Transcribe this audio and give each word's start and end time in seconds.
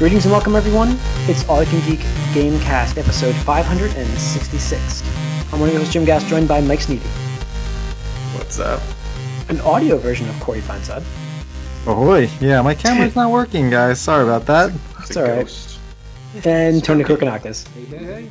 Greetings 0.00 0.24
and 0.24 0.32
welcome, 0.32 0.56
everyone. 0.56 0.98
It's 1.28 1.46
All 1.46 1.62
You 1.62 1.68
Can 1.68 1.86
Geek 1.86 2.00
Gamecast, 2.32 2.96
episode 2.96 3.34
566. 3.34 5.02
I'm 5.52 5.60
one 5.60 5.68
of 5.68 5.74
your 5.74 5.80
hosts, 5.80 5.92
Jim 5.92 6.06
Gass, 6.06 6.26
joined 6.26 6.48
by 6.48 6.62
Mike 6.62 6.78
Sneedy. 6.78 7.04
What's 8.34 8.58
up? 8.58 8.80
An 9.50 9.60
audio 9.60 9.98
version 9.98 10.26
of 10.30 10.40
Corey 10.40 10.62
Feinsod. 10.62 11.04
Ahoy! 11.86 12.30
Yeah, 12.40 12.62
my 12.62 12.74
camera's 12.74 13.14
not 13.14 13.30
working, 13.30 13.68
guys. 13.68 14.00
Sorry 14.00 14.24
about 14.24 14.46
that. 14.46 14.72
It's 15.00 15.18
all 15.18 15.24
right. 15.24 15.78
And 16.46 16.82
Tony 16.82 17.04
Kokonakis. 17.04 17.68
Hey, 17.68 17.84
hey, 17.84 18.04
hey. 18.22 18.30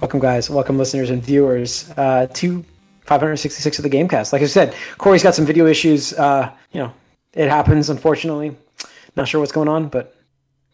Welcome, 0.00 0.20
guys. 0.20 0.48
Welcome, 0.48 0.78
listeners 0.78 1.10
and 1.10 1.24
viewers, 1.24 1.90
uh, 1.96 2.28
to 2.34 2.64
566 3.06 3.80
of 3.80 3.82
the 3.82 3.90
Gamecast. 3.90 4.32
Like 4.32 4.42
I 4.42 4.46
said, 4.46 4.76
Corey's 4.96 5.24
got 5.24 5.34
some 5.34 5.44
video 5.44 5.66
issues. 5.66 6.12
Uh, 6.12 6.52
you 6.70 6.82
know, 6.82 6.92
it 7.32 7.48
happens, 7.48 7.90
unfortunately. 7.90 8.56
Not 9.16 9.26
sure 9.26 9.40
what's 9.40 9.50
going 9.50 9.66
on, 9.66 9.88
but 9.88 10.21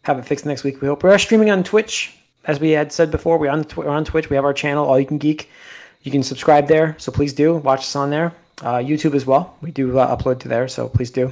have 0.03 0.17
it 0.17 0.25
fixed 0.25 0.45
next 0.45 0.63
week. 0.63 0.81
We 0.81 0.87
hope. 0.87 1.03
We 1.03 1.09
are 1.09 1.19
streaming 1.19 1.49
on 1.49 1.63
Twitch, 1.63 2.15
as 2.45 2.59
we 2.59 2.71
had 2.71 2.91
said 2.91 3.11
before. 3.11 3.37
We're 3.37 3.51
on 3.51 3.63
tw- 3.63 3.77
we're 3.77 3.89
on 3.89 4.05
Twitch. 4.05 4.29
We 4.29 4.35
have 4.35 4.45
our 4.45 4.53
channel, 4.53 4.85
All 4.85 4.99
You 4.99 5.05
Can 5.05 5.17
Geek. 5.17 5.49
You 6.03 6.11
can 6.11 6.23
subscribe 6.23 6.67
there, 6.67 6.95
so 6.97 7.11
please 7.11 7.33
do 7.33 7.55
watch 7.55 7.79
us 7.81 7.95
on 7.95 8.09
there. 8.09 8.33
Uh, 8.61 8.77
YouTube 8.77 9.15
as 9.15 9.25
well. 9.25 9.55
We 9.61 9.71
do 9.71 9.97
uh, 9.97 10.15
upload 10.15 10.39
to 10.41 10.47
there, 10.49 10.67
so 10.67 10.89
please 10.89 11.11
do. 11.11 11.31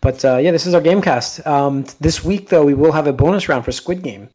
But 0.00 0.24
uh, 0.24 0.36
yeah, 0.36 0.52
this 0.52 0.66
is 0.66 0.74
our 0.74 0.80
Gamecast. 0.80 1.44
Um, 1.44 1.84
this 2.00 2.24
week, 2.24 2.48
though, 2.50 2.64
we 2.64 2.74
will 2.74 2.92
have 2.92 3.06
a 3.08 3.12
bonus 3.12 3.48
round 3.48 3.64
for 3.64 3.72
Squid 3.72 4.02
Game 4.02 4.28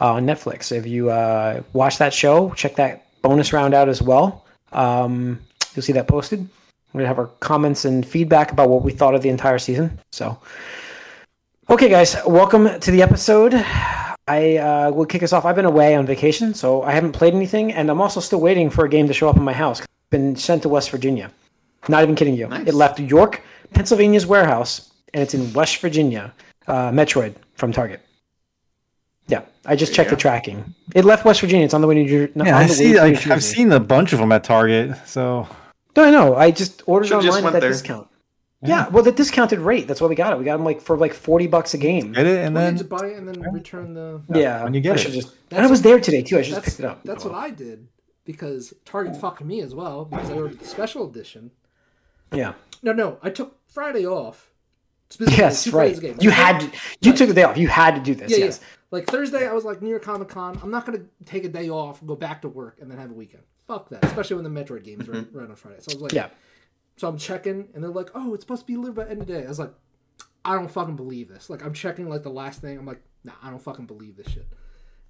uh, 0.00 0.12
on 0.12 0.26
Netflix. 0.26 0.72
If 0.72 0.86
you 0.86 1.10
uh, 1.10 1.62
watch 1.72 1.98
that 1.98 2.12
show, 2.12 2.50
check 2.50 2.76
that 2.76 3.06
bonus 3.22 3.52
round 3.52 3.72
out 3.72 3.88
as 3.88 4.02
well. 4.02 4.44
Um, 4.72 5.40
you'll 5.74 5.82
see 5.82 5.92
that 5.92 6.06
posted. 6.06 6.46
We're 6.92 7.00
gonna 7.00 7.08
have 7.08 7.18
our 7.18 7.30
comments 7.40 7.84
and 7.84 8.06
feedback 8.06 8.52
about 8.52 8.68
what 8.68 8.82
we 8.82 8.92
thought 8.92 9.14
of 9.14 9.22
the 9.22 9.28
entire 9.28 9.58
season. 9.58 9.98
So, 10.12 10.38
okay, 11.68 11.88
guys, 11.88 12.16
welcome 12.26 12.80
to 12.80 12.90
the 12.90 13.02
episode. 13.02 13.54
I 14.28 14.56
uh, 14.56 14.90
will 14.90 15.06
kick 15.06 15.22
us 15.22 15.32
off. 15.32 15.44
I've 15.44 15.56
been 15.56 15.64
away 15.64 15.94
on 15.94 16.06
vacation, 16.06 16.54
so 16.54 16.82
I 16.82 16.92
haven't 16.92 17.12
played 17.12 17.34
anything, 17.34 17.72
and 17.72 17.90
I'm 17.90 18.00
also 18.00 18.20
still 18.20 18.40
waiting 18.40 18.70
for 18.70 18.84
a 18.84 18.88
game 18.88 19.06
to 19.06 19.12
show 19.12 19.28
up 19.28 19.36
in 19.36 19.42
my 19.44 19.52
house. 19.52 19.80
It's 19.80 19.88
been 20.10 20.34
sent 20.36 20.62
to 20.62 20.68
West 20.68 20.90
Virginia. 20.90 21.30
Not 21.88 22.02
even 22.02 22.14
kidding 22.16 22.34
you. 22.34 22.48
Nice. 22.48 22.66
It 22.66 22.74
left 22.74 22.98
York, 22.98 23.42
Pennsylvania's 23.72 24.26
warehouse, 24.26 24.92
and 25.14 25.22
it's 25.22 25.34
in 25.34 25.52
West 25.52 25.78
Virginia. 25.78 26.32
Uh, 26.66 26.90
Metroid 26.90 27.34
from 27.54 27.72
Target. 27.72 28.00
Yeah, 29.28 29.42
I 29.64 29.76
just 29.76 29.92
There 29.94 30.04
you 30.04 30.08
checked 30.08 30.10
the 30.10 30.20
tracking. 30.20 30.74
It 30.96 31.04
left 31.04 31.24
West 31.24 31.40
Virginia. 31.40 31.64
It's 31.64 31.74
on 31.74 31.80
the 31.80 31.86
way 31.86 31.94
to 31.94 32.02
New 32.02 32.08
Jersey. 32.08 32.32
Yeah, 32.36 32.58
I 32.58 32.66
see. 32.66 32.98
Like, 32.98 33.26
I've 33.28 33.44
seen 33.44 33.70
a 33.70 33.78
bunch 33.78 34.12
of 34.12 34.18
them 34.18 34.32
at 34.32 34.42
Target. 34.42 34.96
So 35.06 35.46
No, 35.96 36.04
I 36.04 36.10
know. 36.10 36.34
I 36.34 36.50
just 36.50 36.82
ordered 36.86 37.06
Should've 37.06 37.18
online 37.18 37.28
just 37.30 37.38
at 37.38 37.44
went 37.44 37.52
that 37.54 37.60
there. 37.60 37.70
discount. 37.70 38.08
Yeah, 38.62 38.88
well, 38.88 39.02
the 39.02 39.12
discounted 39.12 39.58
rate. 39.58 39.86
That's 39.86 40.00
why 40.00 40.06
we 40.06 40.14
got 40.14 40.32
it. 40.32 40.38
We 40.38 40.44
got 40.44 40.56
them 40.56 40.64
like 40.64 40.80
for 40.80 40.96
like 40.96 41.12
forty 41.12 41.46
bucks 41.46 41.74
a 41.74 41.78
game. 41.78 42.12
get 42.12 42.26
it, 42.26 42.44
and 42.44 42.54
Well, 42.54 42.64
then 42.64 42.76
just 42.78 42.88
buy 42.88 43.06
it 43.06 43.16
and 43.18 43.28
then 43.28 43.40
return 43.52 43.94
the. 43.94 44.22
Yeah, 44.34 44.64
when 44.64 44.74
you 44.74 44.80
get 44.80 44.98
I 44.98 45.02
it. 45.02 45.12
just. 45.12 45.34
And 45.50 45.64
I 45.64 45.68
was 45.68 45.82
there 45.82 46.00
today 46.00 46.22
too. 46.22 46.38
I 46.38 46.42
should 46.42 46.54
just 46.54 46.64
That's, 46.64 46.76
picked 46.76 46.80
it 46.80 46.86
up. 46.86 47.02
that's 47.04 47.24
what 47.24 47.34
I 47.34 47.50
did 47.50 47.86
because 48.24 48.72
Target 48.84 49.16
fucked 49.16 49.44
me 49.44 49.60
as 49.60 49.74
well 49.74 50.04
because 50.06 50.30
I 50.30 50.34
ordered 50.34 50.58
the 50.58 50.64
special 50.64 51.08
edition. 51.08 51.50
Yeah. 52.32 52.54
No, 52.82 52.92
no, 52.92 53.18
I 53.22 53.30
took 53.30 53.56
Friday 53.68 54.06
off. 54.06 54.50
Yes, 55.20 55.66
right. 55.68 55.72
Fridays 55.94 55.98
a 55.98 56.00
game. 56.00 56.16
You 56.20 56.30
had 56.30 56.58
to, 56.60 56.66
you 57.00 57.12
Right. 57.12 57.16
took 57.18 57.28
the 57.28 57.34
day 57.34 57.44
off. 57.44 57.56
You 57.56 57.68
had 57.68 57.94
to 57.94 58.00
do 58.00 58.14
this. 58.14 58.30
Yeah, 58.32 58.38
yes. 58.38 58.60
yeah. 58.60 58.66
Like 58.90 59.06
Thursday, 59.06 59.46
I 59.48 59.52
was 59.52 59.64
like 59.64 59.80
New 59.82 59.90
York 59.90 60.02
Comic 60.02 60.28
Con. 60.28 60.58
I'm 60.62 60.70
not 60.70 60.84
gonna 60.84 61.02
take 61.24 61.44
a 61.44 61.48
day 61.48 61.68
off, 61.70 62.04
go 62.04 62.16
back 62.16 62.42
to 62.42 62.48
work, 62.48 62.78
and 62.80 62.90
then 62.90 62.98
have 62.98 63.10
a 63.10 63.14
weekend. 63.14 63.44
Fuck 63.68 63.88
that. 63.90 64.04
Especially 64.04 64.36
when 64.36 64.44
the 64.52 64.64
Metroid 64.64 64.82
games 64.84 65.08
right, 65.08 65.22
mm-hmm. 65.22 65.38
right 65.38 65.48
on 65.48 65.56
Friday. 65.56 65.78
So 65.80 65.92
I 65.92 65.94
was 65.94 66.02
like, 66.02 66.12
Yeah. 66.12 66.28
So 66.96 67.08
I'm 67.08 67.18
checking, 67.18 67.68
and 67.74 67.82
they're 67.82 67.90
like, 67.90 68.10
"Oh, 68.14 68.34
it's 68.34 68.42
supposed 68.42 68.62
to 68.62 68.66
be 68.66 68.74
delivered 68.74 68.94
by 69.06 69.10
end 69.10 69.22
of 69.22 69.28
day." 69.28 69.44
I 69.44 69.48
was 69.48 69.58
like, 69.58 69.72
"I 70.44 70.54
don't 70.54 70.70
fucking 70.70 70.96
believe 70.96 71.28
this." 71.28 71.50
Like 71.50 71.64
I'm 71.64 71.74
checking 71.74 72.08
like 72.08 72.22
the 72.22 72.30
last 72.30 72.60
thing. 72.60 72.78
I'm 72.78 72.86
like, 72.86 73.02
"Nah, 73.24 73.32
I 73.42 73.50
don't 73.50 73.62
fucking 73.62 73.86
believe 73.86 74.16
this 74.16 74.28
shit." 74.28 74.46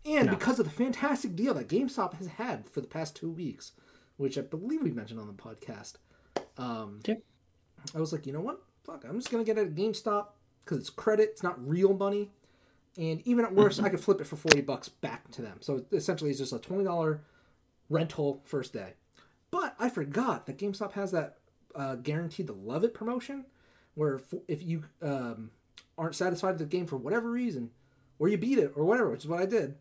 And 0.05 0.31
because 0.31 0.59
of 0.59 0.67
the 0.67 0.73
fantastic 0.73 1.35
deal 1.35 1.55
that 1.55 1.69
GameStop 1.69 2.15
has 2.15 2.29
had 2.29 2.69
for 2.69 2.81
the 2.81 2.87
past 2.87 3.17
two 3.17 3.31
weeks, 3.31 3.73
which 4.19 4.39
I 4.39 4.43
believe 4.43 4.83
we 4.83 4.93
mentioned 4.93 5.19
on 5.19 5.27
the 5.27 5.33
podcast, 5.33 5.95
um, 6.59 7.01
Yep. 7.05 7.23
I 7.95 7.99
was 8.01 8.13
like, 8.13 8.25
you 8.27 8.33
know 8.33 8.41
what? 8.41 8.63
Fuck, 8.85 9.05
I'm 9.05 9.19
just 9.19 9.31
gonna 9.31 9.45
get 9.45 9.59
it 9.59 9.67
at 9.67 9.75
GameStop 9.75 10.29
because 10.65 10.79
it's 10.79 10.91
credit. 10.91 11.31
It's 11.31 11.43
not 11.43 11.67
real 11.67 11.93
money, 11.95 12.31
and 12.97 13.21
even 13.27 13.45
at 13.45 13.55
worst, 13.55 13.83
I 13.83 13.89
could 13.89 14.01
flip 14.01 14.21
it 14.21 14.27
for 14.27 14.37
forty 14.37 14.61
bucks 14.61 14.89
back 14.89 15.31
to 15.33 15.43
them. 15.43 15.59
So 15.61 15.85
essentially, 15.93 16.31
it's 16.31 16.39
just 16.39 16.53
a 16.53 16.59
twenty 16.59 16.85
dollar 16.85 17.23
rental 17.89 18.43
first 18.45 18.73
day. 18.73 18.95
But 19.51 19.75
I 19.79 19.89
forgot 19.89 20.47
that 20.47 20.59
GameStop 20.59 20.93
has 20.93 21.13
that 21.13 21.39
uh, 21.77 21.97
guaranteed 21.97 22.47
to 22.49 22.53
love 22.53 22.85
it 22.85 22.95
promotion, 22.95 23.45
where 23.95 24.15
if, 24.15 24.35
if 24.49 24.63
you 24.63 24.83
um, 25.03 25.51
aren't 25.99 26.15
satisfied 26.15 26.53
with 26.53 26.59
the 26.59 26.65
game 26.65 26.87
for 26.87 26.97
whatever 26.97 27.31
reason, 27.31 27.71
or 28.19 28.29
you 28.29 28.39
beat 28.39 28.59
it 28.59 28.73
or 28.75 28.85
whatever, 28.85 29.11
which 29.11 29.21
is 29.21 29.29
what 29.29 29.41
I 29.41 29.47
did, 29.47 29.77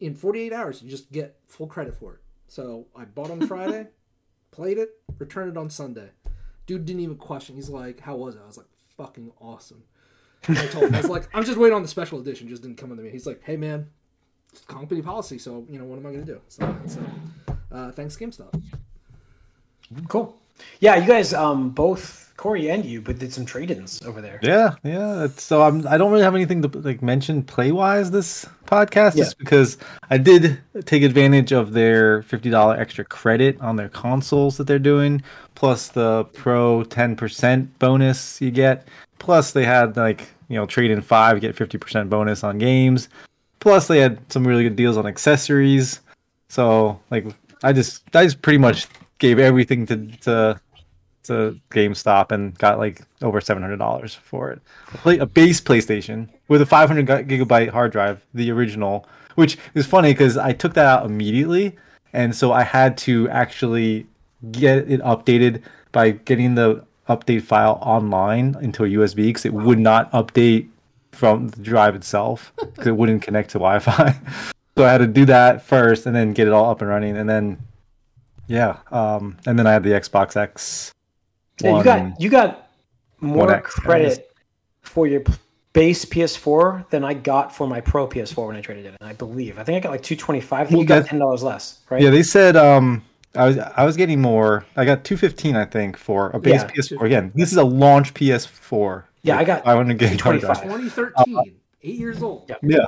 in 0.00 0.14
48 0.14 0.52
hours 0.52 0.82
you 0.82 0.90
just 0.90 1.10
get 1.12 1.36
full 1.46 1.66
credit 1.66 1.94
for 1.94 2.14
it. 2.14 2.20
So 2.48 2.86
I 2.94 3.04
bought 3.04 3.30
on 3.30 3.46
Friday, 3.46 3.88
played 4.50 4.78
it, 4.78 4.90
returned 5.18 5.50
it 5.50 5.56
on 5.56 5.70
Sunday. 5.70 6.10
Dude 6.66 6.84
didn't 6.84 7.00
even 7.00 7.16
question. 7.16 7.54
He's 7.54 7.70
like, 7.70 8.00
"How 8.00 8.16
was 8.16 8.34
it?" 8.34 8.40
I 8.42 8.46
was 8.46 8.56
like, 8.56 8.66
"Fucking 8.96 9.32
awesome." 9.40 9.84
And 10.48 10.58
I 10.58 10.66
told 10.66 10.84
him, 10.86 10.94
I 10.94 10.98
was 10.98 11.08
like, 11.08 11.28
"I'm 11.32 11.44
just 11.44 11.58
waiting 11.58 11.76
on 11.76 11.82
the 11.82 11.88
special 11.88 12.18
edition." 12.18 12.48
Just 12.48 12.62
didn't 12.62 12.76
come 12.76 12.90
into 12.90 13.04
me. 13.04 13.10
He's 13.10 13.26
like, 13.26 13.40
"Hey 13.44 13.56
man, 13.56 13.88
it's 14.52 14.62
company 14.62 15.00
policy, 15.00 15.38
so 15.38 15.64
you 15.70 15.78
know 15.78 15.84
what 15.84 15.98
am 15.98 16.06
I 16.06 16.10
gonna 16.10 16.24
do?" 16.24 16.40
So, 16.48 16.76
so 16.86 17.00
uh, 17.70 17.92
thanks 17.92 18.16
GameStop. 18.16 18.60
Cool. 20.08 20.36
Yeah, 20.80 20.96
you 20.96 21.06
guys, 21.06 21.32
um, 21.34 21.70
both 21.70 22.32
Corey 22.36 22.68
and 22.70 22.84
you, 22.84 23.00
but 23.00 23.18
did 23.18 23.32
some 23.32 23.46
trade-ins 23.46 24.02
over 24.02 24.20
there. 24.20 24.38
yeah, 24.42 24.74
yeah. 24.84 25.26
So 25.36 25.62
I'm. 25.62 25.86
I 25.88 25.96
don't 25.96 26.12
really 26.12 26.22
have 26.24 26.34
anything 26.34 26.60
to 26.62 26.78
like 26.80 27.00
mention 27.02 27.42
play 27.42 27.72
wise 27.72 28.10
this 28.10 28.44
podcast, 28.66 29.16
Yeah. 29.16 29.24
just 29.24 29.38
because 29.38 29.78
I 30.10 30.18
did 30.18 30.58
take 30.84 31.02
advantage 31.02 31.52
of 31.52 31.72
their 31.72 32.22
fifty 32.24 32.50
dollar 32.50 32.76
extra 32.76 33.04
credit 33.06 33.58
on 33.62 33.76
their 33.76 33.88
consoles 33.88 34.58
that 34.58 34.66
they're 34.66 34.78
doing, 34.78 35.22
plus 35.54 35.88
the 35.88 36.24
pro 36.34 36.84
ten 36.84 37.16
percent 37.16 37.78
bonus 37.78 38.38
you 38.40 38.50
get. 38.50 38.86
Plus 39.18 39.52
they 39.52 39.64
had 39.64 39.96
like 39.96 40.28
you 40.48 40.56
know 40.56 40.66
trade 40.66 40.90
in 40.90 41.00
five 41.00 41.40
get 41.40 41.54
fifty 41.54 41.78
percent 41.78 42.10
bonus 42.10 42.44
on 42.44 42.58
games. 42.58 43.08
Plus 43.60 43.86
they 43.88 43.98
had 43.98 44.18
some 44.30 44.46
really 44.46 44.62
good 44.62 44.76
deals 44.76 44.98
on 44.98 45.06
accessories. 45.06 46.00
So 46.50 47.00
like 47.10 47.24
I 47.64 47.72
just 47.72 48.02
I 48.14 48.24
just 48.24 48.42
pretty 48.42 48.58
much 48.58 48.86
gave 49.18 49.38
everything 49.38 49.86
to 49.86 50.06
to 50.18 50.60
to 51.24 51.60
GameStop 51.70 52.30
and 52.32 52.56
got 52.58 52.78
like 52.78 53.02
over 53.22 53.40
seven 53.40 53.62
hundred 53.62 53.78
dollars 53.78 54.14
for 54.14 54.50
it. 54.50 54.60
A, 54.94 54.98
play, 54.98 55.18
a 55.18 55.26
base 55.26 55.60
PlayStation 55.60 56.28
with 56.48 56.62
a 56.62 56.66
five 56.66 56.88
hundred 56.88 57.06
gigabyte 57.06 57.70
hard 57.70 57.92
drive, 57.92 58.24
the 58.34 58.50
original, 58.50 59.06
which 59.34 59.58
is 59.74 59.86
funny 59.86 60.12
because 60.12 60.36
I 60.36 60.52
took 60.52 60.74
that 60.74 60.86
out 60.86 61.06
immediately, 61.06 61.76
and 62.12 62.34
so 62.34 62.52
I 62.52 62.62
had 62.62 62.96
to 62.98 63.28
actually 63.28 64.06
get 64.52 64.90
it 64.90 65.00
updated 65.00 65.62
by 65.92 66.10
getting 66.10 66.54
the 66.54 66.84
update 67.08 67.42
file 67.42 67.78
online 67.82 68.56
into 68.60 68.84
a 68.84 68.88
USB 68.88 69.16
because 69.26 69.46
it 69.46 69.52
would 69.52 69.78
not 69.78 70.10
update 70.12 70.68
from 71.12 71.48
the 71.48 71.62
drive 71.62 71.94
itself 71.94 72.52
because 72.56 72.88
it 72.88 72.96
wouldn't 72.96 73.22
connect 73.22 73.50
to 73.50 73.58
Wi-Fi. 73.58 74.20
so 74.76 74.84
I 74.84 74.92
had 74.92 74.98
to 74.98 75.06
do 75.06 75.24
that 75.26 75.62
first 75.62 76.04
and 76.06 76.14
then 76.14 76.32
get 76.32 76.46
it 76.46 76.52
all 76.52 76.70
up 76.70 76.80
and 76.80 76.90
running, 76.90 77.16
and 77.16 77.28
then 77.28 77.58
yeah, 78.46 78.78
um, 78.90 79.36
and 79.46 79.58
then 79.58 79.66
I 79.66 79.72
had 79.72 79.82
the 79.82 79.90
Xbox 79.90 80.36
X. 80.36 80.92
Yeah, 81.60 81.78
you 81.78 81.84
got 81.84 82.20
you 82.20 82.30
got 82.30 82.70
more 83.20 83.50
X, 83.52 83.74
credit 83.74 84.30
for 84.82 85.06
your 85.06 85.22
base 85.72 86.04
PS4 86.04 86.88
than 86.90 87.04
I 87.04 87.14
got 87.14 87.54
for 87.54 87.66
my 87.66 87.80
Pro 87.80 88.06
PS4 88.06 88.46
when 88.46 88.56
I 88.56 88.60
traded 88.60 88.86
it 88.86 88.96
in. 89.00 89.06
I 89.06 89.12
believe. 89.12 89.58
I 89.58 89.64
think 89.64 89.76
I 89.76 89.80
got 89.80 89.90
like 89.90 90.02
two 90.02 90.16
twenty 90.16 90.40
five. 90.40 90.60
I 90.60 90.64
think 90.64 90.72
well, 90.72 90.82
you 90.82 90.88
got 90.88 91.06
ten 91.06 91.18
dollars 91.18 91.42
less, 91.42 91.80
right? 91.90 92.02
Yeah, 92.02 92.10
they 92.10 92.22
said 92.22 92.56
um 92.56 93.02
I 93.36 93.46
was 93.46 93.58
I 93.58 93.84
was 93.84 93.96
getting 93.96 94.20
more. 94.20 94.64
I 94.76 94.84
got 94.84 95.04
215 95.04 95.56
I 95.56 95.64
think 95.64 95.96
for 95.96 96.30
a 96.30 96.38
base 96.38 96.62
Yeah. 96.62 96.68
PS4. 96.68 97.04
Again, 97.04 97.32
this 97.34 97.52
is 97.52 97.58
a 97.58 97.64
launch 97.64 98.14
PS4. 98.14 99.04
Yeah, 99.22 99.38
I 99.38 99.44
got 99.44 99.64
500 99.64 99.98
gig 99.98 100.20
hard 100.20 100.40
drive. 100.40 100.62
2013, 100.62 101.56
eight 101.82 101.94
years 101.94 102.22
old. 102.22 102.46
Yeah. 102.48 102.56
Yeah. 102.62 102.78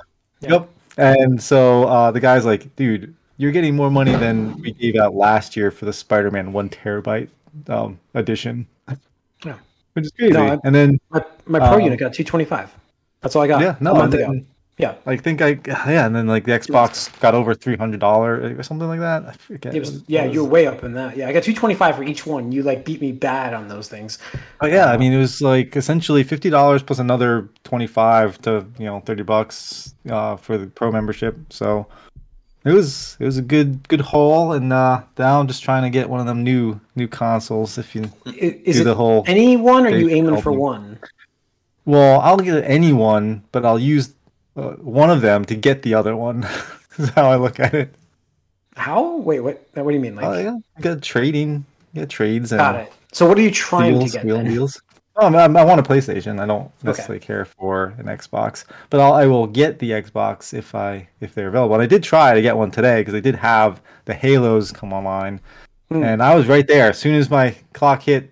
Yeah. 0.40 0.50
Yep. 0.50 0.70
And 0.96 1.42
so 1.42 1.84
uh, 1.84 2.10
the 2.10 2.20
guy's 2.20 2.44
like, 2.44 2.74
dude, 2.76 3.14
you're 3.38 3.52
getting 3.52 3.74
more 3.74 3.90
money 3.90 4.14
than 4.14 4.60
we 4.60 4.72
gave 4.72 4.96
out 4.96 5.14
last 5.14 5.56
year 5.56 5.70
for 5.70 5.84
the 5.86 5.92
Spider-Man 5.92 6.52
one 6.52 6.68
terabyte 6.68 7.28
um, 7.68 7.98
edition. 8.14 8.66
Yeah. 9.44 9.54
Which 9.94 10.04
is 10.06 10.12
crazy. 10.12 10.32
No, 10.34 10.46
I- 10.46 10.58
and 10.64 10.74
then 10.74 11.00
My, 11.10 11.24
my 11.46 11.58
Pro 11.60 11.74
Um, 11.76 11.80
unit 11.80 11.98
got 11.98 12.12
225. 12.12 12.74
That's 13.20 13.34
all 13.34 13.42
I 13.42 13.46
got. 13.48 13.60
yeah, 13.62 13.76
no, 13.80 13.92
a 13.92 13.94
month 13.94 14.14
and 14.14 14.22
ago. 14.22 14.32
then- 14.32 14.46
Yeah, 14.78 14.94
I 15.06 15.16
think 15.16 15.42
I 15.42 15.58
yeah, 15.66 16.06
and 16.06 16.14
then 16.14 16.28
like 16.28 16.44
the 16.44 16.52
Xbox 16.52 17.10
got 17.18 17.34
over 17.34 17.52
three 17.52 17.76
hundred 17.76 17.98
dollar 17.98 18.54
or 18.56 18.62
something 18.62 18.86
like 18.86 19.00
that. 19.00 19.26
I 19.26 19.32
forget. 19.32 19.74
it 19.74 19.80
was. 19.80 20.04
Yeah, 20.06 20.24
you're 20.24 20.44
way 20.44 20.68
up 20.68 20.84
in 20.84 20.92
that. 20.94 21.16
Yeah, 21.16 21.26
I 21.28 21.32
got 21.32 21.42
225 21.42 21.96
for 21.96 22.04
each 22.04 22.24
one. 22.26 22.52
You 22.52 22.62
like 22.62 22.84
beat 22.84 23.00
me 23.00 23.10
bad 23.10 23.54
on 23.54 23.66
those 23.66 23.88
things. 23.88 24.18
Oh 24.60 24.68
yeah, 24.68 24.86
I 24.86 24.96
mean 24.96 25.12
it 25.12 25.18
was 25.18 25.40
like 25.42 25.74
essentially 25.74 26.22
fifty 26.22 26.48
dollars 26.48 26.84
plus 26.84 27.00
another 27.00 27.48
twenty 27.64 27.88
five 27.88 28.40
to 28.42 28.64
you 28.78 28.84
know 28.86 29.00
thirty 29.00 29.24
bucks 29.24 29.94
uh, 30.08 30.36
for 30.36 30.56
the 30.56 30.68
pro 30.68 30.92
membership. 30.92 31.36
So 31.50 31.88
it 32.64 32.72
was 32.72 33.16
it 33.20 33.24
was 33.24 33.38
a 33.38 33.42
good 33.42 33.86
good 33.88 34.00
haul, 34.00 34.52
and 34.52 34.72
uh, 34.72 35.02
now 35.18 35.40
I'm 35.40 35.46
just 35.46 35.62
trying 35.62 35.82
to 35.84 35.90
get 35.90 36.08
one 36.10 36.20
of 36.20 36.26
them 36.26 36.42
new 36.44 36.80
new 36.96 37.08
consoles. 37.08 37.78
If 37.78 37.94
you 37.94 38.10
Is, 38.26 38.76
Do 38.76 38.82
it 38.82 38.84
the 38.84 38.94
whole 38.94 39.24
any 39.26 39.56
one? 39.56 39.86
Or 39.86 39.90
are 39.90 39.96
you 39.96 40.08
aiming 40.08 40.40
for 40.42 40.52
one? 40.52 40.98
well, 41.84 42.20
I'll 42.20 42.36
get 42.38 42.64
anyone, 42.64 43.42
but 43.52 43.64
I'll 43.64 43.78
use 43.78 44.14
uh, 44.56 44.72
one 44.72 45.10
of 45.10 45.20
them 45.20 45.44
to 45.46 45.54
get 45.54 45.82
the 45.82 45.94
other 45.94 46.14
one. 46.16 46.46
is 46.98 47.08
how 47.10 47.30
I 47.30 47.36
look 47.36 47.60
at 47.60 47.74
it. 47.74 47.94
How? 48.76 49.16
Wait, 49.16 49.40
what? 49.40 49.66
What 49.74 49.88
do 49.88 49.94
you 49.94 50.00
mean? 50.00 50.16
Like, 50.16 50.24
Oh, 50.26 50.38
yeah. 50.38 50.58
Got 50.80 51.02
trading, 51.02 51.64
got 51.94 52.08
trades 52.08 52.52
and 52.52 52.58
got 52.58 52.76
it. 52.76 52.92
So 53.12 53.26
what 53.26 53.38
are 53.38 53.42
you 53.42 53.50
trying 53.50 53.98
deals, 53.98 54.12
to 54.12 54.18
get? 54.18 54.26
wheel 54.26 54.44
deals. 54.44 54.80
Oh, 55.20 55.34
I, 55.34 55.44
I 55.44 55.64
want 55.64 55.80
a 55.80 55.82
PlayStation. 55.82 56.38
I 56.38 56.46
don't 56.46 56.70
necessarily 56.84 57.18
care 57.18 57.44
for 57.44 57.92
an 57.98 58.06
Xbox, 58.06 58.64
but 58.88 59.00
I'll, 59.00 59.14
I 59.14 59.26
will 59.26 59.48
get 59.48 59.80
the 59.80 59.90
Xbox 59.90 60.54
if 60.54 60.74
I 60.76 61.08
if 61.20 61.34
they're 61.34 61.48
available. 61.48 61.74
And 61.74 61.82
I 61.82 61.86
did 61.86 62.04
try 62.04 62.34
to 62.34 62.40
get 62.40 62.56
one 62.56 62.70
today 62.70 63.00
because 63.00 63.12
they 63.12 63.20
did 63.20 63.34
have 63.34 63.82
the 64.04 64.14
Halos 64.14 64.70
come 64.70 64.92
online, 64.92 65.40
Hmm. 65.90 66.04
and 66.04 66.22
I 66.22 66.34
was 66.34 66.46
right 66.46 66.66
there 66.66 66.90
as 66.90 66.98
soon 66.98 67.14
as 67.14 67.30
my 67.30 67.54
clock 67.72 68.02
hit 68.02 68.30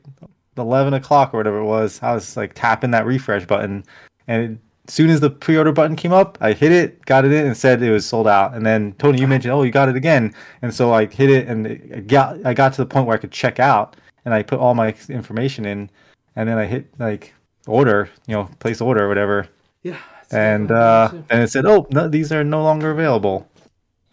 eleven 0.59 0.95
o'clock 0.95 1.35
or 1.35 1.39
whatever 1.39 1.59
it 1.59 1.65
was. 1.65 2.01
I 2.03 2.15
was 2.15 2.37
like 2.37 2.53
tapping 2.55 2.93
that 2.93 3.05
refresh 3.07 3.47
button, 3.47 3.83
and 4.29 4.59
as 4.87 4.95
soon 4.95 5.11
as 5.11 5.19
the 5.21 5.31
pre-order 5.31 5.73
button 5.73 5.97
came 5.97 6.13
up, 6.13 6.39
I 6.41 6.53
hit 6.53 6.71
it, 6.71 7.05
got 7.07 7.25
it 7.25 7.33
in, 7.33 7.47
and 7.47 7.57
said 7.57 7.83
it 7.83 7.91
was 7.91 8.07
sold 8.07 8.29
out. 8.29 8.55
And 8.55 8.65
then 8.65 8.93
Tony, 8.99 9.21
you 9.21 9.27
mentioned, 9.27 9.53
oh, 9.53 9.63
you 9.65 9.73
got 9.73 9.89
it 9.89 9.97
again, 9.97 10.33
and 10.63 10.73
so 10.73 10.93
I 10.93 11.07
hit 11.07 11.31
it, 11.31 11.49
and 11.49 11.67
it 11.67 12.07
got 12.07 12.45
I 12.47 12.55
got 12.55 12.73
to 12.75 12.83
the 12.83 12.87
point 12.87 13.07
where 13.07 13.17
I 13.17 13.21
could 13.21 13.33
check 13.33 13.59
out, 13.59 13.97
and 14.25 14.33
I 14.33 14.43
put 14.45 14.61
all 14.61 14.75
my 14.75 14.95
information 15.09 15.65
in, 15.65 15.91
and 16.37 16.49
then 16.49 16.59
I 16.59 16.67
hit 16.67 16.87
like 17.01 17.35
order, 17.67 18.09
you 18.27 18.35
know, 18.37 18.45
place 18.61 18.81
order 18.81 19.05
or 19.05 19.09
whatever, 19.09 19.49
Yeah. 19.83 19.99
and 20.31 20.71
uh, 20.71 21.11
and 21.31 21.43
it 21.43 21.51
said, 21.51 21.67
oh, 21.67 21.87
no, 21.91 22.09
these 22.09 22.31
are 22.33 22.45
no 22.45 22.63
longer 22.63 22.91
available. 22.93 23.49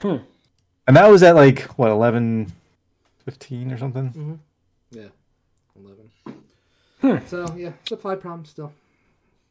Hmm. 0.02 0.18
And 0.88 0.98
that 0.98 1.10
was 1.10 1.24
at 1.24 1.36
like 1.36 1.62
what 1.78 1.92
eleven 1.92 2.52
fifteen 3.25 3.72
or 3.72 3.78
something. 3.78 4.10
Mm-hmm. 4.10 4.34
yeah, 4.92 5.08
eleven. 5.80 6.10
Hmm. 7.02 7.18
So 7.28 7.54
yeah, 7.56 7.72
supply 7.88 8.16
problem 8.16 8.46
still. 8.46 8.74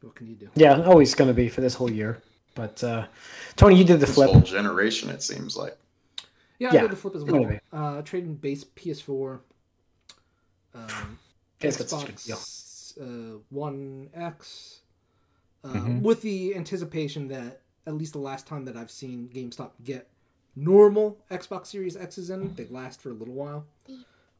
What 0.01 0.15
can 0.15 0.27
you 0.27 0.35
do? 0.35 0.49
Yeah, 0.55 0.81
always 0.83 1.15
going 1.15 1.29
to 1.29 1.33
be 1.33 1.47
for 1.49 1.61
this 1.61 1.73
whole 1.75 1.89
year. 1.89 2.21
But 2.55 2.83
uh, 2.83 3.05
Tony, 3.55 3.75
you 3.77 3.83
did 3.83 3.95
the 3.99 4.05
This 4.05 4.13
flip. 4.15 4.29
whole 4.29 4.41
generation, 4.41 5.09
it 5.09 5.23
seems 5.23 5.55
like. 5.57 5.75
Yeah, 6.59 6.69
I 6.69 6.73
Yeah, 6.73 6.81
did 6.81 6.91
the 6.91 6.95
flip 6.97 7.15
as 7.15 7.23
well. 7.23 7.45
be. 7.45 7.59
Uh, 7.71 8.01
trading 8.03 8.35
base 8.35 8.63
PS4, 8.63 9.39
um, 10.75 11.17
Guess 11.59 11.77
that's 12.97 12.97
such 12.97 12.97
a 12.97 12.99
good 12.99 13.05
deal. 13.05 13.35
Xbox 13.35 13.35
uh, 13.37 13.39
One 13.49 14.09
X, 14.13 14.81
uh, 15.63 15.73
Mhm. 15.73 16.01
with 16.01 16.21
the 16.21 16.55
anticipation 16.55 17.27
that 17.29 17.61
at 17.85 17.93
least 17.95 18.13
the 18.13 18.19
last 18.19 18.47
time 18.47 18.65
that 18.65 18.77
I've 18.77 18.91
seen 18.91 19.29
GameStop 19.29 19.71
get 19.83 20.09
normal 20.55 21.17
Xbox 21.31 21.67
Series 21.67 21.97
X's 21.97 22.29
in, 22.29 22.53
they 22.55 22.65
last 22.67 23.01
for 23.01 23.09
a 23.09 23.13
little 23.13 23.33
while. 23.33 23.65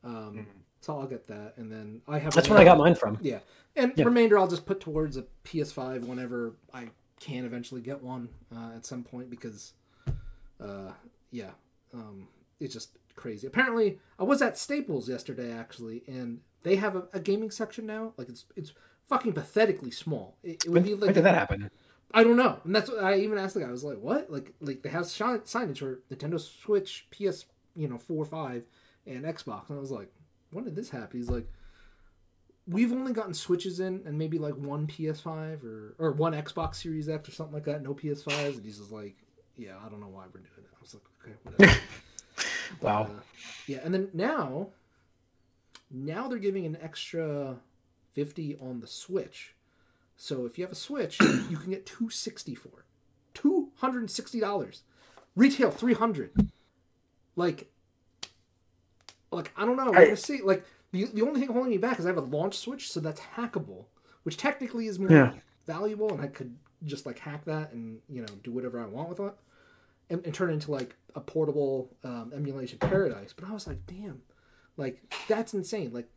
Um, 0.03 0.47
So 0.81 1.00
I'll 1.00 1.07
get 1.07 1.27
that, 1.27 1.55
and 1.55 1.71
then 1.71 2.01
I 2.09 2.19
have. 2.19 2.33
That's 2.33 2.50
when 2.50 2.57
I 2.59 2.65
got 2.65 2.77
mine 2.77 2.95
from. 2.95 3.17
Yeah, 3.21 3.39
and 3.77 3.94
Yeah. 3.95 4.03
remainder 4.03 4.38
I'll 4.38 4.50
just 4.50 4.65
put 4.65 4.81
towards 4.81 5.15
a 5.15 5.25
PS5 5.45 6.05
whenever 6.05 6.57
I 6.73 6.89
can 7.21 7.45
eventually 7.45 7.79
get 7.81 8.03
one 8.03 8.27
uh, 8.53 8.71
at 8.75 8.85
some 8.85 9.01
point 9.01 9.29
because, 9.29 9.73
uh, 10.59 10.91
yeah, 11.31 11.51
um, 11.94 12.27
it's 12.59 12.73
just 12.73 12.97
crazy. 13.15 13.47
Apparently, 13.47 13.97
I 14.19 14.23
was 14.23 14.41
at 14.41 14.57
Staples 14.57 15.07
yesterday 15.07 15.53
actually, 15.53 16.03
and 16.05 16.41
they 16.63 16.75
have 16.77 16.95
a, 16.95 17.04
a 17.13 17.19
gaming 17.19 17.51
section 17.51 17.86
now. 17.86 18.13
Like 18.18 18.30
it's 18.30 18.45
it's 18.56 18.74
fucking 19.07 19.33
pathetically 19.33 19.92
small. 19.92 20.38
It, 20.44 20.63
it 20.65 20.69
would 20.69 20.74
When, 20.74 20.83
be 20.83 20.94
when 20.94 21.13
did 21.13 21.24
that 21.25 21.36
happen? 21.36 21.69
I 22.13 22.24
don't 22.24 22.38
know, 22.38 22.60
and 22.63 22.75
that's 22.75 22.89
what 22.89 23.04
I 23.04 23.15
even 23.18 23.38
asked 23.38 23.56
the 23.56 23.62
guy. 23.62 23.68
I 23.68 23.71
was 23.71 23.83
like, 23.83 23.98
"What? 24.00 24.31
Like, 24.31 24.54
like 24.62 24.83
they 24.83 24.89
have 24.89 25.06
signage 25.06 25.80
for 25.80 26.01
Nintendo 26.12 26.39
Switch, 26.39 27.07
PS, 27.12 27.45
you 27.75 27.88
know, 27.88 27.98
four, 27.98 28.24
five, 28.24 28.63
and 29.07 29.25
Xbox." 29.25 29.69
And 29.69 29.77
I 29.77 29.81
was 29.81 29.92
like, 29.92 30.12
"When 30.51 30.63
did 30.63 30.75
this 30.75 30.89
happen?" 30.92 31.19
He's 31.19 31.30
like, 31.30 31.48
"We've 32.68 32.92
only 32.92 33.13
gotten 33.13 33.33
Switches 33.33 33.80
in, 33.80 34.04
and 34.06 34.18
maybe 34.18 34.38
like 34.38 34.56
one 34.56 34.86
PS5 34.88 35.63
or 35.63 35.95
or 35.98 36.12
one 36.12 36.33
Xbox 36.33 36.75
Series 36.75 37.10
X 37.10 37.27
or 37.30 37.31
something 37.31 37.54
like 37.54 37.65
that. 37.65 37.81
No 37.81 37.94
PS5s." 37.94 38.56
And 38.56 38.63
he's 38.65 38.77
just 38.77 38.92
like, 38.92 39.15
"Yeah, 39.57 39.75
I 39.83 39.89
don't 39.89 40.00
know 40.00 40.07
why 40.07 40.25
we're 40.33 40.42
doing 40.42 40.54
it." 40.60 40.69
I 40.71 40.81
was 40.81 40.94
like, 40.94 41.04
"Okay, 41.21 41.36
whatever." 41.44 41.80
Wow. 42.81 43.04
Uh, 43.04 43.21
yeah, 43.68 43.80
and 43.83 43.94
then 43.94 44.10
now, 44.13 44.69
now 45.93 46.27
they're 46.27 46.39
giving 46.39 46.65
an 46.65 46.77
extra 46.81 47.57
fifty 48.11 48.57
on 48.59 48.79
the 48.81 48.87
Switch. 48.87 49.53
So 50.17 50.45
if 50.45 50.57
you 50.57 50.63
have 50.65 50.71
a 50.71 50.75
Switch, 50.75 51.19
you 51.49 51.57
can 51.57 51.69
get 51.69 51.85
two 51.85 52.09
sixty 52.09 52.55
for 52.55 52.69
it. 52.69 52.85
Two 53.33 53.69
hundred 53.75 53.99
and 53.99 54.11
sixty 54.11 54.39
dollars. 54.39 54.81
Retail 55.35 55.71
three 55.71 55.93
hundred. 55.93 56.31
Like, 57.35 57.71
like 59.31 59.51
I 59.57 59.65
don't 59.65 59.77
know. 59.77 59.91
We're 59.91 59.97
I- 59.99 60.05
gonna 60.05 60.17
see. 60.17 60.41
Like 60.41 60.65
the 60.91 61.05
the 61.05 61.21
only 61.23 61.39
thing 61.39 61.49
holding 61.49 61.71
me 61.71 61.77
back 61.77 61.99
is 61.99 62.05
I 62.05 62.09
have 62.09 62.17
a 62.17 62.21
launch 62.21 62.57
Switch, 62.57 62.91
so 62.91 62.99
that's 62.99 63.21
hackable, 63.35 63.85
which 64.23 64.37
technically 64.37 64.87
is 64.87 64.99
more 64.99 65.11
Yeah. 65.11 65.33
valuable, 65.65 66.11
and 66.11 66.21
I 66.21 66.27
could 66.27 66.55
just 66.85 67.05
like 67.05 67.17
hack 67.19 67.45
that 67.45 67.71
and 67.73 67.99
you 68.09 68.21
know 68.21 68.33
do 68.43 68.51
whatever 68.51 68.79
I 68.79 68.85
want 68.85 69.09
with 69.09 69.19
it, 69.21 69.33
and, 70.09 70.23
and 70.25 70.33
turn 70.33 70.49
it 70.49 70.53
into 70.53 70.71
like 70.71 70.95
a 71.15 71.21
portable 71.21 71.89
um, 72.03 72.31
emulation 72.35 72.77
paradise. 72.79 73.33
But 73.33 73.47
I 73.49 73.51
was 73.53 73.65
like, 73.67 73.79
damn, 73.87 74.21
like 74.77 75.01
that's 75.27 75.53
insane. 75.53 75.91
Like, 75.93 76.07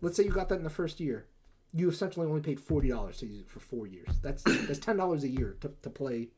let's 0.00 0.16
say 0.16 0.24
you 0.24 0.30
got 0.30 0.48
that 0.48 0.56
in 0.56 0.64
the 0.64 0.70
first 0.70 1.00
year, 1.00 1.26
you 1.74 1.88
essentially 1.88 2.26
only 2.26 2.40
paid 2.40 2.60
forty 2.60 2.88
dollars 2.88 3.18
to 3.18 3.26
use 3.26 3.40
it 3.40 3.48
for 3.48 3.60
four 3.60 3.86
years. 3.86 4.08
That's 4.22 4.42
that's 4.42 4.78
ten 4.78 4.96
dollars 4.96 5.24
a 5.24 5.28
year 5.28 5.56
to, 5.60 5.70
to 5.82 5.90
play 5.90 6.28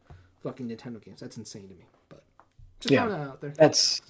fucking 0.43 0.69
Nintendo 0.69 1.02
games. 1.02 1.20
That's 1.20 1.37
insane 1.37 1.69
to 1.69 1.75
me. 1.75 1.84
But 2.08 2.25
just 2.81 2.90
Yeah. 2.93 3.05
throwing 3.06 3.20
that 3.20 3.28
out 3.28 3.40
there. 3.40 3.50
That's 3.56 4.00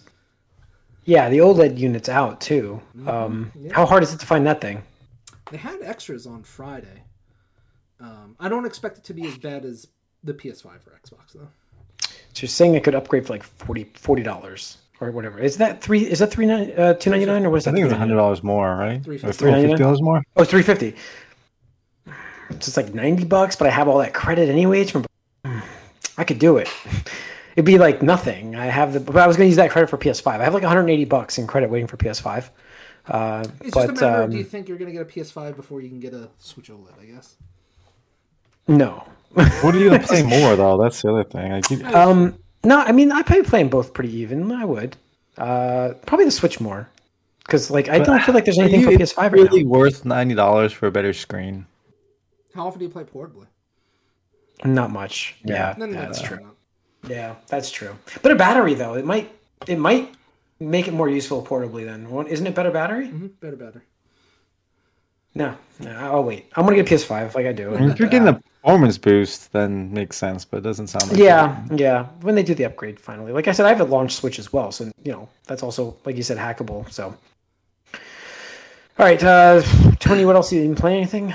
yeah. 1.05 1.29
The 1.29 1.39
OLED 1.39 1.79
unit's 1.79 2.09
out 2.09 2.41
too. 2.41 2.81
Um, 3.07 3.53
Yeah. 3.59 3.75
How 3.75 3.85
hard 3.87 4.03
is 4.03 4.15
it 4.15 4.21
to 4.21 4.27
find 4.27 4.47
that 4.47 4.61
thing? 4.61 4.83
They 5.51 5.57
had 5.57 5.83
extras 5.83 6.27
on 6.27 6.45
Friday. 6.45 7.03
Um, 7.99 8.37
I 8.39 8.49
don't 8.49 8.65
expect 8.65 8.99
it 8.99 9.05
to 9.05 9.15
be 9.15 9.27
as 9.27 9.37
bad 9.37 9.65
as 9.65 9.87
the 10.25 10.33
PS5 10.33 10.87
or 10.87 10.99
Xbox 11.05 11.33
though. 11.35 11.49
So 12.33 12.43
you're 12.43 12.49
saying 12.49 12.77
I 12.77 12.79
could 12.79 12.95
upgrade 12.95 13.27
for 13.27 13.33
like 13.35 13.43
40 13.43 14.23
dollars 14.23 14.79
or 15.01 15.11
whatever. 15.11 15.39
Is 15.39 15.57
that 15.59 15.81
three? 15.83 16.01
Is 16.07 16.19
that 16.21 16.31
three 16.31 16.47
nine 16.47 16.73
uh, 16.77 16.95
two 16.95 17.11
ninety 17.11 17.27
nine 17.27 17.45
or 17.47 17.51
was 17.51 17.65
that? 17.65 17.71
I 17.71 17.73
that? 17.73 17.77
think 17.77 17.85
it 17.85 17.89
was 17.89 17.95
$3.99? 17.95 17.99
hundred 17.99 18.17
dollars 18.17 18.43
more, 18.43 18.77
right? 18.77 19.03
Three 19.03 19.17
Or 19.17 19.19
fifty. 19.19 19.45
fifty 19.45 19.77
dollars 19.77 20.03
more. 20.03 20.23
Oh, 20.37 20.45
three 20.45 20.63
fifty. 20.63 20.95
So 22.07 22.13
it's 22.57 22.77
like 22.77 22.93
ninety 22.95 23.25
bucks, 23.25 23.57
but 23.57 23.67
I 23.67 23.71
have 23.71 23.89
all 23.89 23.99
that 23.99 24.13
credit 24.15 24.49
anyways. 24.49 24.91
From 24.91 25.07
I 26.19 26.25
could 26.25 26.39
do 26.39 26.57
it. 26.59 26.69
It'd 27.57 27.65
be 27.65 27.79
like 27.79 28.03
nothing. 28.03 28.55
I 28.57 28.67
have 28.67 28.93
the, 28.93 29.01
but 29.01 29.17
I 29.17 29.27
was 29.27 29.37
going 29.37 29.47
to 29.47 29.49
use 29.51 29.57
that 29.57 29.71
credit 29.71 29.89
for 29.91 29.99
PS5. 29.99 30.27
I 30.41 30.45
have 30.45 30.55
like 30.55 30.63
180 30.63 31.05
bucks 31.07 31.37
in 31.39 31.47
credit 31.47 31.69
waiting 31.71 31.87
for 31.89 31.97
PS5. 31.97 32.49
Uh, 33.09 33.45
It's 33.61 33.71
but 33.75 33.89
just 33.89 34.03
a 34.03 34.05
matter 34.07 34.23
of 34.23 34.31
do 34.31 34.37
you 34.37 34.45
um, 34.45 34.49
think 34.49 34.69
you're 34.69 34.79
gonna 34.79 34.93
get 34.93 35.03
a 35.03 35.05
PS5 35.05 35.57
before 35.57 35.81
you 35.81 35.89
can 35.89 35.99
get 36.01 36.13
a 36.15 36.29
Switch 36.39 36.69
OLED? 36.71 36.93
I 37.01 37.07
guess. 37.07 37.37
no, 38.69 39.05
What 39.33 39.75
are 39.75 39.79
you 39.79 39.91
gonna 39.91 40.03
play 40.07 40.23
more 40.23 40.55
though? 40.57 40.81
That's 40.81 41.01
the 41.03 41.11
other 41.11 41.25
thing. 41.25 41.53
I 41.53 41.61
keep, 41.61 41.85
um, 41.87 42.39
no. 42.65 42.79
I 42.79 42.93
mean, 42.93 43.13
I 43.13 43.23
probably 43.23 43.45
play 43.45 43.61
them 43.63 43.69
both 43.69 43.93
pretty 43.95 44.15
even. 44.17 44.51
I 44.53 44.65
would 44.65 44.97
uh, 45.39 45.95
probably 46.07 46.25
the 46.27 46.31
Switch 46.31 46.61
more 46.61 46.89
because 47.45 47.71
like 47.71 47.89
I 47.89 47.99
don't 47.99 48.23
feel 48.23 48.35
like 48.35 48.45
there's 48.45 48.59
anything 48.59 48.83
for 48.85 48.91
PS5 48.91 49.17
right 49.19 49.33
really 49.33 49.65
now. 49.65 49.71
worth 49.71 50.05
ninety 50.05 50.35
dollars 50.35 50.73
for 50.73 50.87
a 50.87 50.91
better 50.91 51.13
screen. 51.13 51.67
How 52.55 52.67
often 52.67 52.81
do 52.81 52.85
you 52.85 52.91
play 52.91 53.05
portably? 53.05 53.47
Not 54.65 54.91
much. 54.91 55.37
Yeah, 55.45 55.75
Then 55.79 55.93
that's 55.93 56.21
fair 56.21 56.39
true. 56.39 56.51
Yeah, 57.09 57.37
that's 57.47 57.71
true. 57.71 57.97
But 58.23 58.33
a 58.33 58.35
battery 58.35 58.75
though, 58.75 58.95
it 58.95 59.05
might 59.07 59.33
it 59.67 59.79
might 59.79 60.15
make 60.59 60.87
it 60.87 60.93
more 60.93 61.09
useful 61.09 61.43
portably. 61.45 61.85
Then 61.87 62.07
isn't 62.27 62.47
it 62.47 62.55
better 62.55 62.71
battery? 62.71 63.09
Mhm, 63.09 63.31
Better, 63.41 63.57
better. 63.57 63.85
No, 65.35 65.57
no. 65.79 65.91
I'll 65.91 66.25
wait. 66.25 66.47
I'm 66.57 66.65
gonna 66.65 66.77
get 66.77 66.91
a 66.91 66.95
PS5 66.95 67.35
like 67.35 67.47
I 67.47 67.53
do. 67.53 67.75
I 67.75 67.91
if 67.91 67.99
you're 67.99 68.09
getting 68.09 68.29
a 68.29 68.41
performance 68.63 68.99
boost, 68.99 69.53
then 69.53 69.93
makes 69.93 70.17
sense, 70.17 70.45
but 70.45 70.59
it 70.59 70.63
doesn't 70.63 70.89
sound 70.89 71.09
like 71.09 71.19
yeah, 71.19 71.65
yeah. 71.73 72.07
When 72.23 72.35
they 72.35 72.43
do 72.43 72.55
the 72.55 72.65
upgrade 72.65 72.99
finally, 72.99 73.33
like 73.33 73.47
I 73.47 73.53
said, 73.53 73.67
I 73.67 73.69
have 73.69 73.81
a 73.81 73.85
launch 73.85 74.15
switch 74.15 74.39
as 74.39 74.53
well, 74.53 74.73
so 74.73 74.91
you 75.05 75.13
know 75.13 75.29
that's 75.47 75.63
also 75.63 75.97
like 76.05 76.17
you 76.17 76.23
said 76.23 76.37
hackable. 76.37 76.91
So, 76.91 77.17
all 77.95 77.97
right, 78.99 79.23
uh, 79.23 79.63
Tony, 80.01 80.25
what 80.25 80.35
else? 80.35 80.53
You 80.53 80.63
didn't 80.63 80.79
play 80.79 80.97
anything? 80.97 81.33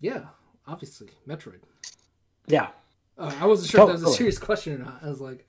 Yeah, 0.00 0.22
obviously, 0.66 1.08
Metroid. 1.28 1.60
Yeah. 2.46 2.68
Uh, 3.18 3.32
I 3.40 3.46
wasn't 3.46 3.70
sure 3.70 3.82
if 3.82 3.86
that 3.86 3.92
was 3.92 4.14
a 4.14 4.16
serious 4.16 4.38
question 4.38 4.74
or 4.74 4.78
not. 4.84 5.00
I 5.02 5.08
was 5.08 5.20
like, 5.20 5.46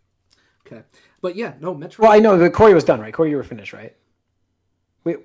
okay, 0.66 0.84
but 1.22 1.36
yeah, 1.36 1.54
no 1.60 1.74
Metroid. 1.74 2.00
Well, 2.00 2.12
I 2.12 2.20
know 2.20 2.38
that 2.38 2.54
Corey 2.54 2.74
was 2.74 2.84
done, 2.84 3.00
right? 3.00 3.14
Corey, 3.14 3.30
you 3.30 3.38
were 3.38 3.44
finished, 3.44 3.74
right? 3.74 3.96
Wait, 5.04 5.18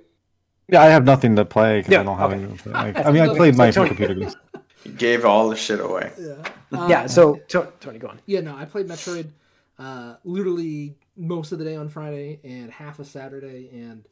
Yeah, 0.73 0.83
I 0.83 0.87
have 0.87 1.05
nothing 1.05 1.37
to 1.37 1.45
play 1.45 1.81
because 1.81 1.93
Yeah, 1.93 2.00
I 2.00 2.02
don't 2.05 2.19
have 2.19 2.31
okay. 2.33 2.38
anything 2.43 2.57
to 2.57 2.62
play. 2.62 2.73
Like, 2.95 3.07
I 3.07 3.11
mean, 3.12 3.23
I 3.23 3.35
played 3.37 3.57
my 3.57 3.71
Tony- 3.71 3.88
computer 3.88 4.14
games. 4.14 4.37
He 4.83 4.91
gave 4.91 5.25
all 5.25 5.49
the 5.49 5.55
shit 5.57 5.81
away. 5.81 6.11
yeah, 6.19 6.88
yeah. 6.88 7.07
So 7.07 7.37
Tony, 7.49 7.99
go 7.99 8.09
on. 8.09 8.21
yeah, 8.26 8.41
no, 8.41 8.57
I 8.57 8.64
played 8.64 8.88
Metroid 8.88 9.29
uh, 9.79 10.17
literally 10.25 10.97
most 11.17 11.52
of 11.52 11.59
the 11.59 11.64
day 11.64 11.76
on 11.76 11.88
Friday 11.88 12.41
and 12.43 12.71
half 12.71 12.99
of 12.99 13.07
Saturday, 13.07 13.69
and 13.73 14.05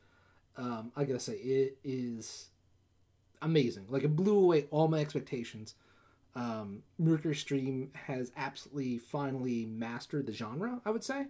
um, 0.56 0.92
I 0.96 1.04
gotta 1.04 1.18
say 1.18 1.32
it 1.34 1.78
is 1.82 2.50
amazing. 3.42 3.86
Like 3.88 4.04
it 4.04 4.14
blew 4.14 4.36
away 4.38 4.66
all 4.70 4.86
my 4.86 4.98
expectations. 5.00 5.74
Um, 6.36 6.82
MercurySteam 7.02 7.88
has 7.94 8.30
absolutely 8.36 8.98
finally 8.98 9.66
mastered 9.66 10.26
the 10.26 10.32
genre. 10.32 10.80
I 10.84 10.90
would 10.90 11.02
say 11.02 11.26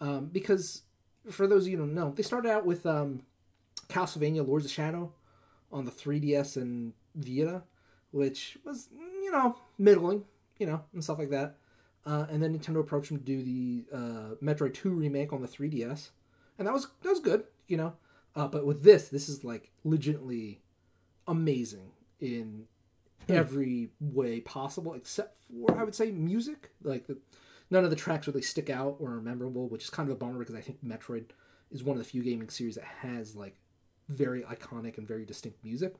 um, 0.00 0.26
because 0.26 0.82
for 1.30 1.46
those 1.48 1.64
of 1.64 1.72
you 1.72 1.78
who 1.78 1.84
don't 1.86 1.94
know, 1.94 2.12
they 2.14 2.22
started 2.22 2.50
out 2.50 2.64
with 2.64 2.86
um, 2.86 3.22
Castlevania: 3.88 4.46
Lords 4.46 4.64
of 4.64 4.70
Shadow 4.70 5.12
on 5.70 5.84
the 5.84 5.90
3DS 5.90 6.56
and 6.56 6.92
Vita, 7.14 7.62
which 8.10 8.58
was 8.64 8.88
you 9.22 9.30
know 9.30 9.56
middling, 9.78 10.24
you 10.58 10.66
know, 10.66 10.82
and 10.92 11.02
stuff 11.02 11.18
like 11.18 11.30
that. 11.30 11.56
Uh, 12.06 12.26
and 12.30 12.42
then 12.42 12.58
Nintendo 12.58 12.80
approached 12.80 13.10
him 13.10 13.18
to 13.18 13.24
do 13.24 13.42
the 13.42 13.84
uh, 13.94 14.34
Metroid 14.42 14.72
2 14.72 14.90
remake 14.90 15.32
on 15.32 15.42
the 15.42 15.48
3DS, 15.48 16.10
and 16.58 16.66
that 16.66 16.72
was 16.72 16.88
that 17.02 17.10
was 17.10 17.20
good, 17.20 17.44
you 17.66 17.76
know. 17.76 17.94
Uh, 18.34 18.46
but 18.46 18.64
with 18.64 18.82
this, 18.82 19.08
this 19.08 19.28
is 19.28 19.44
like 19.44 19.70
legitimately 19.84 20.60
amazing 21.26 21.90
in 22.20 22.66
every 23.28 23.90
way 24.00 24.40
possible, 24.40 24.94
except 24.94 25.36
for 25.36 25.78
I 25.78 25.84
would 25.84 25.94
say 25.94 26.10
music. 26.10 26.70
Like 26.82 27.06
the, 27.06 27.18
none 27.70 27.84
of 27.84 27.90
the 27.90 27.96
tracks 27.96 28.26
really 28.26 28.42
stick 28.42 28.70
out 28.70 28.96
or 29.00 29.14
are 29.14 29.20
memorable, 29.20 29.68
which 29.68 29.84
is 29.84 29.90
kind 29.90 30.08
of 30.08 30.14
a 30.14 30.18
bummer 30.18 30.38
because 30.38 30.54
I 30.54 30.60
think 30.60 30.84
Metroid 30.84 31.26
is 31.70 31.82
one 31.82 31.96
of 31.96 32.02
the 32.02 32.08
few 32.08 32.22
gaming 32.22 32.48
series 32.48 32.76
that 32.76 32.84
has 32.84 33.36
like 33.36 33.56
very 34.08 34.42
iconic 34.42 34.98
and 34.98 35.06
very 35.06 35.24
distinct 35.24 35.62
music. 35.64 35.94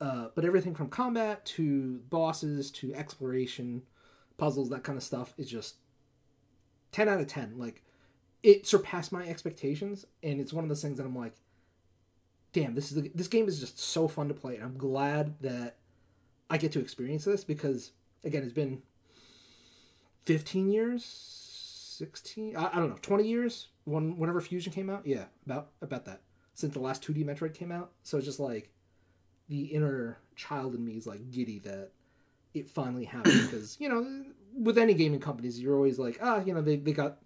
Uh, 0.00 0.28
but 0.34 0.44
everything 0.44 0.74
from 0.74 0.88
combat 0.88 1.44
to 1.44 1.98
bosses 2.10 2.70
to 2.70 2.94
exploration, 2.94 3.82
puzzles, 4.36 4.70
that 4.70 4.82
kind 4.82 4.96
of 4.96 5.02
stuff 5.02 5.34
is 5.38 5.48
just 5.48 5.76
10 6.92 7.08
out 7.08 7.20
of 7.20 7.26
10. 7.26 7.58
Like, 7.58 7.82
it 8.42 8.66
surpassed 8.66 9.12
my 9.12 9.26
expectations, 9.26 10.04
and 10.22 10.40
it's 10.40 10.52
one 10.52 10.64
of 10.64 10.68
those 10.68 10.82
things 10.82 10.98
that 10.98 11.06
I'm 11.06 11.16
like, 11.16 11.34
damn, 12.52 12.74
this 12.74 12.90
is 12.92 13.00
the, 13.00 13.10
this 13.14 13.28
game 13.28 13.48
is 13.48 13.60
just 13.60 13.78
so 13.78 14.06
fun 14.06 14.28
to 14.28 14.34
play, 14.34 14.56
and 14.56 14.64
I'm 14.64 14.76
glad 14.76 15.34
that 15.40 15.76
I 16.50 16.58
get 16.58 16.72
to 16.72 16.80
experience 16.80 17.24
this 17.24 17.44
because, 17.44 17.92
again, 18.24 18.42
it's 18.42 18.52
been 18.52 18.82
15 20.26 20.70
years, 20.70 21.04
16, 21.98 22.56
I, 22.56 22.68
I 22.72 22.74
don't 22.74 22.90
know, 22.90 22.98
20 23.00 23.26
years 23.26 23.68
when 23.84 24.18
whenever 24.18 24.40
Fusion 24.40 24.72
came 24.72 24.90
out. 24.90 25.06
Yeah, 25.06 25.24
about 25.46 25.70
about 25.80 26.04
that 26.06 26.20
since 26.54 26.72
the 26.72 26.80
last 26.80 27.02
2D 27.02 27.24
Metroid 27.24 27.54
came 27.54 27.72
out. 27.72 27.90
So 28.02 28.16
it's 28.16 28.26
just 28.26 28.40
like 28.40 28.70
the 29.48 29.64
inner 29.66 30.18
child 30.36 30.74
in 30.74 30.84
me 30.84 30.96
is 30.96 31.06
like 31.06 31.30
giddy 31.30 31.58
that 31.60 31.90
it 32.54 32.68
finally 32.68 33.04
happened 33.04 33.42
because 33.50 33.76
you 33.78 33.88
know 33.88 34.24
with 34.56 34.78
any 34.78 34.94
gaming 34.94 35.20
companies 35.20 35.60
you're 35.60 35.74
always 35.74 35.98
like 35.98 36.18
ah 36.22 36.40
you 36.44 36.54
know 36.54 36.62
they, 36.62 36.76
they 36.76 36.92
got 36.92 37.18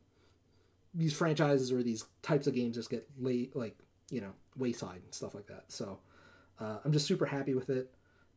these 0.94 1.12
franchises 1.12 1.70
or 1.70 1.82
these 1.82 2.04
types 2.22 2.46
of 2.46 2.54
games 2.54 2.74
just 2.74 2.90
get 2.90 3.06
late 3.18 3.54
like 3.54 3.76
you 4.10 4.20
know 4.20 4.32
wayside 4.56 5.00
and 5.04 5.14
stuff 5.14 5.34
like 5.34 5.46
that. 5.46 5.64
So 5.68 5.98
uh, 6.60 6.78
i'm 6.84 6.92
just 6.92 7.06
super 7.06 7.26
happy 7.26 7.54
with 7.54 7.70
it. 7.70 7.92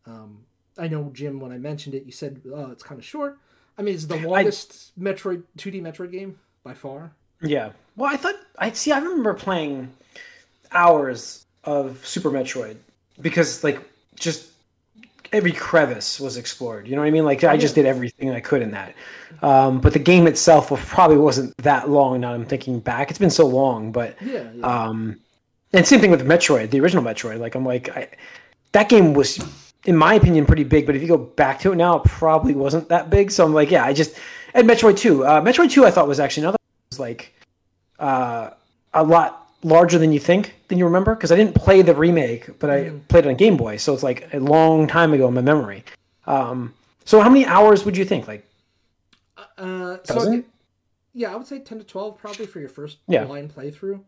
Um, 0.05 0.45
i 0.77 0.87
know 0.87 1.09
jim 1.13 1.39
when 1.39 1.51
i 1.51 1.57
mentioned 1.57 1.93
it 1.95 2.05
you 2.05 2.11
said 2.11 2.41
oh 2.53 2.71
it's 2.71 2.83
kind 2.83 2.99
of 2.99 3.05
short. 3.05 3.39
I 3.77 3.81
mean 3.81 3.95
it's 3.95 4.05
the 4.05 4.17
longest 4.17 4.91
I... 4.97 5.03
metroid 5.03 5.43
2d 5.57 5.81
metroid 5.81 6.11
game 6.11 6.37
by 6.63 6.73
far? 6.73 7.13
Yeah. 7.41 7.71
Well 7.95 8.11
i 8.11 8.17
thought 8.17 8.35
i 8.57 8.71
see 8.71 8.91
i 8.91 8.99
remember 8.99 9.33
playing 9.33 9.91
hours 10.71 11.45
of 11.63 12.05
super 12.05 12.31
metroid 12.31 12.77
because 13.21 13.63
like 13.63 13.79
just 14.15 14.51
every 15.31 15.51
crevice 15.51 16.19
was 16.19 16.37
explored. 16.37 16.87
You 16.87 16.95
know 16.95 17.01
what 17.01 17.07
I 17.07 17.11
mean? 17.11 17.25
Like 17.25 17.43
I 17.43 17.57
just 17.57 17.75
did 17.75 17.85
everything 17.85 18.31
I 18.31 18.39
could 18.39 18.61
in 18.61 18.71
that. 18.71 18.95
Um, 19.41 19.79
but 19.79 19.93
the 19.93 19.99
game 19.99 20.27
itself 20.27 20.69
probably 20.87 21.17
wasn't 21.17 21.55
that 21.57 21.89
long. 21.89 22.21
Now 22.21 22.33
I'm 22.33 22.45
thinking 22.45 22.79
back, 22.79 23.09
it's 23.09 23.19
been 23.19 23.29
so 23.29 23.47
long. 23.47 23.91
But 23.91 24.21
yeah, 24.21 24.49
yeah. 24.53 24.65
Um, 24.65 25.19
and 25.73 25.87
same 25.87 26.01
thing 26.01 26.11
with 26.11 26.25
Metroid, 26.25 26.69
the 26.71 26.79
original 26.81 27.03
Metroid. 27.03 27.39
Like 27.39 27.55
I'm 27.55 27.65
like, 27.65 27.89
I, 27.95 28.09
that 28.73 28.89
game 28.89 29.13
was, 29.13 29.43
in 29.85 29.95
my 29.95 30.15
opinion, 30.15 30.45
pretty 30.45 30.65
big. 30.65 30.85
But 30.85 30.95
if 30.95 31.01
you 31.01 31.07
go 31.07 31.17
back 31.17 31.59
to 31.61 31.71
it 31.71 31.75
now, 31.75 31.97
it 31.97 32.03
probably 32.03 32.53
wasn't 32.53 32.89
that 32.89 33.09
big. 33.09 33.31
So 33.31 33.45
I'm 33.45 33.53
like, 33.53 33.71
yeah, 33.71 33.85
I 33.85 33.93
just 33.93 34.17
and 34.53 34.69
Metroid 34.69 34.97
Two. 34.97 35.25
Uh, 35.25 35.41
Metroid 35.41 35.71
Two, 35.71 35.85
I 35.85 35.91
thought 35.91 36.07
was 36.07 36.19
actually 36.19 36.43
another 36.43 36.57
was 36.91 36.99
like 36.99 37.33
uh, 37.99 38.49
a 38.93 39.03
lot 39.03 39.40
larger 39.63 39.97
than 39.97 40.11
you 40.11 40.19
think 40.19 40.55
than 40.67 40.77
you 40.77 40.85
remember 40.85 41.15
because 41.15 41.31
I 41.31 41.35
didn't 41.35 41.55
play 41.55 41.81
the 41.81 41.95
remake, 41.95 42.59
but 42.59 42.69
I 42.69 42.77
mm. 42.85 43.07
played 43.07 43.25
it 43.25 43.29
on 43.29 43.35
Game 43.35 43.57
Boy, 43.57 43.77
so 43.77 43.93
it's 43.93 44.03
like 44.03 44.33
a 44.33 44.39
long 44.39 44.87
time 44.87 45.13
ago 45.13 45.27
in 45.27 45.33
my 45.33 45.41
memory. 45.41 45.83
Um, 46.25 46.73
so 47.05 47.21
how 47.21 47.29
many 47.29 47.45
hours 47.45 47.85
would 47.85 47.97
you 47.97 48.05
think? 48.05 48.27
Like, 48.27 48.47
uh, 49.57 49.97
so 50.03 50.43
yeah, 51.13 51.31
I 51.31 51.35
would 51.35 51.47
say 51.47 51.59
ten 51.59 51.77
to 51.79 51.83
twelve 51.83 52.17
probably 52.17 52.45
for 52.45 52.59
your 52.59 52.69
first 52.69 52.97
yeah. 53.07 53.23
line 53.25 53.49
playthrough. 53.49 54.01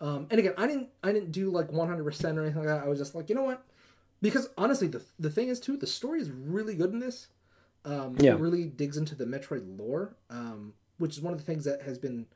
Um, 0.00 0.26
and 0.30 0.38
again, 0.38 0.54
I 0.56 0.66
didn't 0.66 0.88
I 1.02 1.12
didn't 1.12 1.32
do 1.32 1.50
like 1.50 1.70
one 1.72 1.88
hundred 1.88 2.04
percent 2.04 2.38
or 2.38 2.42
anything 2.42 2.64
like 2.64 2.68
that. 2.68 2.84
I 2.84 2.88
was 2.88 2.98
just 2.98 3.14
like, 3.14 3.28
you 3.28 3.34
know 3.34 3.44
what? 3.44 3.62
Because 4.22 4.48
honestly, 4.58 4.88
the 4.88 5.02
the 5.18 5.30
thing 5.30 5.48
is 5.48 5.60
too, 5.60 5.76
the 5.76 5.86
story 5.86 6.20
is 6.20 6.30
really 6.30 6.74
good 6.74 6.92
in 6.92 6.98
this. 6.98 7.28
Um, 7.84 8.16
yeah. 8.18 8.34
It 8.34 8.40
really 8.40 8.64
digs 8.64 8.96
into 8.96 9.14
the 9.14 9.24
Metroid 9.24 9.78
lore, 9.78 10.14
um, 10.28 10.74
which 10.98 11.16
is 11.16 11.22
one 11.22 11.32
of 11.32 11.38
the 11.38 11.44
things 11.44 11.64
that 11.64 11.82
has 11.82 11.98
been 11.98 12.26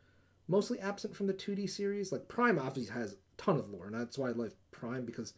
mostly 0.48 0.80
absent 0.80 1.14
from 1.14 1.26
the 1.26 1.34
2D 1.34 1.68
series. 1.68 2.12
Like 2.12 2.28
Prime 2.28 2.58
obviously 2.58 2.94
has 2.94 3.12
a 3.12 3.16
ton 3.36 3.58
of 3.58 3.70
lore, 3.70 3.86
and 3.86 3.94
that's 3.94 4.18
why 4.18 4.28
I 4.28 4.32
like 4.32 4.52
Prime 4.70 5.04
because 5.04 5.34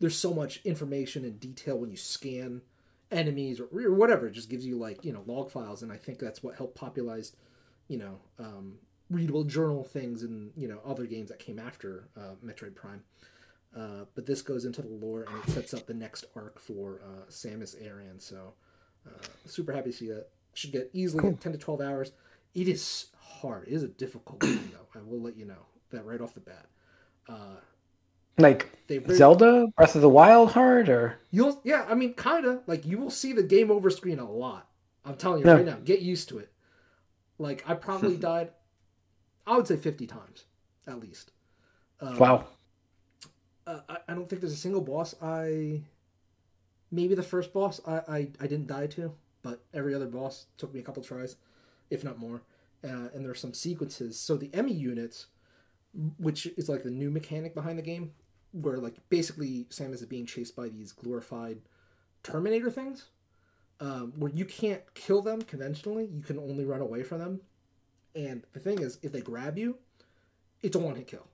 there's 0.00 0.16
so 0.16 0.32
much 0.32 0.60
information 0.64 1.24
and 1.24 1.40
detail 1.40 1.78
when 1.78 1.90
you 1.90 1.96
scan 1.96 2.62
enemies 3.10 3.60
or, 3.60 3.68
or 3.72 3.94
whatever. 3.94 4.26
It 4.26 4.32
just 4.32 4.50
gives 4.50 4.66
you 4.66 4.78
like 4.78 5.04
you 5.04 5.12
know 5.12 5.24
log 5.26 5.50
files, 5.50 5.82
and 5.82 5.92
I 5.92 5.96
think 5.96 6.18
that's 6.18 6.42
what 6.42 6.56
helped 6.56 6.76
popularize 6.76 7.36
you 7.88 7.98
know 7.98 8.18
um, 8.38 8.78
readable 9.10 9.44
journal 9.44 9.84
things 9.84 10.22
and 10.22 10.52
you 10.56 10.68
know 10.68 10.80
other 10.84 11.06
games 11.06 11.28
that 11.30 11.38
came 11.38 11.58
after 11.58 12.08
uh, 12.16 12.34
Metroid 12.44 12.74
Prime. 12.74 13.02
Uh, 13.76 14.04
but 14.14 14.26
this 14.26 14.40
goes 14.40 14.64
into 14.64 14.80
the 14.80 14.88
lore 14.88 15.26
and 15.28 15.44
it 15.44 15.50
sets 15.50 15.74
up 15.74 15.86
the 15.86 15.94
next 15.94 16.24
arc 16.34 16.58
for 16.58 17.00
uh, 17.04 17.30
Samus 17.30 17.76
Aran. 17.84 18.18
So 18.18 18.54
uh, 19.06 19.26
super 19.44 19.72
happy 19.72 19.90
to 19.90 19.96
see 19.96 20.08
that. 20.08 20.28
Should 20.54 20.72
get 20.72 20.90
easily 20.92 21.20
cool. 21.20 21.36
10 21.36 21.52
to 21.52 21.58
12 21.58 21.80
hours. 21.82 22.12
It 22.54 22.66
is 22.66 23.06
hard. 23.28 23.68
It 23.68 23.74
is 23.74 23.82
a 23.82 23.88
difficult 23.88 24.40
game, 24.40 24.72
though. 24.72 24.98
I 24.98 25.02
will 25.02 25.20
let 25.20 25.36
you 25.36 25.44
know 25.44 25.66
that 25.90 26.04
right 26.04 26.20
off 26.20 26.34
the 26.34 26.40
bat. 26.40 26.66
Uh, 27.28 27.56
like 28.38 28.70
really, 28.88 29.14
Zelda, 29.16 29.66
Breath 29.76 29.94
of 29.94 30.02
the 30.02 30.08
Wild, 30.08 30.52
hard 30.52 30.88
or 30.88 31.18
you'll 31.30 31.60
yeah. 31.64 31.84
I 31.88 31.94
mean, 31.94 32.14
kind 32.14 32.44
of 32.44 32.62
like 32.66 32.86
you 32.86 32.98
will 32.98 33.10
see 33.10 33.32
the 33.32 33.42
game 33.42 33.70
over 33.70 33.90
screen 33.90 34.18
a 34.18 34.30
lot. 34.30 34.68
I'm 35.04 35.16
telling 35.16 35.40
you 35.40 35.46
no. 35.46 35.56
right 35.56 35.66
now. 35.66 35.78
Get 35.84 36.00
used 36.00 36.28
to 36.30 36.38
it. 36.38 36.52
Like 37.38 37.64
I 37.68 37.74
probably 37.74 38.16
died. 38.30 38.52
I 39.46 39.56
would 39.56 39.66
say 39.66 39.76
50 39.76 40.06
times 40.06 40.44
at 40.86 41.00
least. 41.00 41.32
Um, 42.00 42.18
wow. 42.18 42.46
Uh, 43.66 43.80
I, 43.88 43.96
I 44.08 44.14
don't 44.14 44.28
think 44.28 44.40
there's 44.40 44.52
a 44.52 44.56
single 44.56 44.82
boss 44.82 45.14
I. 45.20 45.82
Maybe 46.90 47.14
the 47.14 47.22
first 47.22 47.52
boss 47.52 47.80
I, 47.86 47.96
I, 48.08 48.28
I 48.40 48.46
didn't 48.46 48.66
die 48.66 48.86
to, 48.86 49.12
but 49.42 49.62
every 49.74 49.94
other 49.94 50.06
boss 50.06 50.46
took 50.56 50.72
me 50.72 50.80
a 50.80 50.82
couple 50.82 51.02
tries, 51.02 51.36
if 51.90 52.02
not 52.02 52.18
more 52.18 52.40
uh, 52.84 53.08
and 53.14 53.24
there's 53.24 53.40
some 53.40 53.54
sequences. 53.54 54.18
So 54.18 54.36
the 54.36 54.48
EMMI 54.48 54.78
units, 54.78 55.26
which 56.18 56.46
is 56.56 56.68
like 56.68 56.82
the 56.82 56.90
new 56.90 57.10
mechanic 57.10 57.54
behind 57.54 57.78
the 57.78 57.82
game, 57.82 58.12
where 58.52 58.78
like 58.78 58.96
basically 59.08 59.66
Sam 59.70 59.92
is 59.92 60.04
being 60.04 60.26
chased 60.26 60.56
by 60.56 60.68
these 60.68 60.92
glorified 60.92 61.60
Terminator 62.22 62.70
things, 62.70 63.06
um, 63.80 64.12
where 64.16 64.30
you 64.30 64.44
can't 64.44 64.82
kill 64.94 65.22
them 65.22 65.42
conventionally. 65.42 66.08
You 66.12 66.22
can 66.22 66.38
only 66.38 66.64
run 66.64 66.80
away 66.80 67.02
from 67.02 67.18
them. 67.18 67.40
And 68.14 68.42
the 68.52 68.60
thing 68.60 68.80
is, 68.80 68.98
if 69.02 69.12
they 69.12 69.20
grab 69.20 69.58
you, 69.58 69.76
it's 70.62 70.76
a 70.76 70.78
one 70.78 70.96
hit 70.96 71.06
kill, 71.06 71.26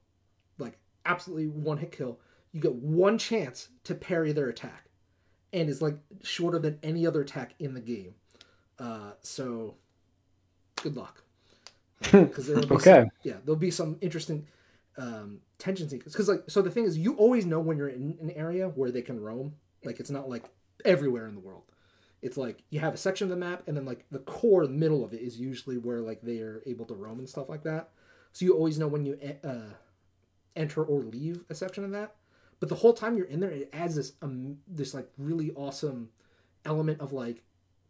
like 0.58 0.78
absolutely 1.06 1.48
one 1.48 1.78
hit 1.78 1.92
kill. 1.92 2.18
You 2.52 2.60
get 2.60 2.74
one 2.74 3.18
chance 3.18 3.68
to 3.84 3.94
parry 3.94 4.32
their 4.32 4.48
attack, 4.48 4.84
and 5.52 5.68
it's 5.68 5.80
like 5.80 5.96
shorter 6.22 6.58
than 6.58 6.78
any 6.82 7.06
other 7.06 7.22
attack 7.22 7.54
in 7.58 7.74
the 7.74 7.80
game. 7.80 8.14
Uh, 8.78 9.12
so, 9.22 9.76
good 10.82 10.96
luck 10.96 11.23
because 12.12 12.46
there 12.46 12.56
will 12.56 12.66
be 12.66 12.74
okay. 12.76 13.00
Some, 13.02 13.10
yeah, 13.22 13.34
there'll 13.44 13.58
be 13.58 13.70
some 13.70 13.96
interesting 14.00 14.46
um, 14.96 15.40
tension 15.58 15.88
seekers. 15.88 16.12
Because 16.12 16.28
like, 16.28 16.44
so 16.46 16.62
the 16.62 16.70
thing 16.70 16.84
is, 16.84 16.98
you 16.98 17.14
always 17.14 17.46
know 17.46 17.60
when 17.60 17.76
you're 17.76 17.88
in 17.88 18.16
an 18.20 18.30
area 18.30 18.68
where 18.68 18.90
they 18.90 19.02
can 19.02 19.20
roam. 19.20 19.54
Like, 19.84 20.00
it's 20.00 20.10
not 20.10 20.28
like 20.28 20.44
everywhere 20.84 21.26
in 21.26 21.34
the 21.34 21.40
world. 21.40 21.62
It's 22.22 22.38
like 22.38 22.62
you 22.70 22.80
have 22.80 22.94
a 22.94 22.96
section 22.96 23.26
of 23.26 23.30
the 23.30 23.36
map, 23.36 23.64
and 23.66 23.76
then 23.76 23.84
like 23.84 24.06
the 24.10 24.20
core, 24.20 24.66
the 24.66 24.72
middle 24.72 25.04
of 25.04 25.12
it 25.12 25.20
is 25.20 25.38
usually 25.38 25.76
where 25.76 26.00
like 26.00 26.22
they 26.22 26.38
are 26.38 26.62
able 26.64 26.86
to 26.86 26.94
roam 26.94 27.18
and 27.18 27.28
stuff 27.28 27.48
like 27.48 27.64
that. 27.64 27.90
So 28.32 28.46
you 28.46 28.54
always 28.54 28.78
know 28.78 28.88
when 28.88 29.04
you 29.04 29.18
uh, 29.44 29.74
enter 30.56 30.82
or 30.82 31.00
leave 31.00 31.44
a 31.50 31.54
section 31.54 31.84
of 31.84 31.90
that. 31.90 32.14
But 32.60 32.68
the 32.70 32.76
whole 32.76 32.94
time 32.94 33.16
you're 33.16 33.26
in 33.26 33.40
there, 33.40 33.50
it 33.50 33.68
adds 33.72 33.96
this 33.96 34.12
um, 34.22 34.58
this 34.66 34.94
like 34.94 35.08
really 35.18 35.52
awesome 35.52 36.08
element 36.64 37.00
of 37.00 37.12
like 37.12 37.42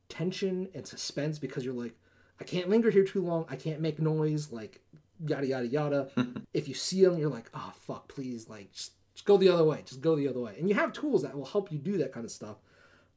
tension 0.08 0.68
and 0.74 0.86
suspense 0.86 1.38
because 1.38 1.64
you're 1.64 1.74
like, 1.74 1.94
I 2.40 2.44
can't 2.44 2.68
linger 2.68 2.90
here 2.90 3.04
too 3.04 3.22
long. 3.22 3.46
I 3.48 3.56
can't 3.56 3.80
make 3.80 3.98
noise. 3.98 4.52
Like 4.52 4.80
yada 5.26 5.46
yada 5.46 5.66
yada. 5.66 6.08
if 6.54 6.68
you 6.68 6.74
see 6.74 7.04
them, 7.04 7.18
you're 7.18 7.30
like, 7.30 7.50
oh 7.54 7.72
fuck, 7.80 8.08
please, 8.08 8.48
like 8.48 8.72
just, 8.72 8.92
just, 9.14 9.26
go 9.26 9.36
the 9.36 9.48
other 9.48 9.64
way. 9.64 9.82
Just 9.84 10.00
go 10.00 10.16
the 10.16 10.28
other 10.28 10.40
way. 10.40 10.56
And 10.58 10.68
you 10.68 10.74
have 10.74 10.92
tools 10.92 11.22
that 11.22 11.36
will 11.36 11.44
help 11.44 11.70
you 11.70 11.78
do 11.78 11.98
that 11.98 12.12
kind 12.12 12.24
of 12.24 12.32
stuff. 12.32 12.56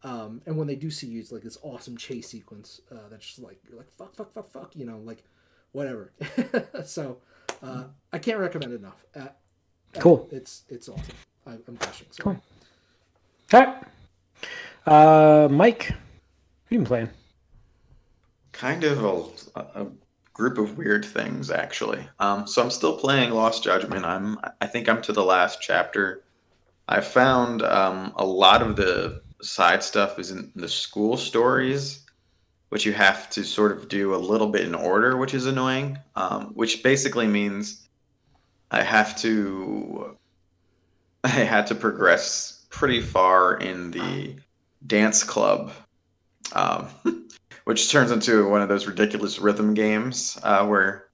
Um, 0.04 0.42
and 0.46 0.58
when 0.58 0.68
they 0.68 0.76
do 0.76 0.92
see 0.92 1.08
you, 1.08 1.20
it's 1.20 1.32
like 1.32 1.42
this 1.42 1.58
awesome 1.64 1.98
chase 1.98 2.30
sequence 2.30 2.82
uh, 2.92 3.10
that's 3.10 3.26
just 3.26 3.40
like 3.40 3.60
you're 3.68 3.78
like 3.78 3.92
fuck 3.98 4.16
fuck 4.16 4.34
fuck 4.34 4.52
fuck, 4.52 4.76
you 4.76 4.86
know, 4.86 5.00
like 5.00 5.24
whatever. 5.72 6.14
so 6.86 7.18
uh, 7.64 7.86
I 8.14 8.20
can't 8.20 8.40
recommend 8.40 8.74
it 8.74 8.80
enough. 8.80 9.04
Uh, 9.16 9.30
cool. 10.00 10.28
It's 10.32 10.64
it's 10.70 10.88
awesome. 10.88 11.16
I, 11.46 11.54
am 11.68 11.76
gushing. 11.80 12.08
So. 12.12 12.24
Cool. 12.24 12.42
All 13.54 13.60
right. 13.60 13.84
Uh, 14.86 15.48
Mike, 15.50 15.88
what 15.88 15.90
have 15.90 15.98
you 16.70 16.78
been 16.80 16.86
playing? 16.86 17.10
Kind 18.58 18.84
of 18.84 19.04
a, 19.56 19.60
a 19.82 19.88
group 20.34 20.58
of 20.58 20.78
weird 20.78 21.06
things 21.06 21.52
actually. 21.52 22.06
Um, 22.20 22.48
so 22.48 22.62
I'm 22.62 22.72
still 22.72 22.98
playing 22.98 23.32
Lost 23.32 23.64
Judgment. 23.64 24.06
I'm 24.06 24.40
I 24.62 24.68
think 24.68 24.90
I'm 24.90 25.02
to 25.04 25.14
the 25.14 25.24
last 25.24 25.62
chapter. 25.62 26.24
I 26.88 27.02
found 27.02 27.62
um, 27.64 28.14
a 28.16 28.26
lot 28.26 28.62
of 28.62 28.76
the 28.76 29.22
side 29.42 29.84
stuff 29.84 30.20
is 30.20 30.32
in 30.32 30.52
the 30.56 30.70
school 30.70 31.18
stories, 31.18 32.06
which 32.70 32.86
you 32.86 32.94
have 32.94 33.30
to 33.32 33.44
sort 33.44 33.72
of 33.72 33.90
do 33.90 34.16
a 34.16 34.18
little 34.18 34.48
bit 34.48 34.66
in 34.66 34.74
order, 34.74 35.18
which 35.18 35.34
is 35.34 35.46
annoying. 35.46 35.98
Um, 36.16 36.52
which 36.56 36.82
basically 36.84 37.28
means 37.28 37.88
I 38.72 38.84
have 38.84 39.16
to 39.22 40.18
I 41.24 41.30
had 41.30 41.68
to 41.68 41.76
progress 41.76 42.66
pretty 42.70 43.02
far 43.02 43.58
in 43.58 43.92
the 43.92 44.36
dance 44.86 45.24
club, 45.24 45.72
um, 46.54 46.88
which 47.68 47.92
turns 47.92 48.12
into 48.12 48.48
one 48.48 48.62
of 48.62 48.70
those 48.70 48.88
ridiculous 48.88 49.40
rhythm 49.40 49.74
games 49.74 50.40
uh, 50.44 50.66
where 50.66 51.10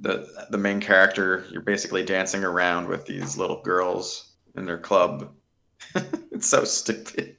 the 0.00 0.26
the 0.48 0.56
main 0.56 0.80
character 0.80 1.44
you're 1.50 1.60
basically 1.60 2.02
dancing 2.02 2.42
around 2.42 2.88
with 2.88 3.04
these 3.04 3.36
little 3.36 3.60
girls 3.60 4.32
in 4.56 4.64
their 4.64 4.78
club. 4.78 5.30
it's 6.32 6.48
so 6.48 6.64
stupid. 6.64 7.36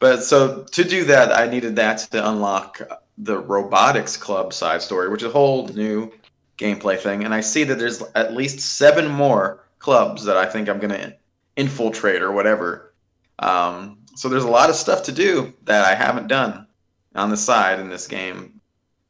But 0.00 0.24
so 0.24 0.64
to 0.64 0.82
do 0.82 1.04
that, 1.04 1.30
I 1.30 1.46
needed 1.46 1.76
that 1.76 1.98
to 2.10 2.28
unlock 2.28 2.80
the 3.18 3.38
robotics 3.38 4.16
club 4.16 4.52
side 4.52 4.82
story, 4.82 5.08
which 5.08 5.22
is 5.22 5.28
a 5.28 5.32
whole 5.32 5.68
new 5.68 6.12
gameplay 6.58 6.98
thing. 6.98 7.22
And 7.22 7.32
I 7.32 7.40
see 7.40 7.62
that 7.62 7.78
there's 7.78 8.02
at 8.16 8.34
least 8.34 8.58
seven 8.58 9.06
more 9.06 9.64
clubs 9.78 10.24
that 10.24 10.36
I 10.36 10.46
think 10.46 10.68
I'm 10.68 10.80
gonna 10.80 11.14
infiltrate 11.54 12.20
or 12.20 12.32
whatever. 12.32 12.94
Um, 13.38 13.98
so 14.16 14.28
there's 14.28 14.42
a 14.42 14.48
lot 14.48 14.70
of 14.70 14.74
stuff 14.74 15.04
to 15.04 15.12
do 15.12 15.54
that 15.66 15.84
I 15.84 15.94
haven't 15.94 16.26
done 16.26 16.65
on 17.16 17.30
the 17.30 17.36
side 17.36 17.80
in 17.80 17.88
this 17.88 18.06
game, 18.06 18.60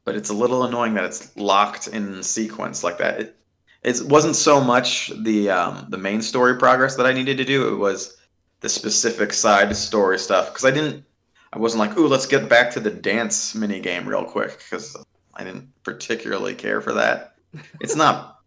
but 0.04 0.14
it's 0.14 0.30
a 0.30 0.34
little 0.34 0.64
annoying 0.64 0.94
that 0.94 1.04
it's 1.04 1.36
locked 1.36 1.88
in 1.88 2.22
sequence 2.22 2.82
like 2.84 2.98
that. 2.98 3.20
It 3.20 3.36
it 3.82 4.02
wasn't 4.02 4.36
so 4.36 4.60
much 4.60 5.12
the 5.22 5.50
um, 5.50 5.86
the 5.90 5.98
main 5.98 6.22
story 6.22 6.56
progress 6.58 6.96
that 6.96 7.06
I 7.06 7.12
needed 7.12 7.36
to 7.38 7.44
do. 7.44 7.68
It 7.68 7.76
was 7.76 8.16
the 8.60 8.68
specific 8.68 9.32
side 9.32 9.76
story 9.76 10.18
stuff 10.18 10.48
because 10.48 10.64
I 10.64 10.70
didn't. 10.70 11.04
I 11.52 11.58
wasn't 11.58 11.80
like, 11.80 11.96
ooh, 11.96 12.08
let's 12.08 12.26
get 12.26 12.48
back 12.48 12.70
to 12.72 12.80
the 12.80 12.90
dance 12.90 13.54
mini 13.54 13.80
game 13.80 14.06
real 14.06 14.25
quick 14.25 14.58
because 14.58 14.96
I 15.34 15.44
didn't 15.44 15.70
particularly 15.84 16.54
care 16.54 16.80
for 16.80 16.92
that. 16.94 17.34
It's 17.80 17.96
not 17.96 18.40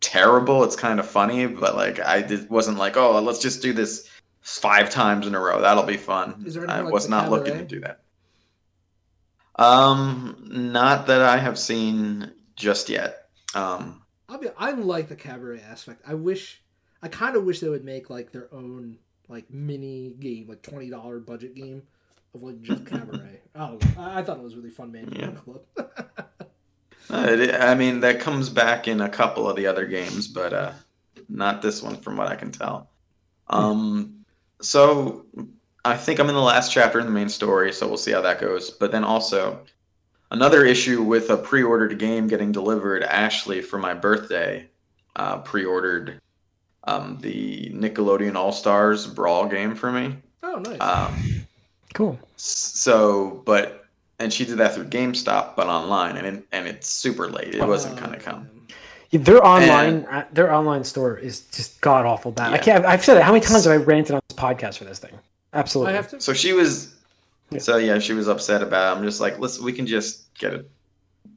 terrible. 0.00 0.64
It's 0.64 0.76
kind 0.76 1.00
of 1.00 1.06
funny, 1.06 1.46
but 1.46 1.74
like 1.74 2.00
I 2.00 2.22
did, 2.22 2.48
wasn't 2.48 2.78
like, 2.78 2.96
oh, 2.96 3.20
let's 3.20 3.40
just 3.40 3.60
do 3.60 3.72
this 3.72 4.08
five 4.40 4.88
times 4.90 5.26
in 5.26 5.34
a 5.34 5.40
row. 5.40 5.60
That'll 5.60 5.82
be 5.82 5.96
fun. 5.96 6.44
Is 6.46 6.54
there 6.54 6.70
I 6.70 6.80
like 6.80 6.92
was 6.92 7.08
not 7.08 7.30
looking 7.30 7.58
to 7.58 7.64
do 7.64 7.80
that. 7.80 8.03
Um, 9.56 10.44
not 10.48 11.06
that 11.06 11.22
I 11.22 11.38
have 11.38 11.58
seen 11.58 12.32
just 12.56 12.88
yet. 12.88 13.28
Um, 13.54 14.02
I'll 14.28 14.38
be, 14.38 14.48
I 14.56 14.72
like 14.72 15.08
the 15.08 15.16
cabaret 15.16 15.60
aspect. 15.60 16.02
I 16.06 16.14
wish, 16.14 16.62
I 17.02 17.08
kind 17.08 17.36
of 17.36 17.44
wish 17.44 17.60
they 17.60 17.68
would 17.68 17.84
make 17.84 18.10
like 18.10 18.32
their 18.32 18.52
own 18.52 18.98
like 19.28 19.50
mini 19.50 20.14
game, 20.18 20.46
like 20.48 20.62
twenty 20.62 20.90
dollar 20.90 21.20
budget 21.20 21.54
game 21.54 21.82
of 22.34 22.42
like 22.42 22.60
just 22.62 22.86
cabaret. 22.90 23.40
Oh, 23.54 23.78
I, 23.98 24.20
I 24.20 24.22
thought 24.22 24.38
it 24.38 24.42
was 24.42 24.56
really 24.56 24.70
fun, 24.70 24.92
man. 24.92 25.12
Yeah. 25.12 25.30
Club. 25.44 25.62
uh, 27.10 27.56
I 27.60 27.74
mean, 27.74 28.00
that 28.00 28.20
comes 28.20 28.48
back 28.48 28.88
in 28.88 29.00
a 29.00 29.08
couple 29.08 29.48
of 29.48 29.56
the 29.56 29.66
other 29.66 29.86
games, 29.86 30.26
but 30.26 30.52
uh, 30.52 30.72
not 31.28 31.62
this 31.62 31.82
one, 31.82 31.96
from 31.96 32.16
what 32.16 32.28
I 32.28 32.34
can 32.34 32.50
tell. 32.50 32.88
Um, 33.48 34.24
so 34.60 35.26
I 35.84 35.96
think 35.96 36.18
I'm 36.18 36.28
in 36.28 36.34
the 36.34 36.40
last 36.40 36.72
chapter 36.72 36.98
in 37.00 37.06
the 37.06 37.12
main 37.12 37.28
story, 37.28 37.72
so 37.72 37.86
we'll 37.86 37.96
see 37.98 38.12
how 38.12 38.20
that 38.22 38.40
goes. 38.40 38.70
But 38.70 38.90
then 38.92 39.04
also 39.04 39.60
another 40.30 40.64
issue 40.64 41.02
with 41.02 41.30
a 41.30 41.36
pre-ordered 41.36 41.98
game 41.98 42.26
getting 42.26 42.52
delivered. 42.52 43.02
Ashley, 43.02 43.60
for 43.60 43.78
my 43.78 43.92
birthday, 43.94 44.66
uh, 45.16 45.38
pre-ordered 45.38 46.20
um, 46.84 47.18
the 47.20 47.70
Nickelodeon 47.74 48.34
All 48.34 48.52
Stars 48.52 49.06
Brawl 49.06 49.46
game 49.46 49.74
for 49.74 49.92
me. 49.92 50.16
oh, 50.42 50.56
nice. 50.56 50.80
Um, 50.80 51.46
Cool. 51.94 52.18
so, 52.36 53.42
but 53.46 53.84
and 54.18 54.32
she 54.32 54.44
did 54.44 54.58
that 54.58 54.74
through 54.74 54.86
GameStop, 54.86 55.54
but 55.54 55.66
online, 55.68 56.16
and 56.16 56.26
it, 56.26 56.44
and 56.50 56.66
it's 56.66 56.88
super 56.88 57.28
late. 57.28 57.54
It 57.54 57.64
wasn't 57.66 57.96
Oh, 57.98 58.04
gonna 58.04 58.18
come. 58.18 58.48
Yeah, 59.10 59.20
their 59.20 59.44
online 59.46 60.04
uh, 60.06 60.24
their 60.32 60.52
online 60.52 60.82
store 60.82 61.16
is 61.16 61.42
just 61.52 61.80
god 61.80 62.04
awful 62.04 62.32
bad. 62.32 62.52
I 62.52 62.58
can't. 62.58 62.84
I've 62.84 63.04
said 63.04 63.16
it. 63.16 63.22
How 63.22 63.30
many 63.32 63.44
times 63.44 63.64
have 63.64 63.72
I 63.72 63.76
ranted 63.76 64.16
on 64.16 64.22
this 64.28 64.36
podcast 64.36 64.78
for 64.78 64.84
this 64.84 64.98
thing? 64.98 65.12
Absolutely. 65.54 65.92
I 65.92 65.96
have 65.96 66.08
to. 66.10 66.20
So 66.20 66.32
she 66.32 66.52
was, 66.52 66.94
Yeah. 67.50 67.58
so 67.60 67.76
yeah, 67.76 67.98
she 67.98 68.12
was 68.12 68.28
upset 68.28 68.62
about. 68.62 68.94
It. 68.94 68.98
I'm 68.98 69.04
just 69.04 69.20
like, 69.20 69.38
let's 69.38 69.58
we 69.60 69.72
can 69.72 69.86
just 69.86 70.34
get 70.34 70.52
it 70.52 70.70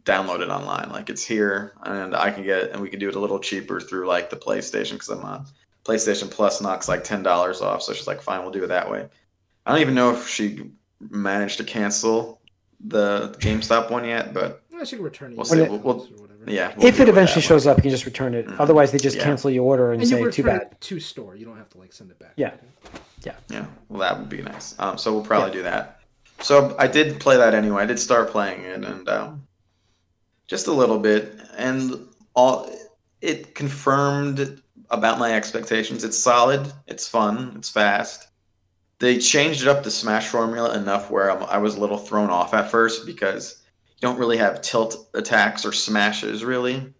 downloaded 0.03 0.49
online. 0.49 0.89
Like 0.89 1.09
it's 1.09 1.23
here, 1.23 1.73
and 1.83 2.15
I 2.15 2.31
can 2.31 2.43
get 2.43 2.59
it, 2.63 2.71
and 2.71 2.81
we 2.81 2.89
can 2.89 2.99
do 2.99 3.09
it 3.09 3.15
a 3.15 3.19
little 3.19 3.39
cheaper 3.39 3.79
through 3.79 4.07
like 4.07 4.29
the 4.29 4.35
PlayStation 4.37 4.93
because 4.93 5.09
I'm 5.09 5.23
on 5.23 5.45
PlayStation 5.85 6.29
Plus 6.29 6.61
knocks 6.61 6.87
like 6.87 7.03
ten 7.03 7.23
dollars 7.23 7.61
off. 7.61 7.81
So 7.83 7.93
she's 7.93 8.07
like, 8.07 8.21
fine, 8.21 8.41
we'll 8.41 8.51
do 8.51 8.63
it 8.63 8.67
that 8.67 8.89
way. 8.89 9.07
I 9.65 9.71
don't 9.71 9.81
even 9.81 9.95
know 9.95 10.11
if 10.13 10.27
she 10.27 10.71
managed 11.09 11.57
to 11.57 11.63
cancel 11.63 12.39
the 12.87 13.35
GameStop 13.39 13.91
one 13.91 14.05
yet, 14.05 14.33
but 14.33 14.63
I 14.79 14.83
should 14.83 14.99
return 14.99 15.31
it. 15.33 15.35
We'll 15.37 15.45
see. 15.45 15.61
We'll- 15.61 15.79
we'll- 15.79 15.95
whatever. 16.17 16.36
Yeah. 16.47 16.73
we'll 16.77 16.87
if 16.87 16.99
it 16.99 17.09
eventually 17.09 17.41
shows 17.41 17.67
up, 17.67 17.77
you 17.77 17.83
can 17.83 17.91
just 17.91 18.05
return 18.05 18.33
it. 18.33 18.47
Mhm. 18.47 18.59
Otherwise, 18.59 18.91
they 18.91 18.97
just 18.97 19.17
Yeah. 19.17 19.23
cancel 19.23 19.49
your 19.49 19.63
order 19.65 19.91
and, 19.91 20.01
And 20.01 20.09
say, 20.09 20.15
return 20.17 20.31
"Too 20.31 20.43
bad." 20.43 20.61
it 20.63 20.81
to 20.81 20.99
store. 20.99 21.35
You 21.35 21.45
don't 21.45 21.57
have 21.57 21.69
to 21.69 21.77
like 21.77 21.93
send 21.93 22.11
it 22.11 22.19
back. 22.19 22.33
Yeah. 22.35 22.51
Yeah, 23.23 23.33
yeah. 23.49 23.65
well, 23.89 23.99
that 23.99 24.19
would 24.19 24.29
be 24.29 24.41
nice. 24.41 24.75
Um, 24.79 24.97
so 24.97 25.11
we'll 25.13 25.23
probably 25.23 25.51
do 25.51 25.63
that. 25.63 25.99
So 26.39 26.75
I 26.77 26.87
did 26.87 27.19
play 27.19 27.35
that 27.37 27.53
anyway. 27.55 27.83
I 27.83 27.85
did 27.85 27.99
start 27.99 28.29
playing 28.29 28.61
it, 28.63 28.83
and 28.85 29.09
um, 29.09 29.47
just 30.47 30.67
a 30.67 30.71
little 30.71 30.99
bit, 30.99 31.33
and 31.57 32.07
all 32.35 32.69
it 33.21 33.55
confirmed 33.55 34.61
about 34.91 35.17
my 35.19 35.33
expectations. 35.33 36.03
It's 36.03 36.17
solid. 36.17 36.71
It's 36.87 37.07
fun. 37.07 37.53
It's 37.57 37.69
fast. 37.69 38.27
They 38.99 39.17
changed 39.17 39.63
it 39.63 39.67
up 39.67 39.83
the 39.83 39.91
Smash 39.91 40.27
formula 40.27 40.75
enough 40.77 41.11
where 41.11 41.29
I'm, 41.31 41.43
I 41.43 41.57
was 41.57 41.75
a 41.75 41.79
little 41.79 41.97
thrown 41.97 42.29
off 42.29 42.53
at 42.53 42.71
first 42.71 43.05
because 43.05 43.55
you 43.61 43.66
don't 44.01 44.19
really 44.19 44.37
have 44.37 44.61
tilt 44.61 45.09
attacks 45.13 45.65
or 45.65 45.71
smashes 45.71 46.43
really. 46.43 46.93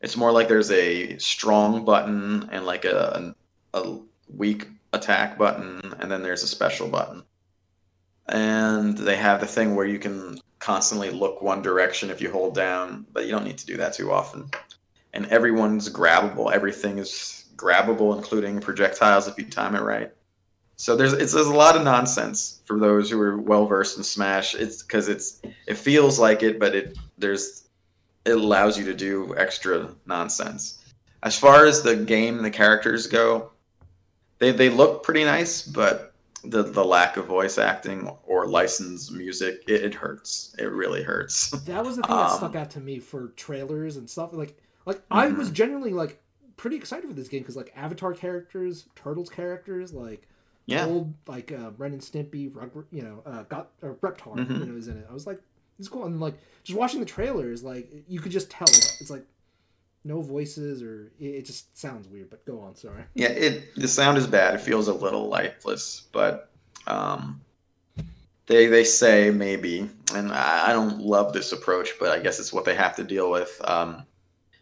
It's 0.00 0.16
more 0.16 0.32
like 0.32 0.48
there's 0.48 0.70
a 0.70 1.18
strong 1.18 1.84
button 1.84 2.48
and 2.50 2.64
like 2.64 2.84
a, 2.84 3.34
a 3.74 3.98
weak 4.28 4.68
attack 4.92 5.38
button, 5.38 5.94
and 5.98 6.10
then 6.10 6.22
there's 6.22 6.42
a 6.42 6.48
special 6.48 6.88
button. 6.88 7.22
And 8.26 8.96
they 8.96 9.16
have 9.16 9.40
the 9.40 9.46
thing 9.46 9.74
where 9.74 9.86
you 9.86 9.98
can 9.98 10.38
constantly 10.58 11.10
look 11.10 11.42
one 11.42 11.62
direction 11.62 12.10
if 12.10 12.20
you 12.20 12.30
hold 12.30 12.54
down, 12.54 13.06
but 13.12 13.24
you 13.24 13.30
don't 13.30 13.44
need 13.44 13.58
to 13.58 13.66
do 13.66 13.76
that 13.76 13.92
too 13.92 14.12
often. 14.12 14.50
And 15.12 15.26
everyone's 15.26 15.88
grabbable. 15.88 16.52
Everything 16.52 16.98
is 16.98 17.46
grabbable, 17.56 18.16
including 18.16 18.60
projectiles 18.60 19.26
if 19.26 19.36
you 19.38 19.44
time 19.44 19.74
it 19.74 19.82
right. 19.82 20.12
So 20.80 20.96
there's 20.96 21.12
it's 21.12 21.34
there's 21.34 21.46
a 21.46 21.52
lot 21.52 21.76
of 21.76 21.84
nonsense 21.84 22.62
for 22.64 22.78
those 22.78 23.10
who 23.10 23.20
are 23.20 23.36
well 23.36 23.66
versed 23.66 23.98
in 23.98 24.02
Smash. 24.02 24.54
It's 24.54 24.82
because 24.82 25.08
it's 25.08 25.42
it 25.66 25.76
feels 25.76 26.18
like 26.18 26.42
it, 26.42 26.58
but 26.58 26.74
it 26.74 26.96
there's 27.18 27.68
it 28.24 28.30
allows 28.32 28.78
you 28.78 28.86
to 28.86 28.94
do 28.94 29.34
extra 29.36 29.94
nonsense. 30.06 30.82
As 31.22 31.38
far 31.38 31.66
as 31.66 31.82
the 31.82 31.94
game 31.96 32.36
and 32.36 32.44
the 32.46 32.50
characters 32.50 33.06
go, 33.06 33.50
they 34.38 34.52
they 34.52 34.70
look 34.70 35.02
pretty 35.02 35.22
nice, 35.22 35.60
but 35.60 36.14
the 36.44 36.62
the 36.62 36.82
lack 36.82 37.18
of 37.18 37.26
voice 37.26 37.58
acting 37.58 38.08
or 38.26 38.46
licensed 38.46 39.12
music, 39.12 39.62
it, 39.68 39.84
it 39.84 39.94
hurts. 39.94 40.56
It 40.58 40.72
really 40.72 41.02
hurts. 41.02 41.52
That 41.66 41.84
was 41.84 41.96
the 41.96 42.04
thing 42.04 42.16
that 42.16 42.30
Um, 42.30 42.38
stuck 42.38 42.56
out 42.56 42.70
to 42.70 42.80
me 42.80 43.00
for 43.00 43.28
trailers 43.36 43.98
and 43.98 44.08
stuff. 44.08 44.32
Like, 44.32 44.56
like 44.86 45.02
I 45.10 45.26
Mhm. 45.26 45.36
was 45.36 45.50
genuinely 45.50 45.92
like 45.92 46.22
pretty 46.56 46.76
excited 46.76 47.06
for 47.06 47.12
this 47.12 47.28
game 47.28 47.42
because 47.42 47.56
like 47.56 47.70
Avatar 47.76 48.14
characters, 48.14 48.86
Turtles 48.96 49.28
characters, 49.28 49.92
like 49.92 50.26
yeah, 50.70 50.86
old 50.86 51.12
like 51.26 51.52
uh, 51.52 51.70
Ren 51.78 51.92
and 51.92 52.00
Stimpy, 52.00 52.54
Rug, 52.54 52.70
you 52.90 53.02
know, 53.02 53.22
uh, 53.26 53.42
got 53.44 53.70
uh, 53.82 53.88
Reptar, 54.00 54.36
Mhm. 54.36 54.60
you 54.60 54.66
know, 54.66 54.76
is 54.76 54.88
in 54.88 54.96
it. 54.98 55.06
I 55.10 55.12
was 55.12 55.26
like, 55.26 55.40
it's 55.78 55.88
cool, 55.88 56.04
and 56.06 56.20
like 56.20 56.34
just 56.64 56.78
watching 56.78 57.00
the 57.00 57.06
trailers, 57.06 57.62
like 57.62 57.90
you 58.08 58.20
could 58.20 58.32
just 58.32 58.50
tell 58.50 58.68
it's, 58.68 59.00
it's 59.00 59.10
like 59.10 59.24
no 60.04 60.22
voices 60.22 60.82
or 60.82 61.12
it, 61.20 61.24
it 61.26 61.44
just 61.44 61.76
sounds 61.76 62.08
weird. 62.08 62.30
But 62.30 62.44
go 62.46 62.60
on, 62.60 62.74
sorry. 62.76 63.02
yeah. 63.14 63.28
It 63.28 63.74
the 63.76 63.88
sound 63.88 64.16
is 64.18 64.26
bad. 64.26 64.54
It 64.54 64.60
feels 64.60 64.88
a 64.88 64.94
little 64.94 65.28
lifeless, 65.28 66.08
but 66.12 66.50
um, 66.86 67.40
they 68.46 68.66
they 68.66 68.84
say 68.84 69.30
maybe, 69.30 69.88
and 70.14 70.32
I, 70.32 70.70
I 70.70 70.72
don't 70.72 71.00
love 71.00 71.32
this 71.32 71.52
approach, 71.52 71.94
but 71.98 72.10
I 72.10 72.18
guess 72.20 72.38
it's 72.38 72.52
what 72.52 72.64
they 72.64 72.74
have 72.74 72.96
to 72.96 73.04
deal 73.04 73.30
with. 73.30 73.60
Um, 73.64 74.04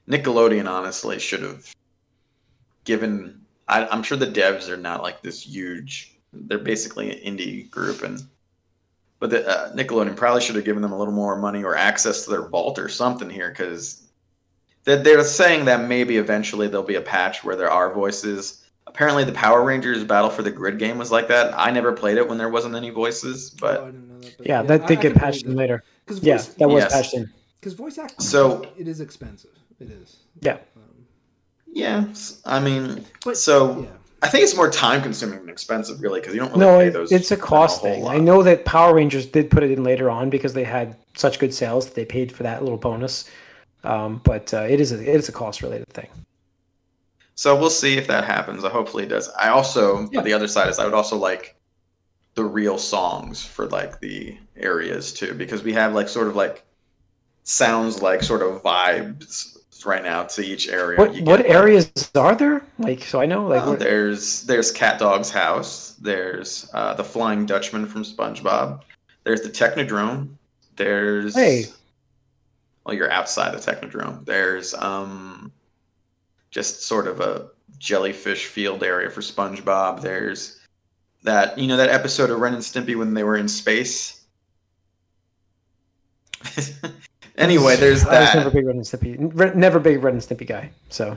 Nickelodeon 0.08 0.68
honestly 0.68 1.18
should 1.18 1.42
have 1.42 1.66
given. 2.84 3.40
I, 3.68 3.86
I'm 3.88 4.02
sure 4.02 4.16
the 4.16 4.26
devs 4.26 4.68
are 4.68 4.76
not 4.76 5.02
like 5.02 5.22
this 5.22 5.42
huge. 5.42 6.14
They're 6.32 6.58
basically 6.58 7.10
an 7.24 7.36
indie 7.36 7.70
group, 7.70 8.02
and 8.02 8.22
but 9.18 9.30
the, 9.30 9.46
uh, 9.48 9.74
Nickelodeon 9.74 10.16
probably 10.16 10.40
should 10.40 10.54
have 10.56 10.64
given 10.64 10.82
them 10.82 10.92
a 10.92 10.98
little 10.98 11.12
more 11.14 11.36
money 11.36 11.64
or 11.64 11.76
access 11.76 12.24
to 12.24 12.30
their 12.30 12.42
vault 12.48 12.78
or 12.78 12.88
something 12.88 13.28
here, 13.28 13.50
because 13.50 14.08
they're, 14.84 15.02
they're 15.02 15.24
saying 15.24 15.64
that 15.66 15.88
maybe 15.88 16.16
eventually 16.18 16.68
there'll 16.68 16.86
be 16.86 16.94
a 16.94 17.00
patch 17.00 17.42
where 17.44 17.56
there 17.56 17.70
are 17.70 17.92
voices. 17.92 18.64
Apparently, 18.86 19.24
the 19.24 19.32
Power 19.32 19.64
Rangers 19.64 20.02
Battle 20.04 20.30
for 20.30 20.42
the 20.42 20.50
Grid 20.50 20.78
game 20.78 20.96
was 20.98 21.10
like 21.10 21.28
that. 21.28 21.52
I 21.58 21.70
never 21.70 21.92
played 21.92 22.16
it 22.16 22.26
when 22.28 22.38
there 22.38 22.48
wasn't 22.48 22.74
any 22.74 22.90
voices, 22.90 23.52
oh, 23.54 23.58
but 23.60 23.80
I 23.82 23.86
didn't 23.86 24.08
know 24.08 24.18
that. 24.20 24.38
But 24.38 24.46
Yeah, 24.46 24.62
that 24.62 24.82
I- 24.82 24.86
did 24.86 24.98
I 24.98 25.02
get 25.02 25.12
can 25.12 25.20
patched 25.20 25.44
in 25.44 25.56
later. 25.56 25.82
Because 26.06 26.22
Yeah, 26.22 26.36
voice, 26.36 26.46
that 26.54 26.68
was 26.68 26.82
Yes. 26.84 26.92
patched 26.92 27.14
in. 27.14 27.30
because 27.60 27.74
voice 27.74 27.98
acting. 27.98 28.20
So- 28.24 28.64
it 28.78 28.88
is 28.88 29.00
expensive. 29.00 29.50
It 29.80 29.90
is. 29.90 30.16
Yeah. 30.40 30.54
Um, 30.76 30.82
yeah, 31.72 32.04
I 32.44 32.60
mean, 32.60 33.04
but 33.24 33.36
so 33.36 33.82
yeah, 33.82 33.88
I 34.22 34.28
think 34.28 34.44
it's 34.44 34.56
more 34.56 34.70
time 34.70 35.02
consuming 35.02 35.40
than 35.40 35.48
expensive, 35.48 36.00
really, 36.02 36.20
because 36.20 36.34
you 36.34 36.40
don't 36.40 36.50
really 36.52 36.60
No, 36.66 36.78
pay 36.78 36.88
those. 36.88 37.12
it's 37.12 37.30
a 37.30 37.36
cost 37.36 37.80
whole 37.80 37.90
thing. 37.92 38.02
lot. 38.04 38.14
I 38.16 38.18
know 38.18 38.42
that 38.42 38.64
Power 38.64 38.94
Rangers 38.94 39.26
did 39.26 39.50
put 39.50 39.62
it 39.62 39.70
in 39.70 39.84
later 39.84 40.10
on 40.10 40.30
because 40.30 40.54
they 40.54 40.64
had 40.64 40.96
such 41.16 41.38
good 41.38 41.54
sales 41.54 41.86
that 41.86 41.94
they 41.94 42.04
paid 42.04 42.32
for 42.32 42.42
that 42.44 42.62
little 42.62 42.78
bonus. 42.78 43.28
Um, 43.84 44.20
but 44.24 44.52
uh, 44.52 44.62
it 44.68 44.80
is 44.80 44.90
a 44.92 45.00
it 45.00 45.06
is 45.16 45.28
a 45.28 45.32
cost 45.32 45.62
related 45.62 45.88
thing. 45.88 46.08
So 47.36 47.54
we'll 47.56 47.70
see 47.70 47.96
if 47.96 48.08
that 48.08 48.24
happens. 48.24 48.64
I 48.64 48.70
hopefully 48.70 49.04
it 49.04 49.08
does. 49.08 49.28
I 49.38 49.50
also 49.50 50.08
Yeah. 50.10 50.22
the 50.22 50.32
other 50.32 50.48
side 50.48 50.68
is 50.68 50.78
I 50.80 50.84
would 50.84 50.94
also 50.94 51.16
like 51.16 51.54
the 52.34 52.44
real 52.44 52.78
songs 52.78 53.44
for 53.44 53.66
like 53.68 54.00
the 54.00 54.36
areas 54.56 55.12
too, 55.12 55.34
because 55.34 55.62
we 55.62 55.72
have 55.74 55.94
like 55.94 56.08
sort 56.08 56.26
of 56.26 56.34
like 56.34 56.64
sounds 57.44 58.02
like 58.02 58.22
sort 58.24 58.42
of 58.42 58.62
vibes 58.62 59.57
right 59.86 60.02
now 60.02 60.24
to 60.24 60.42
each 60.42 60.68
area. 60.68 60.98
What 60.98 61.20
what 61.20 61.46
areas 61.46 61.90
are 62.14 62.34
there? 62.34 62.64
Like 62.78 63.02
so 63.02 63.20
I 63.20 63.26
know 63.26 63.46
like 63.46 63.78
there's 63.78 64.44
there's 64.44 64.70
Cat 64.70 64.98
Dog's 64.98 65.30
house. 65.30 65.96
There's 66.00 66.70
uh, 66.74 66.94
the 66.94 67.04
Flying 67.04 67.46
Dutchman 67.46 67.86
from 67.86 68.04
SpongeBob. 68.04 68.82
There's 69.24 69.42
the 69.42 69.50
Technodrome. 69.50 70.28
There's 70.76 71.34
Hey. 71.34 71.66
Well, 72.84 72.96
you're 72.96 73.10
outside 73.10 73.52
the 73.52 73.58
Technodrome. 73.58 74.24
There's 74.24 74.72
um, 74.74 75.52
just 76.50 76.82
sort 76.82 77.06
of 77.06 77.20
a 77.20 77.48
jellyfish 77.78 78.46
field 78.46 78.82
area 78.82 79.10
for 79.10 79.20
SpongeBob. 79.20 80.00
There's 80.00 80.58
that 81.22 81.58
you 81.58 81.66
know 81.66 81.76
that 81.76 81.90
episode 81.90 82.30
of 82.30 82.40
Ren 82.40 82.54
and 82.54 82.62
Stimpy 82.62 82.96
when 82.96 83.14
they 83.14 83.24
were 83.24 83.36
in 83.36 83.48
space. 83.48 84.24
anyway, 87.38 87.76
there's 87.76 88.04
I 88.04 88.20
was 88.20 88.34
never 88.34 88.48
a 88.48 88.52
big 88.52 88.66
Ren 88.66 88.76
and 88.76 88.84
Stimpy, 88.84 89.54
never 89.54 89.78
big 89.80 90.02
Ren 90.02 90.14
and 90.14 90.22
Stimpy 90.22 90.46
guy. 90.46 90.70
So 90.88 91.16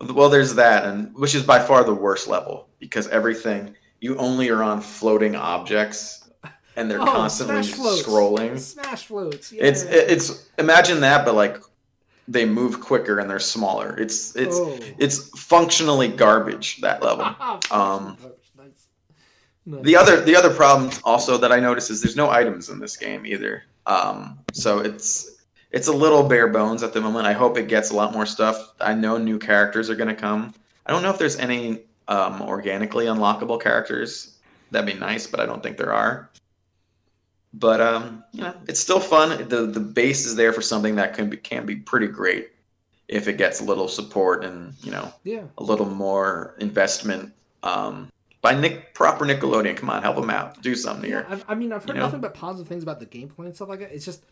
Well, 0.00 0.28
there's 0.28 0.54
that, 0.54 0.84
and 0.84 1.14
which 1.16 1.34
is 1.34 1.42
by 1.42 1.58
far 1.58 1.84
the 1.84 1.94
worst 1.94 2.28
level 2.28 2.68
because 2.78 3.08
everything 3.08 3.74
you 4.00 4.16
only 4.16 4.50
are 4.50 4.62
on 4.62 4.80
floating 4.80 5.34
objects, 5.34 6.28
and 6.76 6.90
they're 6.90 7.00
Oh, 7.00 7.06
constantly 7.06 7.62
Smash 7.62 8.02
scrolling. 8.02 8.58
Smash 8.58 9.06
floats. 9.06 9.52
Yeah. 9.52 9.64
It's 9.64 9.82
it's 9.82 10.48
imagine 10.58 11.00
that, 11.00 11.24
but 11.24 11.34
like 11.34 11.58
they 12.26 12.44
move 12.46 12.80
quicker 12.80 13.18
and 13.18 13.28
they're 13.28 13.38
smaller. 13.38 13.96
It's 13.98 14.34
it's 14.36 14.56
Oh. 14.56 14.78
it's 14.98 15.28
functionally 15.38 16.08
garbage 16.08 16.80
that 16.80 17.02
level. 17.02 17.24
Um, 17.70 18.16
nice. 18.56 18.86
Nice. 19.66 19.82
The 19.84 19.96
other 19.96 20.20
the 20.20 20.36
other 20.36 20.52
problem 20.52 20.90
also 21.04 21.38
that 21.38 21.52
I 21.52 21.60
notice 21.60 21.88
is 21.90 22.02
there's 22.02 22.16
no 22.16 22.30
items 22.30 22.68
in 22.68 22.78
this 22.78 22.96
game 22.96 23.24
either. 23.26 23.62
Um, 23.86 24.38
so 24.52 24.78
it's 24.80 25.33
it's 25.74 25.88
a 25.88 25.92
little 25.92 26.22
bare 26.22 26.46
bones 26.46 26.84
at 26.84 26.92
the 26.92 27.00
moment. 27.00 27.26
I 27.26 27.32
hope 27.32 27.58
it 27.58 27.66
gets 27.66 27.90
a 27.90 27.96
lot 27.96 28.12
more 28.12 28.26
stuff. 28.26 28.74
I 28.80 28.94
know 28.94 29.18
new 29.18 29.40
characters 29.40 29.90
are 29.90 29.96
going 29.96 30.08
to 30.08 30.14
come. 30.14 30.54
I 30.86 30.92
don't 30.92 31.02
know 31.02 31.10
if 31.10 31.18
there's 31.18 31.36
any 31.36 31.80
um, 32.06 32.40
organically 32.42 33.06
unlockable 33.06 33.60
characters. 33.60 34.38
That'd 34.70 34.86
be 34.86 34.98
nice, 34.98 35.26
but 35.26 35.40
I 35.40 35.46
don't 35.46 35.64
think 35.64 35.76
there 35.76 35.92
are. 35.92 36.30
But 37.54 37.80
um, 37.80 38.22
you 38.30 38.42
know, 38.42 38.54
it's 38.68 38.78
still 38.78 39.00
fun. 39.00 39.48
the 39.48 39.66
The 39.66 39.80
base 39.80 40.26
is 40.26 40.36
there 40.36 40.52
for 40.52 40.62
something 40.62 40.94
that 40.94 41.12
can 41.12 41.28
be 41.28 41.36
can 41.38 41.66
be 41.66 41.76
pretty 41.76 42.06
great 42.06 42.50
if 43.08 43.26
it 43.26 43.36
gets 43.36 43.60
a 43.60 43.64
little 43.64 43.88
support 43.88 44.44
and 44.44 44.74
you 44.82 44.92
know 44.92 45.12
yeah. 45.24 45.42
a 45.58 45.62
little 45.62 45.86
more 45.86 46.54
investment 46.60 47.32
um, 47.64 48.10
by 48.42 48.54
Nick 48.54 48.94
proper 48.94 49.24
Nickelodeon. 49.24 49.76
Come 49.76 49.90
on, 49.90 50.02
help 50.02 50.16
them 50.16 50.30
out. 50.30 50.62
Do 50.62 50.76
something 50.76 51.10
Yeah, 51.10 51.22
here. 51.22 51.26
I've, 51.28 51.44
I 51.48 51.54
mean, 51.56 51.72
I've 51.72 51.82
heard 51.82 51.88
You 51.88 51.94
know? 51.94 52.00
nothing 52.02 52.20
but 52.20 52.34
positive 52.34 52.68
things 52.68 52.84
about 52.84 53.00
the 53.00 53.06
gameplay 53.06 53.46
and 53.46 53.56
stuff 53.56 53.68
like 53.68 53.80
that. 53.80 53.92
It's 53.92 54.04
just, 54.04 54.22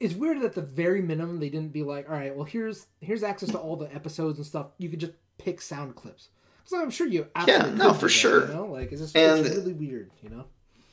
it's 0.00 0.14
weird 0.14 0.40
that 0.40 0.46
at 0.46 0.54
the 0.54 0.62
very 0.62 1.02
minimum 1.02 1.40
they 1.40 1.48
didn't 1.50 1.72
be 1.72 1.82
like, 1.82 2.08
all 2.08 2.14
right, 2.16 2.34
well 2.34 2.44
here's 2.44 2.86
here's 3.00 3.22
access 3.22 3.50
to 3.50 3.58
all 3.58 3.76
the 3.76 3.92
episodes 3.94 4.38
and 4.38 4.46
stuff. 4.46 4.68
You 4.78 4.88
could 4.88 5.00
just 5.00 5.12
pick 5.38 5.60
sound 5.60 5.94
clips. 5.96 6.28
So 6.64 6.80
I'm 6.80 6.90
sure 6.90 7.06
you. 7.06 7.26
Absolutely 7.34 7.78
no, 7.78 7.92
for 7.94 8.06
that, 8.06 8.08
sure. 8.12 8.46
You 8.48 8.54
know, 8.54 8.66
like 8.66 8.92
it's 8.92 9.00
just 9.00 9.16
And- 9.16 9.44
it's 9.46 9.56
really 9.56 9.72
weird. 9.72 10.10
You 10.22 10.30
know. 10.30 10.44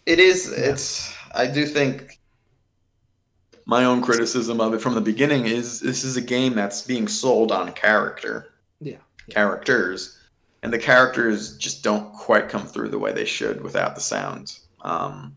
It 0.06 0.20
is. 0.20 0.52
It's. 0.52 1.14
I 1.34 1.48
do 1.48 1.66
think 1.66 2.20
my 3.66 3.86
own 3.86 4.02
criticism 4.02 4.62
of 4.62 4.74
it 4.76 4.80
from 4.82 4.94
the 4.94 5.02
beginning 5.02 5.48
is 5.48 5.80
this 5.80 6.04
is 6.04 6.16
a 6.18 6.22
game 6.22 6.54
that's 6.54 6.84
being 6.84 7.08
sold 7.08 7.52
on 7.52 7.72
character 7.74 8.54
Yeah. 8.80 8.98
yeah. 9.28 9.34
characters, 9.34 10.20
and 10.62 10.72
the 10.72 10.78
characters 10.78 11.58
just 11.58 11.84
don't 11.84 12.14
quite 12.14 12.48
come 12.50 12.68
through 12.68 12.90
the 12.90 13.00
way 13.00 13.12
they 13.14 13.26
should 13.26 13.62
without 13.64 13.96
the 13.96 14.02
sound. 14.02 14.60
Um, 14.82 15.36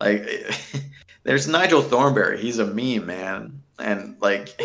like 0.00 0.22
there's 1.24 1.46
Nigel 1.46 1.82
Thornberry. 1.82 2.40
He's 2.40 2.58
a 2.58 2.66
meme, 2.66 3.06
man, 3.06 3.62
and 3.78 4.16
like 4.20 4.60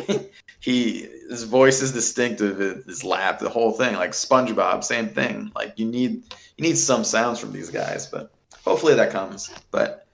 he 0.60 1.08
his 1.30 1.44
voice 1.44 1.82
is 1.82 1.92
distinctive. 1.92 2.58
His 2.86 3.04
laugh, 3.04 3.40
the 3.40 3.50
whole 3.50 3.72
thing. 3.72 3.96
Like 3.96 4.12
SpongeBob, 4.12 4.84
same 4.84 5.10
thing. 5.10 5.52
Like 5.56 5.78
you 5.78 5.86
need 5.86 6.24
you 6.58 6.64
need 6.64 6.78
some 6.78 7.04
sounds 7.04 7.40
from 7.40 7.52
these 7.52 7.70
guys, 7.70 8.08
but 8.08 8.32
hopefully 8.64 8.96
that 8.96 9.12
comes. 9.12 9.50
But 9.72 10.08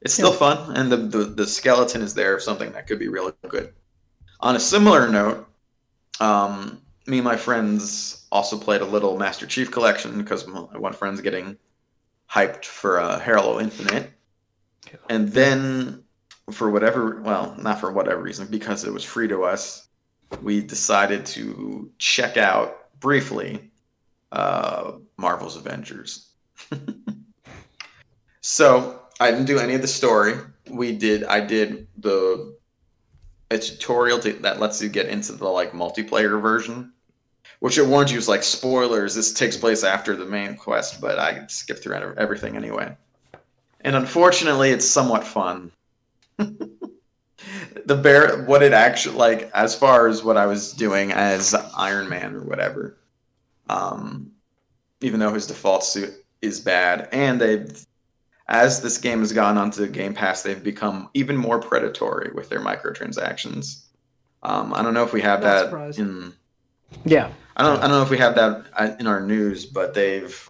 it's 0.00 0.14
still 0.14 0.32
fun, 0.32 0.76
and 0.76 0.90
the, 0.90 0.96
the 0.96 1.24
the 1.24 1.46
skeleton 1.46 2.02
is 2.02 2.14
there 2.14 2.34
of 2.34 2.42
something 2.42 2.72
that 2.72 2.86
could 2.86 2.98
be 2.98 3.08
really 3.08 3.32
good. 3.48 3.72
On 4.40 4.56
a 4.56 4.60
similar 4.60 5.08
note, 5.08 5.46
um, 6.18 6.80
me 7.06 7.18
and 7.18 7.24
my 7.24 7.36
friends 7.36 8.26
also 8.32 8.58
played 8.58 8.80
a 8.80 8.86
little 8.86 9.18
Master 9.18 9.46
Chief 9.46 9.70
Collection 9.70 10.16
because 10.16 10.46
one 10.46 10.92
friend's 10.94 11.20
getting 11.20 11.58
hyped 12.30 12.64
for 12.64 13.00
uh, 13.00 13.18
Halo 13.18 13.60
Infinite, 13.60 14.10
and 15.08 15.28
then 15.28 16.02
for 16.50 16.70
whatever, 16.70 17.20
well, 17.22 17.54
not 17.58 17.80
for 17.80 17.92
whatever 17.92 18.22
reason, 18.22 18.46
because 18.48 18.84
it 18.84 18.92
was 18.92 19.04
free 19.04 19.28
to 19.28 19.44
us, 19.44 19.88
we 20.42 20.60
decided 20.60 21.26
to 21.26 21.90
check 21.98 22.36
out 22.36 22.98
briefly 23.00 23.70
uh, 24.32 24.92
Marvel's 25.16 25.56
Avengers. 25.56 26.30
so 28.40 29.02
I 29.18 29.30
didn't 29.30 29.46
do 29.46 29.58
any 29.58 29.74
of 29.74 29.82
the 29.82 29.88
story. 29.88 30.34
We 30.68 30.92
did. 30.92 31.24
I 31.24 31.40
did 31.40 31.86
the 31.98 32.56
a 33.50 33.58
tutorial 33.58 34.20
to, 34.20 34.32
that 34.34 34.60
lets 34.60 34.80
you 34.80 34.88
get 34.88 35.06
into 35.06 35.32
the 35.32 35.48
like 35.48 35.72
multiplayer 35.72 36.40
version, 36.40 36.92
which 37.58 37.78
it 37.78 37.86
warns 37.86 38.12
you 38.12 38.18
is 38.18 38.28
like 38.28 38.44
spoilers. 38.44 39.14
This 39.14 39.32
takes 39.32 39.56
place 39.56 39.82
after 39.82 40.14
the 40.14 40.24
main 40.24 40.56
quest, 40.56 41.00
but 41.00 41.18
I 41.18 41.46
skipped 41.48 41.82
through 41.82 42.14
everything 42.16 42.56
anyway. 42.56 42.96
And 43.82 43.96
unfortunately, 43.96 44.70
it's 44.70 44.86
somewhat 44.86 45.24
fun. 45.24 45.70
the 46.36 47.96
bear, 47.96 48.44
what 48.44 48.62
it 48.62 48.72
actually 48.72 49.16
like, 49.16 49.50
as 49.54 49.74
far 49.74 50.06
as 50.08 50.22
what 50.22 50.36
I 50.36 50.46
was 50.46 50.72
doing 50.72 51.12
as 51.12 51.54
Iron 51.76 52.08
Man 52.08 52.34
or 52.34 52.42
whatever, 52.42 52.96
um, 53.68 54.30
even 55.00 55.20
though 55.20 55.32
his 55.32 55.46
default 55.46 55.84
suit 55.84 56.12
is 56.42 56.60
bad, 56.60 57.08
and 57.12 57.40
they've 57.40 57.86
as 58.50 58.82
this 58.82 58.98
game 58.98 59.20
has 59.20 59.32
gone 59.32 59.56
onto 59.56 59.86
Game 59.86 60.12
Pass, 60.12 60.42
they've 60.42 60.62
become 60.62 61.08
even 61.14 61.36
more 61.36 61.60
predatory 61.60 62.32
with 62.34 62.48
their 62.48 62.60
microtransactions. 62.60 63.84
Um, 64.42 64.74
I 64.74 64.82
don't 64.82 64.92
know 64.92 65.04
if 65.04 65.12
we 65.12 65.20
have 65.20 65.40
Not 65.40 65.46
that 65.46 65.64
surprised. 65.66 65.98
in. 66.00 66.32
yeah, 67.04 67.30
I 67.56 67.62
don't. 67.62 67.78
I 67.78 67.82
don't 67.82 67.90
know 67.90 68.02
if 68.02 68.10
we 68.10 68.18
have 68.18 68.34
that 68.34 68.64
uh, 68.74 68.90
in 68.98 69.06
our 69.06 69.20
news, 69.20 69.66
but 69.66 69.94
they've 69.94 70.48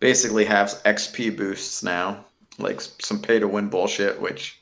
basically 0.00 0.44
have 0.46 0.68
XP 0.84 1.36
boosts 1.36 1.82
now, 1.84 2.24
like 2.60 2.80
some 2.80 3.20
pay 3.20 3.38
to 3.38 3.48
win 3.48 3.68
bullshit, 3.68 4.20
which 4.20 4.58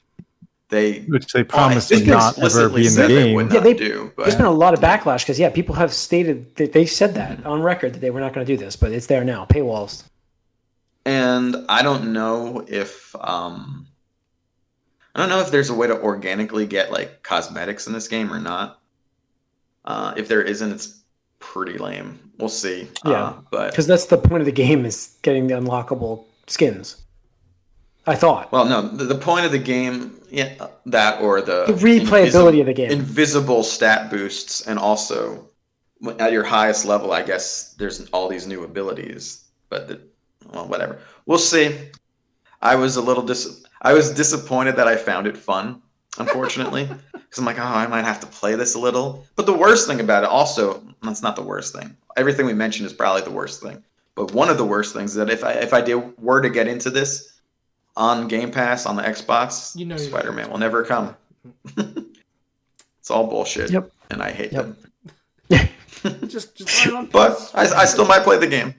they 0.71 1.01
which 1.03 1.33
they 1.33 1.43
promised 1.45 1.91
well, 1.91 2.01
would 2.01 2.09
not 2.09 2.37
ever 2.39 2.47
explicitly 2.47 2.83
be 2.83 2.87
in 2.89 2.93
the 2.95 3.01
said 3.01 3.11
they 3.11 3.25
game. 3.25 3.35
would 3.35 3.47
Yeah, 3.49 3.55
not 3.55 3.63
they- 3.65 3.75
do. 3.75 4.13
there's 4.19 4.35
been 4.37 4.45
a 4.47 4.51
lot 4.51 4.75
of 4.75 4.81
backlash 4.81 5.21
because 5.21 5.39
yeah, 5.39 5.49
people 5.51 5.75
have 5.77 5.93
stated 5.93 6.55
that 6.57 6.73
they 6.73 6.85
said 6.87 7.15
that 7.15 7.45
on 7.47 7.63
record 7.63 7.95
that 7.95 8.01
they 8.01 8.11
were 8.11 8.21
not 8.21 8.33
going 8.35 8.47
to 8.47 8.53
do 8.53 8.57
this, 8.57 8.77
but 8.77 8.93
it's 8.93 9.07
there 9.07 9.25
now. 9.25 9.47
Paywalls. 9.47 10.05
and 11.07 11.57
I 11.69 11.83
don't 11.83 12.13
know 12.13 12.65
if 12.69 13.15
um, 13.21 13.87
I 15.15 15.21
don't 15.21 15.31
know 15.31 15.41
if 15.41 15.51
there's 15.51 15.71
a 15.71 15.75
way 15.75 15.87
to 15.87 15.99
organically 16.01 16.67
get 16.67 16.93
like 16.93 17.23
cosmetics 17.23 17.87
in 17.87 17.93
this 17.93 18.09
game 18.09 18.33
or 18.33 18.39
not. 18.41 18.81
Uh, 19.87 20.13
if 20.19 20.29
there 20.29 20.43
isn't, 20.43 20.71
it's 20.71 21.01
pretty 21.39 21.79
lame. 21.79 22.19
We'll 22.39 22.51
see. 22.51 22.89
Yeah. 23.07 23.13
uh, 23.13 23.35
but 23.51 23.71
because 23.71 23.87
that's 23.87 24.07
the 24.07 24.19
point 24.19 24.43
of 24.43 24.47
the 24.47 24.53
game 24.53 24.85
is 24.85 25.17
getting 25.23 25.47
the 25.47 25.55
unlockable 25.55 26.25
skins. 26.47 27.03
I 28.09 28.15
thought 28.15 28.51
well, 28.51 28.65
no, 28.65 28.83
the, 28.83 29.05
the 29.05 29.15
point 29.15 29.45
of 29.45 29.53
the 29.53 29.59
game, 29.59 30.19
yeah, 30.31 30.69
that 30.87 31.21
or 31.21 31.41
the 31.41 31.67
the 31.67 31.75
replayability 31.75 32.61
of 32.61 32.67
the 32.67 32.73
game. 32.73 32.91
invisible 32.91 33.63
stat 33.63 34.11
boosts, 34.11 34.67
and 34.67 34.79
also 34.79 35.49
at 36.19 36.33
your 36.33 36.45
highest 36.45 36.85
level, 36.85 37.13
I 37.13 37.23
guess 37.23 37.75
there's 37.75 38.09
all 38.11 38.29
these 38.29 38.47
new 38.47 38.65
abilities. 38.65 39.45
But 39.69 39.89
the, 39.89 40.01
well, 40.53 40.67
whatever. 40.67 40.99
We'll 41.27 41.39
see. 41.39 41.77
I 42.63 42.77
was 42.77 42.97
a 42.97 43.03
little 43.03 43.23
dis. 43.23 43.65
I 43.83 43.93
was 43.93 44.15
disappointed 44.15 44.77
that 44.77 44.89
I 44.89 44.97
found 44.97 45.27
it 45.27 45.37
fun. 45.37 45.83
Unfortunately, 46.19 46.85
because 47.13 47.39
I'm 47.39 47.45
like, 47.45 47.59
oh, 47.59 47.63
I 47.63 47.87
might 47.87 48.05
have 48.05 48.21
to 48.21 48.27
play 48.27 48.55
this 48.55 48.75
a 48.75 48.79
little. 48.79 49.27
But 49.37 49.47
the 49.47 49.53
worst 49.53 49.87
thing 49.87 50.01
about 50.01 50.25
it, 50.25 50.31
also, 50.31 50.83
that's 51.03 51.23
not 51.23 51.37
the 51.37 51.43
worst 51.43 51.75
thing. 51.75 51.97
Everything 52.17 52.47
we 52.47 52.55
mentioned 52.55 52.87
is 52.87 52.93
probably 52.93 53.23
the 53.23 53.31
worst 53.31 53.63
thing. 53.63 53.85
But 54.15 54.33
one 54.33 54.49
of 54.49 54.57
the 54.57 54.65
worst 54.65 54.95
things 54.95 55.11
is 55.11 55.17
that 55.17 55.31
if 55.31 55.45
I 55.45 55.53
if 55.53 55.73
I 55.73 55.81
did 55.81 56.19
were 56.19 56.41
to 56.41 56.51
get 56.51 56.67
into 56.67 56.91
this 56.91 57.38
on 57.99 58.29
Game 58.29 58.51
Pass 58.51 58.87
on 58.87 58.97
the 58.97 59.03
Xbox, 59.03 59.77
You 59.77 59.85
know 59.85 59.97
Spider 59.99 60.33
Man 60.33 60.51
will 60.51 60.57
never 60.59 60.83
come. 60.85 61.15
it's 61.77 63.11
all 63.11 63.27
bullshit. 63.27 63.71
Yep. 63.71 63.91
And 64.11 64.23
I 64.23 64.31
hate 64.31 64.53
Yep. 64.53 64.65
them. 65.51 65.69
Just, 66.29 66.55
just 66.57 66.87
it 66.87 66.95
on 66.95 67.07
But 67.07 67.51
I, 67.55 67.63
I 67.63 67.85
still 67.85 68.07
might 68.07 68.23
play 68.23 68.39
the 68.39 68.47
game. 68.47 68.73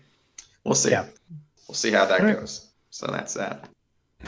we'll 0.63 0.73
see. 0.73 0.91
Yeah. 0.91 1.05
We'll 1.67 1.75
see 1.75 1.91
how 1.91 2.05
that 2.05 2.21
All 2.21 2.25
right. 2.25 2.39
goes. 2.39 2.67
So 2.91 3.07
that's 3.07 3.33
that. 3.33 3.65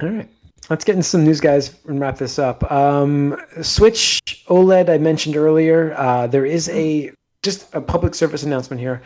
All 0.01 0.09
right. 0.09 0.29
Let's 0.69 0.83
get 0.83 0.95
into 0.95 1.07
some 1.07 1.23
news, 1.23 1.39
guys, 1.39 1.73
and 1.87 1.99
wrap 2.01 2.17
this 2.17 2.37
up. 2.37 2.69
Um, 2.71 3.37
Switch 3.61 4.19
OLED, 4.47 4.89
I 4.89 4.97
mentioned 4.97 5.35
earlier. 5.37 5.93
Uh, 5.97 6.27
there 6.27 6.45
is 6.45 6.67
a 6.69 7.11
just 7.43 7.73
a 7.73 7.81
public 7.81 8.13
service 8.13 8.43
announcement 8.43 8.79
here. 8.79 9.01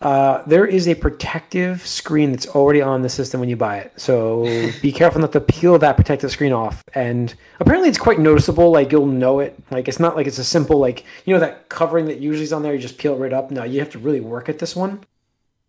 Uh, 0.00 0.42
there 0.46 0.66
is 0.66 0.86
a 0.88 0.94
protective 0.94 1.86
screen 1.86 2.30
that's 2.32 2.46
already 2.48 2.82
on 2.82 3.02
the 3.02 3.08
system 3.08 3.40
when 3.40 3.48
you 3.48 3.56
buy 3.56 3.78
it. 3.78 3.92
So 3.96 4.44
be 4.82 4.92
careful 4.92 5.20
not 5.20 5.32
to 5.32 5.40
peel 5.40 5.78
that 5.78 5.96
protective 5.96 6.30
screen 6.30 6.52
off. 6.52 6.84
And 6.94 7.34
apparently, 7.60 7.88
it's 7.88 7.98
quite 7.98 8.18
noticeable. 8.18 8.70
Like 8.70 8.92
you'll 8.92 9.06
know 9.06 9.40
it. 9.40 9.58
Like 9.70 9.88
it's 9.88 10.00
not 10.00 10.16
like 10.16 10.26
it's 10.26 10.38
a 10.38 10.44
simple 10.44 10.78
like 10.78 11.04
you 11.24 11.34
know 11.34 11.40
that 11.40 11.68
covering 11.68 12.06
that 12.06 12.20
usually 12.20 12.44
is 12.44 12.52
on 12.52 12.62
there. 12.62 12.74
You 12.74 12.80
just 12.80 12.98
peel 12.98 13.14
it 13.14 13.18
right 13.18 13.32
up. 13.32 13.50
No, 13.50 13.64
you 13.64 13.80
have 13.80 13.90
to 13.90 13.98
really 13.98 14.20
work 14.20 14.48
at 14.48 14.58
this 14.58 14.76
one. 14.76 15.04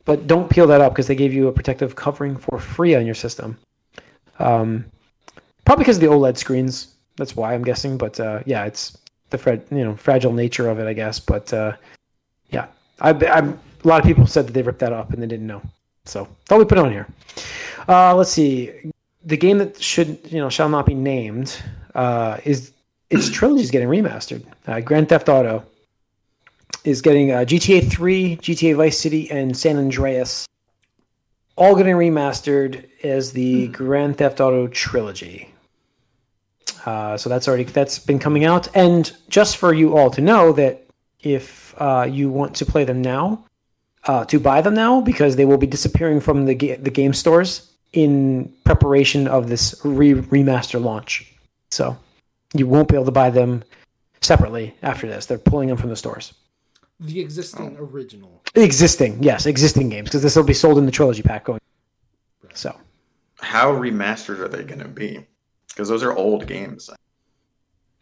But 0.05 0.27
don't 0.27 0.49
peel 0.49 0.67
that 0.67 0.81
up 0.81 0.93
because 0.93 1.07
they 1.07 1.15
gave 1.15 1.33
you 1.33 1.47
a 1.47 1.51
protective 1.51 1.95
covering 1.95 2.37
for 2.37 2.59
free 2.59 2.93
on 2.93 3.05
your 3.05 3.15
system. 3.15 3.57
Um, 4.37 4.85
probably 5.65 5.83
because 5.83 5.97
of 5.97 6.01
the 6.01 6.07
OLED 6.07 6.37
screens. 6.37 6.93
That's 7.17 7.35
why 7.35 7.53
I'm 7.53 7.63
guessing. 7.63 7.97
But 7.97 8.19
uh, 8.19 8.41
yeah, 8.45 8.65
it's 8.65 8.97
the 9.29 9.37
fra- 9.37 9.61
you 9.71 9.83
know 9.83 9.95
fragile 9.95 10.33
nature 10.33 10.69
of 10.69 10.79
it, 10.79 10.87
I 10.87 10.93
guess. 10.93 11.19
But 11.19 11.51
uh, 11.53 11.73
yeah, 12.49 12.67
I, 12.99 13.11
I'm 13.11 13.59
a 13.85 13.87
lot 13.87 13.99
of 13.99 14.05
people 14.05 14.27
said 14.27 14.47
that 14.47 14.53
they 14.53 14.61
ripped 14.61 14.79
that 14.79 14.93
up 14.93 15.13
and 15.13 15.21
they 15.21 15.27
didn't 15.27 15.47
know. 15.47 15.61
So 16.05 16.27
thought 16.45 16.59
we 16.59 16.65
put 16.65 16.77
it 16.77 16.83
on 16.83 16.91
here. 16.91 17.07
Uh, 17.87 18.15
let's 18.15 18.31
see. 18.31 18.91
The 19.23 19.37
game 19.37 19.59
that 19.59 19.81
should 19.81 20.19
you 20.31 20.39
know 20.39 20.49
shall 20.49 20.69
not 20.69 20.85
be 20.85 20.93
named 20.93 21.57
uh, 21.93 22.37
is 22.43 22.71
its 23.09 23.29
trilogy 23.29 23.63
is 23.63 23.71
getting 23.71 23.87
remastered. 23.87 24.43
Uh, 24.67 24.79
Grand 24.81 25.09
Theft 25.09 25.29
Auto 25.29 25.63
is 26.83 27.01
getting 27.01 27.31
uh, 27.31 27.37
GTA 27.37 27.89
3, 27.89 28.37
GTA 28.37 28.75
Vice 28.75 28.99
City, 28.99 29.29
and 29.31 29.55
San 29.55 29.77
Andreas 29.77 30.47
all 31.55 31.75
getting 31.75 31.95
remastered 31.95 32.85
as 33.03 33.31
the 33.31 33.67
Grand 33.69 34.17
Theft 34.17 34.41
Auto 34.41 34.67
trilogy. 34.67 35.53
Uh, 36.85 37.17
so 37.17 37.29
that's 37.29 37.47
already 37.47 37.63
that's 37.63 37.97
been 37.97 38.19
coming 38.19 38.45
out, 38.45 38.67
and 38.75 39.11
just 39.29 39.57
for 39.57 39.73
you 39.73 39.97
all 39.97 40.11
to 40.11 40.21
know 40.21 40.51
that 40.51 40.85
if 41.21 41.73
uh, 41.81 42.07
you 42.09 42.29
want 42.29 42.55
to 42.55 42.65
play 42.65 42.83
them 42.83 43.01
now, 43.01 43.43
uh, 44.05 44.25
to 44.25 44.39
buy 44.39 44.61
them 44.61 44.75
now 44.75 45.01
because 45.01 45.35
they 45.35 45.45
will 45.45 45.57
be 45.57 45.67
disappearing 45.67 46.19
from 46.19 46.45
the 46.45 46.55
ga- 46.55 46.75
the 46.77 46.91
game 46.91 47.13
stores 47.13 47.71
in 47.93 48.53
preparation 48.63 49.27
of 49.27 49.47
this 49.49 49.79
re- 49.83 50.13
remaster 50.13 50.81
launch. 50.81 51.31
So 51.71 51.97
you 52.53 52.67
won't 52.67 52.87
be 52.87 52.95
able 52.95 53.05
to 53.05 53.11
buy 53.11 53.29
them 53.29 53.63
separately 54.21 54.75
after 54.81 55.07
this. 55.07 55.25
They're 55.25 55.37
pulling 55.37 55.69
them 55.69 55.77
from 55.77 55.89
the 55.89 55.95
stores. 55.95 56.33
The 56.99 57.19
existing 57.19 57.75
original. 57.77 58.41
Existing, 58.55 59.21
yes, 59.21 59.45
existing 59.45 59.89
games 59.89 60.09
because 60.09 60.21
this 60.21 60.35
will 60.35 60.43
be 60.43 60.53
sold 60.53 60.77
in 60.77 60.85
the 60.85 60.91
trilogy 60.91 61.21
pack 61.21 61.45
going. 61.45 61.59
So 62.53 62.73
How 63.41 63.73
remastered 63.73 64.39
are 64.39 64.47
they 64.47 64.63
going 64.63 64.79
to 64.79 64.87
be? 64.87 65.25
Because 65.67 65.89
those 65.89 66.03
are 66.03 66.13
old 66.13 66.47
games. 66.47 66.89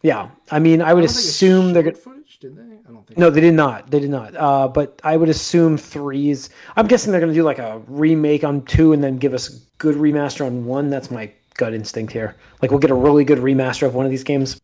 yeah, 0.03 0.29
I 0.51 0.59
mean, 0.59 0.81
I 0.81 0.93
would 0.93 1.03
I 1.03 1.07
don't 1.07 1.15
think 1.15 1.25
it 1.25 1.29
assume 1.29 1.73
they're 1.73 1.83
showed 1.83 1.97
gonna. 2.41 2.55
did 2.55 2.69
they? 2.71 2.75
I 2.87 2.91
don't 2.91 3.05
think. 3.07 3.17
No, 3.19 3.29
they 3.29 3.41
did 3.41 3.53
not. 3.53 3.89
They 3.91 3.99
did 3.99 4.09
not. 4.09 4.35
Uh, 4.35 4.67
but 4.67 4.99
I 5.03 5.17
would 5.17 5.29
assume 5.29 5.77
threes. 5.77 6.49
I'm 6.75 6.87
guessing 6.87 7.11
they're 7.11 7.21
going 7.21 7.31
to 7.33 7.37
do 7.37 7.43
like 7.43 7.59
a 7.59 7.81
remake 7.87 8.43
on 8.43 8.63
two 8.65 8.93
and 8.93 9.03
then 9.03 9.17
give 9.17 9.33
us 9.33 9.49
a 9.49 9.59
good 9.77 9.95
remaster 9.95 10.45
on 10.45 10.65
one. 10.65 10.89
That's 10.89 11.11
my 11.11 11.31
gut 11.55 11.73
instinct 11.73 12.11
here. 12.13 12.35
Like 12.61 12.71
we'll 12.71 12.79
get 12.79 12.91
a 12.91 12.95
really 12.95 13.23
good 13.23 13.39
remaster 13.39 13.85
of 13.87 13.93
one 13.95 14.05
of 14.05 14.11
these 14.11 14.23
games, 14.23 14.59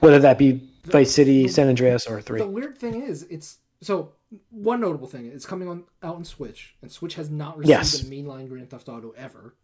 whether 0.00 0.18
that 0.20 0.38
be 0.38 0.68
Vice 0.84 1.12
City, 1.14 1.48
San 1.48 1.68
Andreas, 1.68 2.06
or 2.06 2.20
three. 2.20 2.40
The 2.40 2.46
weird 2.46 2.78
thing 2.78 3.02
is, 3.02 3.22
it's 3.24 3.58
so 3.80 4.12
one 4.50 4.80
notable 4.80 5.06
thing. 5.06 5.26
It's 5.26 5.46
coming 5.46 5.68
on 5.68 5.84
out 6.02 6.16
on 6.16 6.24
Switch, 6.24 6.74
and 6.82 6.90
Switch 6.90 7.14
has 7.14 7.30
not 7.30 7.56
received 7.58 7.68
Yes. 7.70 8.00
a 8.02 8.04
mainline 8.06 8.48
Grand 8.48 8.68
Theft 8.70 8.88
Auto 8.88 9.12
ever. 9.16 9.54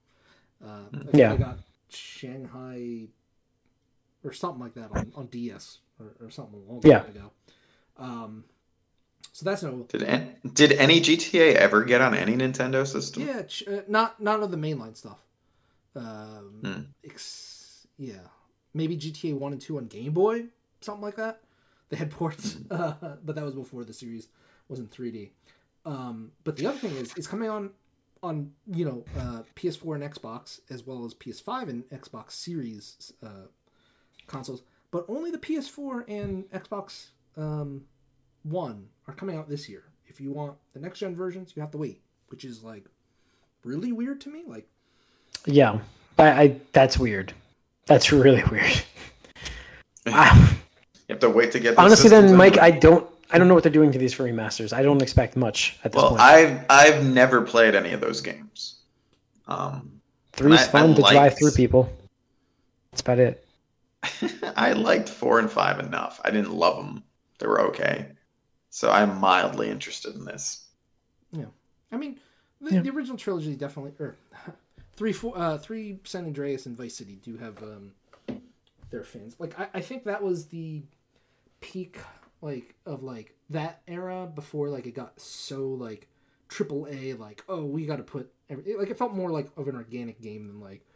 Uh, 0.65 0.85
I 0.93 0.99
Yeah. 1.13 1.33
they 1.33 1.39
got 1.39 1.59
Shanghai 1.89 3.09
or 4.23 4.33
something 4.33 4.61
like 4.61 4.75
that 4.75 4.91
on, 4.93 5.13
on 5.17 5.27
DS 5.27 5.79
or, 5.99 6.27
or 6.27 6.31
something 6.31 6.61
a 6.67 6.71
long 6.71 6.81
time 6.83 6.91
Yeah. 6.91 7.05
ago. 7.07 7.31
Um, 8.01 8.45
so 9.33 9.45
that's 9.45 9.63
no. 9.63 9.85
Did 9.89 10.03
an, 10.03 10.37
did 10.55 10.73
any 10.73 11.01
GTA 11.01 11.55
ever 11.55 11.85
get 11.85 12.01
on 12.01 12.15
any 12.15 12.35
Nintendo 12.37 12.87
system? 12.87 13.27
Yeah, 13.27 13.43
ch- 13.43 13.69
uh, 13.69 13.83
not 13.89 14.21
not 14.21 14.43
of 14.43 14.51
the 14.51 14.57
mainline 14.57 14.97
stuff. 14.97 15.19
Um, 15.95 16.61
Hmm. 16.65 16.81
ex- 17.05 17.87
yeah, 17.99 18.27
maybe 18.75 18.97
GTA 18.97 19.35
One 19.35 19.53
and 19.53 19.61
Two 19.61 19.77
on 19.77 19.87
Game 19.87 20.13
Boy, 20.13 20.47
something 20.81 21.03
like 21.03 21.17
that. 21.17 21.43
They 21.91 21.97
had 21.97 22.11
ports, 22.11 22.57
uh, 22.71 22.95
but 23.25 23.35
that 23.37 23.45
was 23.45 23.55
before 23.55 23.85
the 23.85 23.93
series 23.93 24.29
was 24.69 24.79
in 24.79 24.87
3D. 24.89 25.31
Um, 25.85 26.31
but 26.45 26.57
the 26.57 26.67
other 26.67 26.79
thing 26.79 26.93
is, 26.97 27.13
it's 27.17 27.27
coming 27.27 27.51
on 27.51 27.71
on 28.23 28.53
you 28.73 28.85
know 28.85 29.05
uh, 29.19 29.43
PS4 29.57 29.95
and 29.97 30.05
Xbox 30.15 30.61
as 30.71 30.87
well 30.87 31.05
as 31.05 31.15
PS5 31.15 31.69
and 31.69 31.85
Xbox 31.91 32.33
Series 32.33 33.13
uh, 33.23 33.47
consoles, 34.27 34.63
but 34.91 35.05
only 35.09 35.31
the 35.31 35.39
PS4 35.39 36.05
and 36.09 36.45
Xbox 36.51 37.07
um, 37.37 37.85
One 38.43 38.89
are 39.07 39.15
coming 39.15 39.37
out 39.37 39.49
this 39.49 39.69
year. 39.69 39.85
If 40.07 40.21
you 40.21 40.33
want 40.33 40.57
the 40.75 40.81
next 40.81 40.99
gen 40.99 41.15
versions, 41.15 41.53
you 41.55 41.61
have 41.63 41.71
to 41.73 41.79
wait, 41.79 42.01
which 42.29 42.45
is 42.45 42.63
like 42.63 42.85
really 43.65 43.93
weird 43.93 44.21
to 44.23 44.29
me. 44.31 44.43
Like, 44.47 44.67
Yeah, 45.47 45.79
I, 46.19 46.29
I 46.43 46.57
that's 46.73 46.99
weird. 46.99 47.33
That's 47.87 48.13
really 48.13 48.43
weird. 48.51 48.83
You 51.11 51.15
have 51.15 51.21
to 51.21 51.31
wait 51.31 51.51
to 51.53 51.59
get. 51.61 51.75
the 51.75 51.81
honestly, 51.83 52.09
then, 52.09 52.37
Mike, 52.37 52.53
anyway. 52.53 52.67
I 52.69 52.71
don't. 52.71 53.07
I 53.33 53.39
don't 53.39 53.49
know 53.49 53.55
what 53.55 53.63
they're 53.65 53.73
doing 53.73 53.91
to 53.93 53.99
these 53.99 54.13
for 54.13 54.25
remasters. 54.25 54.73
I 54.73 54.83
don't 54.83 55.03
expect 55.03 55.37
much 55.37 55.77
at 55.85 55.91
this 55.93 56.01
Well, 56.01 56.11
point. 56.11 56.21
I've 56.21 56.65
I've 56.71 57.05
never 57.05 57.43
played 57.43 57.75
any 57.75 57.93
of 57.93 58.01
those 58.01 58.21
games. 58.21 58.77
Um, 59.49 60.01
Three's 60.33 60.61
I- 60.61 60.65
I 60.65 60.69
fun 60.69 60.95
to 60.95 61.03
drive 61.03 61.37
through 61.37 61.51
people. 61.53 61.93
That's 62.93 63.01
about 63.03 63.19
it. 63.19 63.45
I 64.57 64.73
liked 64.73 65.09
four 65.09 65.39
and 65.41 65.51
five 65.51 65.81
enough. 65.81 66.21
I 66.25 66.31
didn't 66.31 66.53
love 66.53 66.77
them. 66.77 67.03
They 67.41 67.47
were 67.47 67.61
okay. 67.63 68.13
So 68.69 68.91
I'm 68.91 69.19
mildly 69.19 69.69
interested 69.71 70.15
in 70.15 70.25
this. 70.25 70.67
Yeah. 71.33 71.47
I 71.91 71.97
mean, 71.97 72.21
the, 72.61 72.75
Yeah. 72.75 72.83
the 72.83 72.91
original 72.91 73.17
trilogy 73.17 73.57
definitely, 73.57 73.93
or 73.99 74.17
three, 74.97 75.13
four, 75.13 75.37
uh, 75.37 75.59
three 75.59 75.99
San 76.05 76.27
Andreas 76.27 76.67
and 76.67 76.77
Vice 76.77 76.95
City 76.95 77.19
do 77.23 77.37
have 77.39 77.61
um, 77.63 77.93
their 78.91 79.03
fans. 79.03 79.35
Like, 79.41 79.59
I, 79.59 79.69
I 79.75 79.81
think 79.81 80.05
that 80.05 80.23
was 80.23 80.47
the 80.47 80.83
peak, 81.61 81.99
like, 82.43 82.75
of 82.87 83.03
like 83.03 83.35
that 83.51 83.83
era 83.89 84.31
before 84.33 84.69
like 84.69 84.87
it 84.87 84.95
got 84.95 85.21
so 85.21 85.69
like 85.71 86.09
triple 86.49 86.87
A. 86.91 87.15
Like, 87.15 87.43
oh, 87.49 87.65
we 87.65 87.87
got 87.87 87.97
to 87.97 88.03
put 88.05 88.31
every, 88.49 88.77
like 88.77 88.91
it 88.91 88.99
felt 88.99 89.15
more 89.15 89.31
like 89.31 89.49
of 89.57 89.67
an 89.67 89.75
organic 89.77 90.21
game 90.21 90.47
than 90.47 90.61
like, 90.61 90.87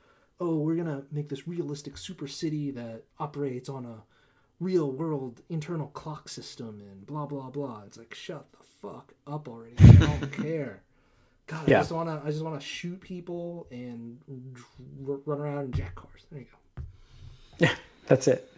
oh, 0.41 0.59
we're 0.59 0.77
gonna 0.77 1.03
make 1.11 1.29
this 1.29 1.49
realistic 1.49 1.97
super 1.97 2.29
city 2.29 2.71
that 2.73 3.05
operates 3.19 3.69
on 3.69 3.85
a 3.87 4.03
real 4.61 4.91
world 4.91 5.43
internal 5.49 5.89
clock 5.89 6.29
system 6.29 6.81
and 6.91 7.07
blah 7.07 7.27
blah 7.27 7.51
blah. 7.51 7.83
It's 7.87 7.99
like 7.99 8.15
shut 8.15 8.47
the 8.53 8.59
fuck 8.83 9.13
up 9.27 9.49
already. 9.49 9.75
I 9.79 9.93
don't 9.93 10.33
care. 10.43 10.83
God, 11.47 11.69
Yeah. 11.69 11.79
I 11.79 11.81
just 11.81 11.93
wanna 11.93 12.23
I 12.25 12.31
just 12.31 12.43
wanna 12.43 12.61
shoot 12.61 13.01
people 13.01 13.67
and 13.71 14.19
r- 15.07 15.19
run 15.27 15.39
around 15.41 15.65
in 15.67 15.73
jack 15.73 15.95
cars. 15.95 16.27
There 16.31 16.41
you 16.41 16.47
go. 16.47 16.83
Yeah, 17.59 17.75
that's 18.07 18.29
it. 18.29 18.51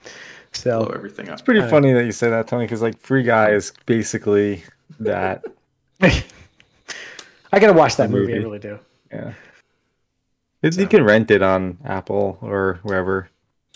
Blow 0.64 0.86
everything 0.94 1.28
up. 1.28 1.34
It's 1.34 1.42
pretty 1.42 1.60
Alright. 1.60 1.70
funny 1.70 1.92
that 1.92 2.04
you 2.06 2.12
say 2.12 2.30
that, 2.30 2.48
Tony, 2.48 2.64
because 2.64 2.80
like 2.80 2.98
Free 3.00 3.22
Guy 3.22 3.50
is 3.50 3.72
basically 3.84 4.62
that. 5.00 5.44
I 6.00 7.58
gotta 7.58 7.72
watch 7.74 7.96
that 7.96 8.10
movie. 8.10 8.34
I 8.34 8.38
really 8.38 8.58
do. 8.58 8.78
yeah. 9.12 9.32
It, 10.62 10.76
You 10.78 10.86
can 10.86 11.04
rent 11.04 11.30
it 11.30 11.42
on 11.42 11.78
Apple 11.84 12.38
or 12.40 12.80
wherever. 12.82 13.28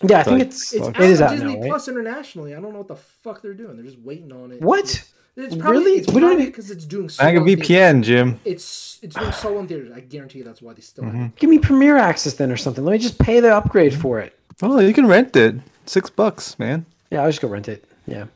Yeah, 0.02 0.20
I 0.20 0.22
think 0.22 0.38
Like, 0.38 0.46
it's 0.48 0.72
It's 0.72 0.86
out 0.88 1.00
is 1.00 1.20
on 1.20 1.26
out 1.28 1.30
Disney 1.32 1.54
now, 1.56 1.60
right? 1.60 1.68
Plus 1.70 1.88
internationally. 1.88 2.54
I 2.54 2.60
don't 2.60 2.72
know 2.72 2.78
what 2.78 2.88
the 2.88 2.96
fuck 2.96 3.42
they're 3.42 3.54
doing. 3.54 3.76
They're 3.76 3.84
just 3.84 3.98
waiting 3.98 4.32
on 4.32 4.52
it. 4.52 4.60
What? 4.62 5.04
It's 5.36 5.54
probably, 5.56 5.78
Really? 5.80 5.98
It's 6.00 6.10
probably 6.10 6.46
because 6.46 6.70
it's 6.70 6.84
doing 6.84 7.08
so 7.08 7.22
Like 7.24 7.34
a 7.36 7.40
well 7.40 7.48
in 7.48 7.56
theaters. 7.56 7.68
VPN, 7.68 8.02
Jim. 8.02 8.40
It's 8.44 8.98
it's 9.02 9.14
doing 9.16 9.32
so 9.32 9.50
well 9.52 9.60
in 9.60 9.68
theaters. 9.68 9.92
I 9.94 10.00
guarantee 10.00 10.38
you 10.38 10.44
that's 10.44 10.60
why 10.60 10.72
they 10.74 10.80
still 10.80 11.04
have 11.04 11.14
it. 11.14 11.36
Give 11.36 11.48
me 11.50 11.58
Premier 11.58 11.96
access 11.96 12.34
then 12.34 12.50
or 12.50 12.56
something. 12.56 12.84
Let 12.84 12.92
me 12.92 12.98
just 12.98 13.18
pay 13.18 13.40
the 13.40 13.54
upgrade 13.54 13.94
for 13.94 14.18
it. 14.20 14.38
Oh, 14.62 14.78
you 14.80 14.92
can 14.92 15.06
rent 15.06 15.36
it. 15.36 15.54
Six 15.86 16.10
bucks, 16.10 16.58
man. 16.58 16.84
Yeah, 17.10 17.22
I'll 17.22 17.28
just 17.28 17.40
go 17.40 17.48
rent 17.48 17.68
it. 17.68 17.84
Yeah. 18.06 18.26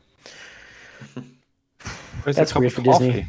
Where's 2.22 2.36
That's 2.36 2.54
a 2.54 2.58
weird 2.60 2.72
for 2.72 2.82
Disney. 2.82 3.08
coffee? 3.10 3.26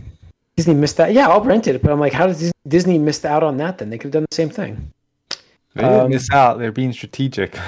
Disney 0.56 0.74
missed 0.74 0.98
that. 0.98 1.14
Yeah, 1.14 1.28
I'll 1.28 1.42
rent 1.44 1.68
it, 1.68 1.82
but 1.82 1.92
I'm 1.92 2.00
like, 2.00 2.14
how 2.14 2.28
does 2.28 2.52
Disney 2.68 2.98
miss 2.98 3.26
out 3.26 3.44
on 3.44 3.58
that 3.58 3.78
then? 3.78 3.90
They 3.90 3.98
could 3.98 4.06
have 4.08 4.14
done 4.14 4.26
the 4.30 4.36
same 4.36 4.50
thing. 4.50 4.92
They 5.74 5.82
didn't 5.84 6.00
Um, 6.00 6.10
miss 6.12 6.30
out. 6.32 6.60
They're 6.60 6.72
being 6.72 6.94
strategic. 6.94 7.58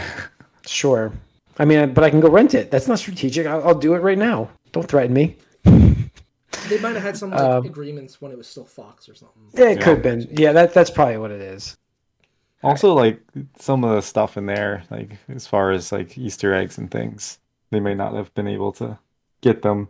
Sure. 0.67 1.11
I 1.57 1.65
mean, 1.65 1.93
but 1.93 2.03
I 2.03 2.09
can 2.09 2.19
go 2.19 2.29
rent 2.29 2.53
it. 2.53 2.69
That's 2.69 2.87
not 2.87 2.99
strategic. 2.99 3.47
I'll, 3.47 3.69
I'll 3.69 3.75
do 3.79 3.95
it 3.95 3.99
right 3.99 4.17
now. 4.17 4.49
Don't 4.71 4.87
threaten 4.87 5.13
me. 5.13 5.35
They 6.69 6.79
might 6.79 6.95
have 6.95 7.03
had 7.03 7.15
some 7.17 7.29
like, 7.31 7.39
Um, 7.39 7.65
agreements 7.65 8.19
when 8.21 8.31
it 8.31 8.37
was 8.37 8.47
still 8.47 8.65
Fox 8.65 9.07
or 9.07 9.15
something. 9.15 9.41
Yeah, 9.53 9.69
it 9.69 9.77
Yeah. 9.77 9.83
could 9.83 9.93
have 9.93 10.03
been. 10.03 10.27
Yeah, 10.31 10.51
that 10.51 10.73
that's 10.73 10.89
probably 10.89 11.17
what 11.17 11.31
it 11.31 11.39
is. 11.41 11.77
also, 12.63 12.93
like 12.93 13.21
some 13.57 13.83
of 13.85 13.95
the 13.95 14.01
stuff 14.01 14.35
in 14.35 14.45
there, 14.47 14.83
like 14.89 15.11
as 15.29 15.47
far 15.47 15.71
as 15.71 15.91
like 15.93 16.17
Easter 16.17 16.53
eggs 16.53 16.77
and 16.77 16.91
things, 16.91 17.39
they 17.71 17.79
may 17.79 17.93
not 17.93 18.13
have 18.13 18.33
been 18.33 18.47
able 18.47 18.71
to 18.73 18.97
get 19.41 19.61
them 19.61 19.87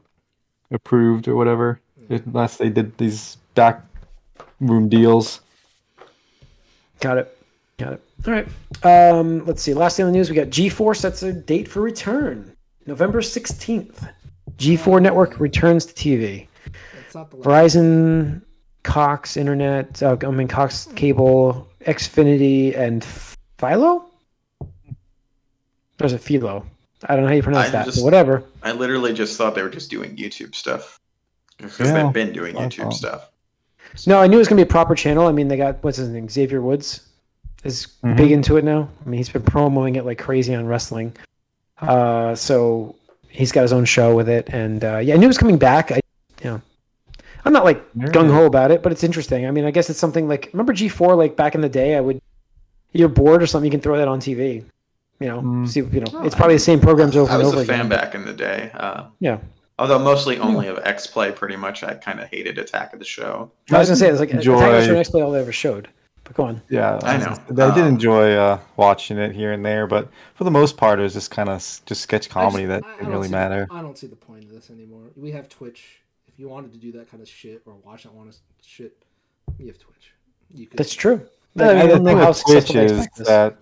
approved 0.69 1.27
or 1.27 1.35
whatever, 1.35 1.79
unless 2.09 2.57
they 2.57 2.69
did 2.69 2.95
these 2.97 3.37
back 3.55 3.81
room 4.59 4.87
deals. 4.89 5.41
Got 6.99 7.17
it. 7.19 7.36
Got 7.79 7.93
it. 7.93 8.01
All 8.25 8.33
right. 8.33 8.47
Um, 8.83 9.45
let's 9.45 9.61
see. 9.61 9.73
Last 9.75 9.97
thing 9.97 10.05
on 10.05 10.11
the 10.11 10.17
news, 10.17 10.29
we 10.29 10.35
got 10.35 10.47
G4 10.47 10.95
sets 10.95 11.21
a 11.21 11.31
date 11.31 11.67
for 11.67 11.81
return, 11.81 12.55
November 12.87 13.21
sixteenth. 13.21 14.03
G4 14.57 14.99
network 15.01 15.39
returns 15.39 15.85
to 15.85 15.93
TV. 15.93 16.47
It's 17.05 17.13
not 17.13 17.29
the 17.29 17.37
last. 17.37 17.45
Verizon, 17.75 18.41
Cox 18.81 19.37
Internet, 19.37 20.01
uh, 20.01 20.17
I 20.23 20.31
mean 20.31 20.47
Cox 20.47 20.87
Cable, 20.95 21.67
Xfinity, 21.85 22.75
and 22.75 23.05
Philo. 23.59 24.05
There's 25.99 26.13
a 26.13 26.17
Philo. 26.17 26.65
I 27.03 27.13
don't 27.15 27.23
know 27.23 27.29
how 27.29 27.35
you 27.35 27.43
pronounce 27.43 27.67
I 27.67 27.71
that, 27.71 27.85
just- 27.85 27.97
but 27.99 28.03
whatever. 28.05 28.43
I 28.63 28.71
literally 28.71 29.13
just 29.13 29.37
thought 29.37 29.53
they 29.53 29.61
were 29.61 29.69
just 29.69 29.91
doing 29.91 30.15
YouTube 30.15 30.55
stuff 30.55 30.99
because 31.57 31.79
Yeah, 31.91 32.03
they've 32.05 32.13
been 32.13 32.33
doing 32.33 32.57
I 32.57 32.65
YouTube 32.65 32.83
thought. 32.85 32.93
stuff. 32.93 33.29
No, 34.07 34.19
I 34.19 34.25
knew 34.25 34.37
it 34.37 34.39
was 34.39 34.47
gonna 34.47 34.57
be 34.57 34.63
a 34.63 34.65
proper 34.65 34.95
channel. 34.95 35.27
I 35.27 35.31
mean, 35.31 35.47
they 35.47 35.57
got 35.57 35.83
what's 35.83 35.97
his 35.97 36.09
name, 36.09 36.27
Xavier 36.27 36.61
Woods, 36.61 37.01
is 37.63 37.87
Mhm. 38.03 38.15
big 38.17 38.31
into 38.31 38.57
it 38.57 38.63
now. 38.63 38.89
I 39.05 39.09
mean, 39.09 39.17
he's 39.17 39.29
been 39.29 39.41
promoting 39.43 39.95
it 39.95 40.05
like 40.05 40.17
crazy 40.17 40.53
on 40.55 40.65
wrestling. 40.67 41.13
Uh, 41.81 42.33
so 42.35 42.95
he's 43.29 43.51
got 43.51 43.61
his 43.61 43.73
own 43.73 43.85
show 43.85 44.15
with 44.15 44.29
it, 44.29 44.49
and 44.51 44.83
uh, 44.83 44.97
yeah, 44.97 45.13
I 45.13 45.17
knew 45.17 45.25
it 45.25 45.27
was 45.27 45.37
coming 45.37 45.57
back. 45.57 45.91
I, 45.91 45.99
you 46.43 46.49
know, 46.51 46.61
I'm 47.45 47.53
not 47.53 47.63
like 47.65 47.83
Yeah. 47.95 48.07
gung 48.07 48.31
ho 48.31 48.45
about 48.45 48.71
it, 48.71 48.81
but 48.83 48.91
it's 48.91 49.03
interesting. 49.03 49.45
I 49.45 49.51
mean, 49.51 49.65
I 49.65 49.71
guess 49.71 49.89
it's 49.89 49.99
something 49.99 50.27
like 50.27 50.49
remember 50.53 50.73
G4 50.73 51.15
like 51.17 51.35
back 51.35 51.55
in 51.55 51.61
the 51.61 51.69
day. 51.69 51.95
I 51.95 52.01
would 52.01 52.19
you're 52.93 53.09
bored 53.09 53.43
or 53.43 53.47
something, 53.47 53.65
you 53.65 53.71
can 53.71 53.81
throw 53.81 53.97
that 53.97 54.07
on 54.07 54.19
TV. 54.19 54.63
You 55.19 55.27
know, 55.27 55.41
Mm. 55.41 55.67
see, 55.67 55.81
you 55.81 55.99
know, 55.99 56.21
it's 56.23 56.35
probably 56.35 56.55
the 56.55 56.59
same 56.59 56.79
programs 56.79 57.15
over 57.15 57.31
and 57.31 57.31
over. 57.31 57.31
I 57.31 57.35
and 57.35 57.43
was 57.43 57.53
over 57.53 57.61
a 57.73 57.77
fan 57.77 57.89
back 57.89 58.15
in 58.15 58.25
the 58.25 58.33
day. 58.33 58.71
Uh, 58.73 59.03
Yeah, 59.19 59.37
although 59.77 59.99
mostly 59.99 60.39
only 60.39 60.67
of 60.67 60.79
X 60.83 61.05
Play, 61.07 61.31
pretty 61.31 61.55
much. 61.57 61.83
I 61.83 61.93
kind 61.95 62.19
of 62.19 62.27
hated 62.29 62.57
Attack 62.57 62.93
of 62.93 62.99
the 62.99 63.05
Show. 63.05 63.51
I 63.71 63.77
was 63.79 63.87
gonna 63.89 63.97
say 63.97 64.09
it's 64.09 64.19
like 64.19 64.31
Enjoy- 64.31 64.55
Attack 64.55 64.67
on 64.73 64.79
Titan 64.79 64.95
Next 64.95 65.09
Play 65.09 65.21
all 65.21 65.31
they 65.31 65.39
ever 65.41 65.51
showed. 65.51 65.87
But 66.27 66.35
go 66.35 66.43
on. 66.43 66.61
Yeah, 66.69 66.99
I 67.03 67.17
know. 67.17 67.37
gonna 67.55 67.71
I 67.71 67.75
did 67.75 67.83
Um, 67.83 67.87
enjoy 67.87 68.33
uh, 68.33 68.59
watching 68.75 69.17
it 69.17 69.33
here 69.33 69.53
and 69.53 69.65
there, 69.65 69.87
but 69.87 70.09
for 70.35 70.43
the 70.43 70.51
most 70.51 70.75
part, 70.75 70.99
it 70.99 71.03
was 71.03 71.13
just 71.13 71.31
kind 71.31 71.47
of 71.47 71.59
just 71.85 72.01
sketch 72.01 72.29
comedy 72.29 72.65
just- 72.65 72.81
that 72.81 72.83
I- 72.85 72.87
I 72.87 72.91
didn't 72.97 73.03
don't 73.05 73.13
really 73.13 73.27
see- 73.29 73.31
matter. 73.33 73.67
I 73.71 73.81
don't 73.81 73.97
see 73.97 74.07
the 74.07 74.15
point 74.17 74.43
of 74.43 74.49
this 74.51 74.69
anymore. 74.69 75.03
We 75.15 75.31
have 75.31 75.47
Twitch. 75.47 76.01
If 76.27 76.37
you 76.37 76.49
wanted 76.49 76.73
to 76.73 76.77
do 76.79 76.91
that 76.93 77.09
kind 77.09 77.23
of 77.23 77.29
shit 77.29 77.61
or 77.65 77.75
watch 77.85 78.03
that 78.03 78.13
kind 78.13 78.27
of 78.27 78.35
shit, 78.61 78.97
you 79.57 79.67
have 79.67 79.79
Twitch. 79.79 80.13
You 80.53 80.67
could. 80.67 80.77
That's 80.77 80.93
true. 80.93 81.25
Like, 81.55 81.77
I 81.77 81.81
I 81.83 81.87
don't 81.87 82.03
know 82.03 82.17
how 82.17 82.33
Twitch 82.33 82.75
is 82.75 83.07
that 83.25 83.55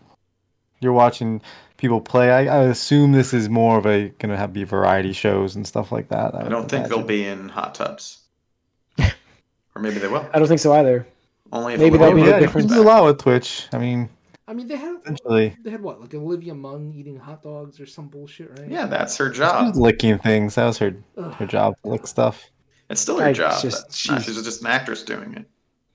you're 0.80 0.91
watching 0.93 1.41
people 1.78 2.01
play. 2.01 2.32
I, 2.32 2.62
I 2.62 2.63
assume 2.63 3.12
this 3.12 3.32
is 3.34 3.47
more 3.47 3.78
of 3.78 3.86
a 3.86 4.10
gonna 4.19 4.38
have 4.38 4.54
be 4.54 4.63
variety 4.63 5.13
shows 5.13 5.56
and 5.56 5.65
stuff 5.67 5.91
like 5.91 6.10
that. 6.10 6.34
I 6.34 6.49
don't 6.49 6.67
think 6.69 6.88
they'll 6.88 7.04
be 7.04 7.25
in 7.28 7.47
hot 7.49 7.75
tubs. 7.75 8.23
or 8.99 9.82
maybe 9.82 9.99
they 9.99 10.08
will. 10.08 10.28
I 10.34 10.39
don't 10.39 10.47
think 10.47 10.60
so 10.60 10.73
either. 10.73 11.08
Only 11.51 11.73
if 11.75 11.79
Maybe 11.79 11.97
that'll 11.97 12.15
be 12.15 12.21
yeah, 12.21 12.27
the 12.31 12.34
you 12.36 12.39
difference. 12.41 12.67
can 12.67 12.75
do 12.77 12.84
a 12.84 12.88
lot 12.88 13.05
with 13.05 13.19
Twitch. 13.19 13.67
I 13.71 13.77
mean, 13.77 14.10
I 14.47 14.53
mean, 14.53 14.67
they 14.67 14.75
had 14.77 14.97
essentially, 15.03 15.55
they 15.63 15.69
had 15.71 15.81
what 15.81 16.01
like 16.01 16.13
Olivia 16.13 16.53
Munn 16.55 16.91
eating 16.95 17.17
hot 17.17 17.43
dogs 17.43 17.79
or 17.79 17.86
some 17.86 18.08
bullshit, 18.08 18.58
right? 18.60 18.69
Yeah, 18.69 18.86
that's 18.88 19.15
her 19.17 19.29
she's 19.29 19.39
job. 19.39 19.75
licking 19.75 20.17
things. 20.19 20.55
That 20.55 20.65
was 20.65 20.77
her 20.79 20.95
Ugh. 21.17 21.34
her 21.34 21.45
job 21.45 21.75
to 21.84 21.89
lick 21.89 22.08
stuff. 22.08 22.43
It's 22.89 23.01
still 23.01 23.17
her 23.19 23.27
I 23.27 23.34
job. 23.34 23.62
just- 23.62 23.63
That's 23.63 24.08
not- 24.10 24.21
she's- 24.21 24.36
she's 24.36 24.43
just 24.43 24.62
an 24.62 24.67
actress 24.67 25.03
doing 25.03 25.34
it. 25.34 25.45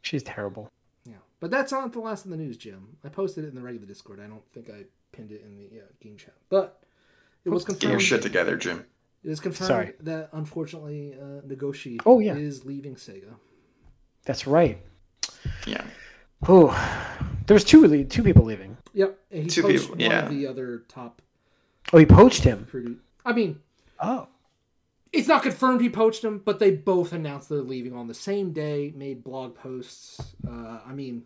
She's 0.03 0.23
terrible. 0.23 0.69
Yeah, 1.05 1.15
but 1.41 1.51
that's 1.51 1.71
not 1.73 1.93
the 1.93 2.01
last 2.01 2.25
of 2.25 2.31
the 2.31 2.37
news, 2.37 2.57
Jim. 2.57 2.97
I 3.05 3.09
posted 3.09 3.45
it 3.45 3.49
in 3.49 3.55
the 3.55 3.61
regular 3.63 3.87
Discord. 3.87 4.19
I 4.21 4.27
don't 4.27 4.43
think 4.53 4.71
I 4.71 4.85
pinned 5.13 5.31
it 5.33 5.43
in 5.43 5.57
the 5.57 5.81
uh, 5.81 5.85
game 6.01 6.17
chat, 6.17 6.35
but 6.49 6.83
it 7.45 7.51
was 7.51 7.65
confirmed. 7.65 7.81
Get 7.81 7.87
confirmed. 7.89 7.93
your 7.93 8.07
shit 8.07 8.23
together, 8.23 8.57
Jim. 8.57 8.85
It 9.23 9.31
is 9.31 9.39
confirmed 9.41 9.69
Sorry. 9.69 9.93
that 10.01 10.31
unfortunately, 10.33 11.15
uh, 11.15 11.43
Nagoshi 11.47 12.01
Oh, 12.07 12.19
yeah. 12.21 12.35
is 12.35 12.65
leaving 12.65 12.95
Sega. 12.95 13.35
That's 14.25 14.47
right. 14.47 14.79
Yeah. 15.71 15.85
Oh, 16.49 16.69
there 17.47 17.55
was 17.55 17.65
two 17.65 17.83
really 17.83 18.05
two 18.05 18.23
people 18.23 18.45
leaving. 18.45 18.77
Yep, 18.95 19.19
and 19.31 19.43
he 19.45 19.49
Two 19.49 19.63
poached 19.63 19.81
people, 19.83 19.91
one 19.97 20.01
yeah. 20.01 20.25
of 20.25 20.31
the 20.31 20.47
other 20.47 20.83
top 20.89 21.23
Oh, 21.93 21.99
he 21.99 22.07
poached 22.07 22.43
him. 22.43 22.67
produ 22.71 22.97
I 23.25 23.33
mean, 23.33 23.61
Oh, 24.01 24.27
it's 25.13 25.29
not 25.29 25.43
confirmed 25.43 25.81
he 25.81 25.91
poached 25.91 26.25
him, 26.25 26.41
but 26.45 26.59
they 26.59 26.71
both 26.71 27.13
announced 27.13 27.49
they're 27.49 27.59
leaving 27.59 27.95
on 27.95 28.07
the 28.09 28.15
same 28.15 28.53
day. 28.53 28.93
Made 28.97 29.23
blog 29.23 29.55
posts. 29.55 30.21
Uh, 30.47 30.79
I 30.87 30.93
mean, 30.93 31.25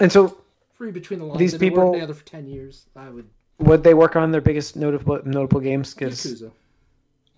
and 0.00 0.10
so 0.10 0.38
free 0.74 0.90
between 0.90 1.20
the 1.20 1.24
lines. 1.26 1.38
These 1.38 1.52
They've 1.52 1.60
been 1.60 1.70
people- 1.70 1.84
working 1.86 2.00
together 2.00 2.14
for 2.14 2.24
ten 2.26 2.46
years. 2.48 2.86
I 2.96 3.08
would 3.10 3.28
would 3.58 3.84
they 3.84 3.94
work 3.94 4.16
on 4.16 4.32
their 4.32 4.40
biggest 4.40 4.74
notable 4.76 5.20
notable 5.24 5.60
games? 5.60 5.94
Because 5.94 6.24
Yakuza. 6.26 6.50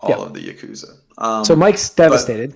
All 0.00 0.10
Yeah. 0.10 0.16
of 0.16 0.32
the 0.34 0.40
Yakuza. 0.40 0.96
Um, 1.18 1.44
so 1.44 1.54
Mike's 1.54 1.90
devastated. 1.90 2.54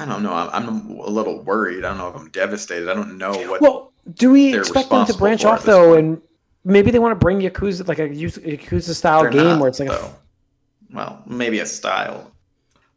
I 0.00 0.06
don't 0.06 0.22
know. 0.22 0.32
I'm, 0.32 0.48
I'm 0.68 0.90
a 0.98 1.10
little 1.10 1.42
worried. 1.42 1.84
I 1.84 1.88
don't 1.90 1.98
know 1.98 2.08
if 2.08 2.16
I'm 2.16 2.30
devastated. 2.30 2.88
I 2.88 2.94
don't 2.94 3.18
know 3.18 3.32
what. 3.48 3.60
Well, 3.60 3.92
do 4.14 4.30
we 4.30 4.56
expect 4.56 4.88
them 4.88 5.04
to 5.06 5.14
branch 5.14 5.44
off 5.44 5.62
though, 5.64 5.88
point. 5.94 5.98
and 5.98 6.22
maybe 6.64 6.90
they 6.90 6.98
want 6.98 7.12
to 7.12 7.16
bring 7.22 7.38
Yakuza 7.40 7.86
like 7.86 7.98
a 7.98 8.08
Yakuza 8.08 8.94
style 8.94 9.22
they're 9.22 9.30
game 9.30 9.44
not, 9.44 9.60
where 9.60 9.68
it's 9.68 9.78
like 9.78 9.90
a 9.90 10.10
well, 10.92 11.22
maybe 11.26 11.58
a 11.60 11.66
style. 11.66 12.32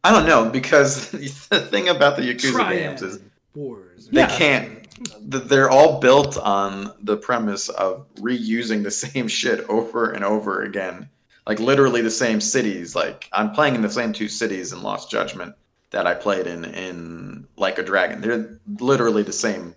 I 0.02 0.12
don't 0.12 0.26
know 0.26 0.48
because 0.48 1.10
the 1.50 1.60
thing 1.60 1.88
about 1.90 2.16
the 2.16 2.22
Yakuza 2.22 2.52
Triad 2.52 2.98
games 2.98 3.02
is 3.02 3.20
Wars. 3.54 4.08
they 4.08 4.22
Yeah. 4.22 4.36
can't. 4.38 4.80
They're 5.20 5.68
all 5.70 6.00
built 6.00 6.38
on 6.38 6.92
the 7.02 7.16
premise 7.16 7.68
of 7.68 8.06
reusing 8.16 8.82
the 8.82 8.90
same 8.90 9.28
shit 9.28 9.60
over 9.68 10.12
and 10.12 10.24
over 10.24 10.62
again. 10.62 11.08
Like 11.46 11.60
literally 11.60 12.00
the 12.00 12.10
same 12.10 12.40
cities. 12.40 12.94
Like 12.96 13.28
I'm 13.32 13.50
playing 13.52 13.74
in 13.74 13.82
the 13.82 13.90
same 13.90 14.12
two 14.14 14.28
cities 14.28 14.72
in 14.72 14.82
Lost 14.82 15.10
Judgment 15.10 15.54
that 15.94 16.06
I 16.08 16.14
played 16.14 16.46
in 16.46 16.64
in 16.64 17.46
Like 17.56 17.78
a 17.78 17.82
Dragon. 17.82 18.20
They're 18.20 18.58
literally 18.80 19.22
the 19.22 19.32
same 19.32 19.74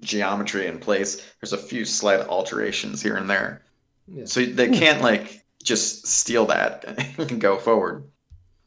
geometry 0.00 0.66
in 0.66 0.78
place. 0.78 1.26
There's 1.40 1.54
a 1.54 1.58
few 1.58 1.84
slight 1.84 2.20
alterations 2.20 3.02
here 3.02 3.16
and 3.16 3.28
there. 3.28 3.62
Yeah. 4.06 4.26
So 4.26 4.44
they 4.44 4.68
can't 4.68 5.02
like 5.02 5.42
just 5.64 6.06
steal 6.06 6.44
that 6.46 6.84
and 7.18 7.40
go 7.40 7.58
forward 7.58 8.04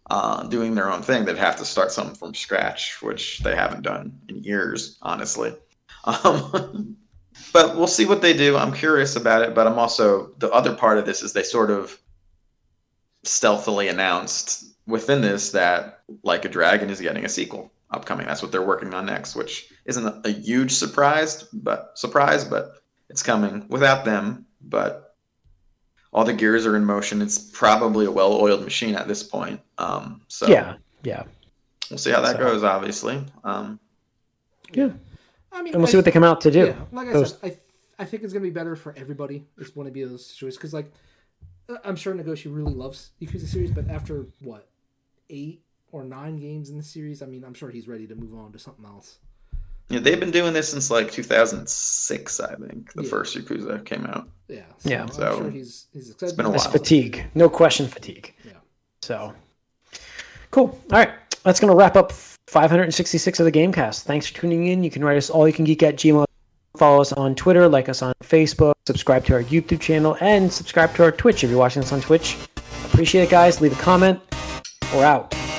uh, 0.10 0.44
doing 0.48 0.74
their 0.76 0.92
own 0.92 1.04
thing. 1.04 1.24
They'd 1.24 1.38
have 1.38 1.58
to 1.58 1.66
start 1.66 1.92
something 1.92 2.16
from 2.16 2.34
scratch, 2.34 3.02
which 3.02 3.40
they 3.40 3.56
haven't 3.56 3.84
done 3.84 4.20
in 4.28 4.44
years, 4.44 4.98
honestly. 5.02 5.54
Um, 6.04 6.98
but 7.54 7.78
we'll 7.78 7.86
see 7.86 8.06
what 8.08 8.24
they 8.24 8.34
do. 8.34 8.58
I'm 8.58 8.74
curious 8.74 9.16
about 9.16 9.44
it, 9.44 9.54
but 9.54 9.68
I'm 9.68 9.78
also 9.78 10.32
the 10.40 10.50
other 10.50 10.74
part 10.74 10.98
of 10.98 11.06
this 11.06 11.22
is 11.22 11.32
they 11.32 11.44
sort 11.44 11.70
of 11.70 11.96
stealthily 13.24 13.88
announced 13.88 14.71
within 14.88 15.22
this 15.22 15.52
that 15.52 16.00
Like 16.24 16.46
a 16.46 16.50
Dragon 16.50 16.90
is 16.90 17.00
getting 17.02 17.26
a 17.26 17.30
sequel 17.30 17.72
upcoming. 17.92 18.26
That's 18.28 18.42
what 18.42 18.52
they're 18.52 18.62
working 18.62 18.94
on 18.94 19.06
next, 19.06 19.36
which 19.36 19.72
isn't 19.86 20.26
a 20.26 20.30
huge 20.30 20.72
surprise, 20.72 21.44
but 21.54 21.92
surprise, 21.98 22.44
but 22.46 22.82
it's 23.10 23.24
coming 23.24 23.66
without 23.70 24.06
them. 24.06 24.46
But 24.62 25.16
all 26.14 26.24
the 26.26 26.34
gears 26.34 26.66
are 26.66 26.76
in 26.76 26.86
motion. 26.86 27.22
It's 27.22 27.38
probably 27.52 28.06
a 28.06 28.12
well-oiled 28.12 28.64
machine 28.64 28.96
at 28.96 29.08
this 29.08 29.24
point. 29.24 29.62
Um, 29.78 30.22
so 30.28 30.48
yeah, 30.48 30.76
yeah, 31.04 31.24
we'll 31.90 31.98
see 31.98 32.12
how 32.12 32.22
that 32.22 32.38
So- 32.38 32.44
goes. 32.44 32.64
Obviously, 32.64 33.24
um, 33.44 33.80
yeah. 34.74 34.90
I 35.54 35.62
mean, 35.62 35.74
And 35.74 35.82
we'll 35.82 35.88
I- 35.88 35.92
see 35.92 35.98
what 35.98 36.06
they 36.06 36.12
come 36.12 36.24
out 36.24 36.42
to 36.42 36.52
do. 36.52 36.66
Yeah, 36.68 36.76
like 36.92 37.08
I 37.10 37.14
Those- 37.14 37.32
said, 37.32 37.40
I 37.44 37.48
th- 37.50 37.60
I 38.00 38.06
think 38.06 38.24
it's 38.24 38.34
gonna 38.34 38.44
be 38.44 38.50
better 38.50 38.76
for 38.76 38.94
everybody. 38.98 39.46
It's 39.58 39.70
going 39.70 39.86
to 39.86 39.92
be 39.92 40.04
those 40.04 40.26
situations 40.26 40.58
because 40.58 40.74
like 40.74 40.92
uh, 41.70 41.76
I'm 41.84 41.96
sure 41.96 42.14
Nagoshi 42.16 42.54
really 42.54 42.74
loves 42.74 43.12
Yakuza 43.22 43.46
series, 43.48 43.70
but 43.72 43.88
after 43.90 44.26
what 44.42 44.68
eight 45.32 45.64
or 45.92 46.04
nine 46.04 46.38
games 46.38 46.70
in 46.70 46.78
the 46.78 46.84
series, 46.84 47.22
I 47.22 47.26
mean, 47.26 47.44
I'm 47.44 47.54
sure 47.54 47.70
he's 47.70 47.88
ready 47.88 48.06
to 48.08 48.16
move 48.16 48.34
on 48.36 48.52
to 48.52 48.60
something 48.60 48.86
else. 48.86 49.18
yeah, 49.90 50.00
they've 50.00 50.20
been 50.20 50.32
doing 50.32 50.54
this 50.54 50.70
since 50.70 50.90
like 50.90 51.12
2006, 51.12 52.40
I 52.40 52.56
think. 52.56 52.94
The 52.94 53.04
Yeah. 53.04 53.10
first 53.10 53.36
Yakuza 53.38 53.84
came 53.86 54.06
out. 54.06 54.30
Yeah, 54.48 54.64
Yeah. 54.84 55.02
I'm 55.04 55.12
So, 55.12 55.38
sure 55.40 55.50
he's 55.50 55.88
he's 55.92 56.12
excited. 56.12 56.38
been 56.38 56.46
a 56.46 56.54
It's 56.54 56.64
while. 56.66 56.72
fatigue, 56.72 57.26
no 57.36 57.50
question, 57.50 57.88
fatigue. 57.88 58.34
Yeah. 58.46 58.54
So 59.02 59.34
cool. 60.52 60.80
All 60.92 61.00
right, 61.00 61.12
that's 61.44 61.60
gonna 61.60 61.76
wrap 61.76 61.96
up 61.98 62.14
566 62.48 63.40
of 63.40 63.46
the 63.46 63.52
GameCast. 63.52 64.04
Thanks 64.04 64.28
for 64.28 64.40
tuning 64.42 64.68
in. 64.68 64.84
You 64.84 64.92
can 64.92 65.04
write 65.04 65.18
us 65.18 65.30
all 65.30 65.46
you 65.48 65.54
can 65.54 65.66
geek 65.66 65.84
at 65.84 65.96
gmail. 65.98 66.26
Follow 66.78 67.02
us 67.02 67.12
on 67.14 67.36
Twitter, 67.36 67.68
like 67.68 67.90
us 67.90 68.02
on 68.02 68.14
Facebook, 68.24 68.74
subscribe 68.88 69.26
to 69.26 69.34
our 69.34 69.44
YouTube 69.44 69.82
channel, 69.82 70.16
and 70.22 70.52
subscribe 70.52 70.96
to 70.96 71.04
our 71.04 71.12
Twitch 71.12 71.44
if 71.44 71.50
you're 71.50 71.60
watching 71.60 71.84
us 71.84 71.92
on 71.92 72.00
Twitch. 72.00 72.38
Appreciate 72.86 73.24
it, 73.24 73.30
guys. 73.30 73.60
Leave 73.60 73.74
a 73.78 73.82
comment. 73.82 74.20
We're 74.94 75.06
out. 75.06 75.51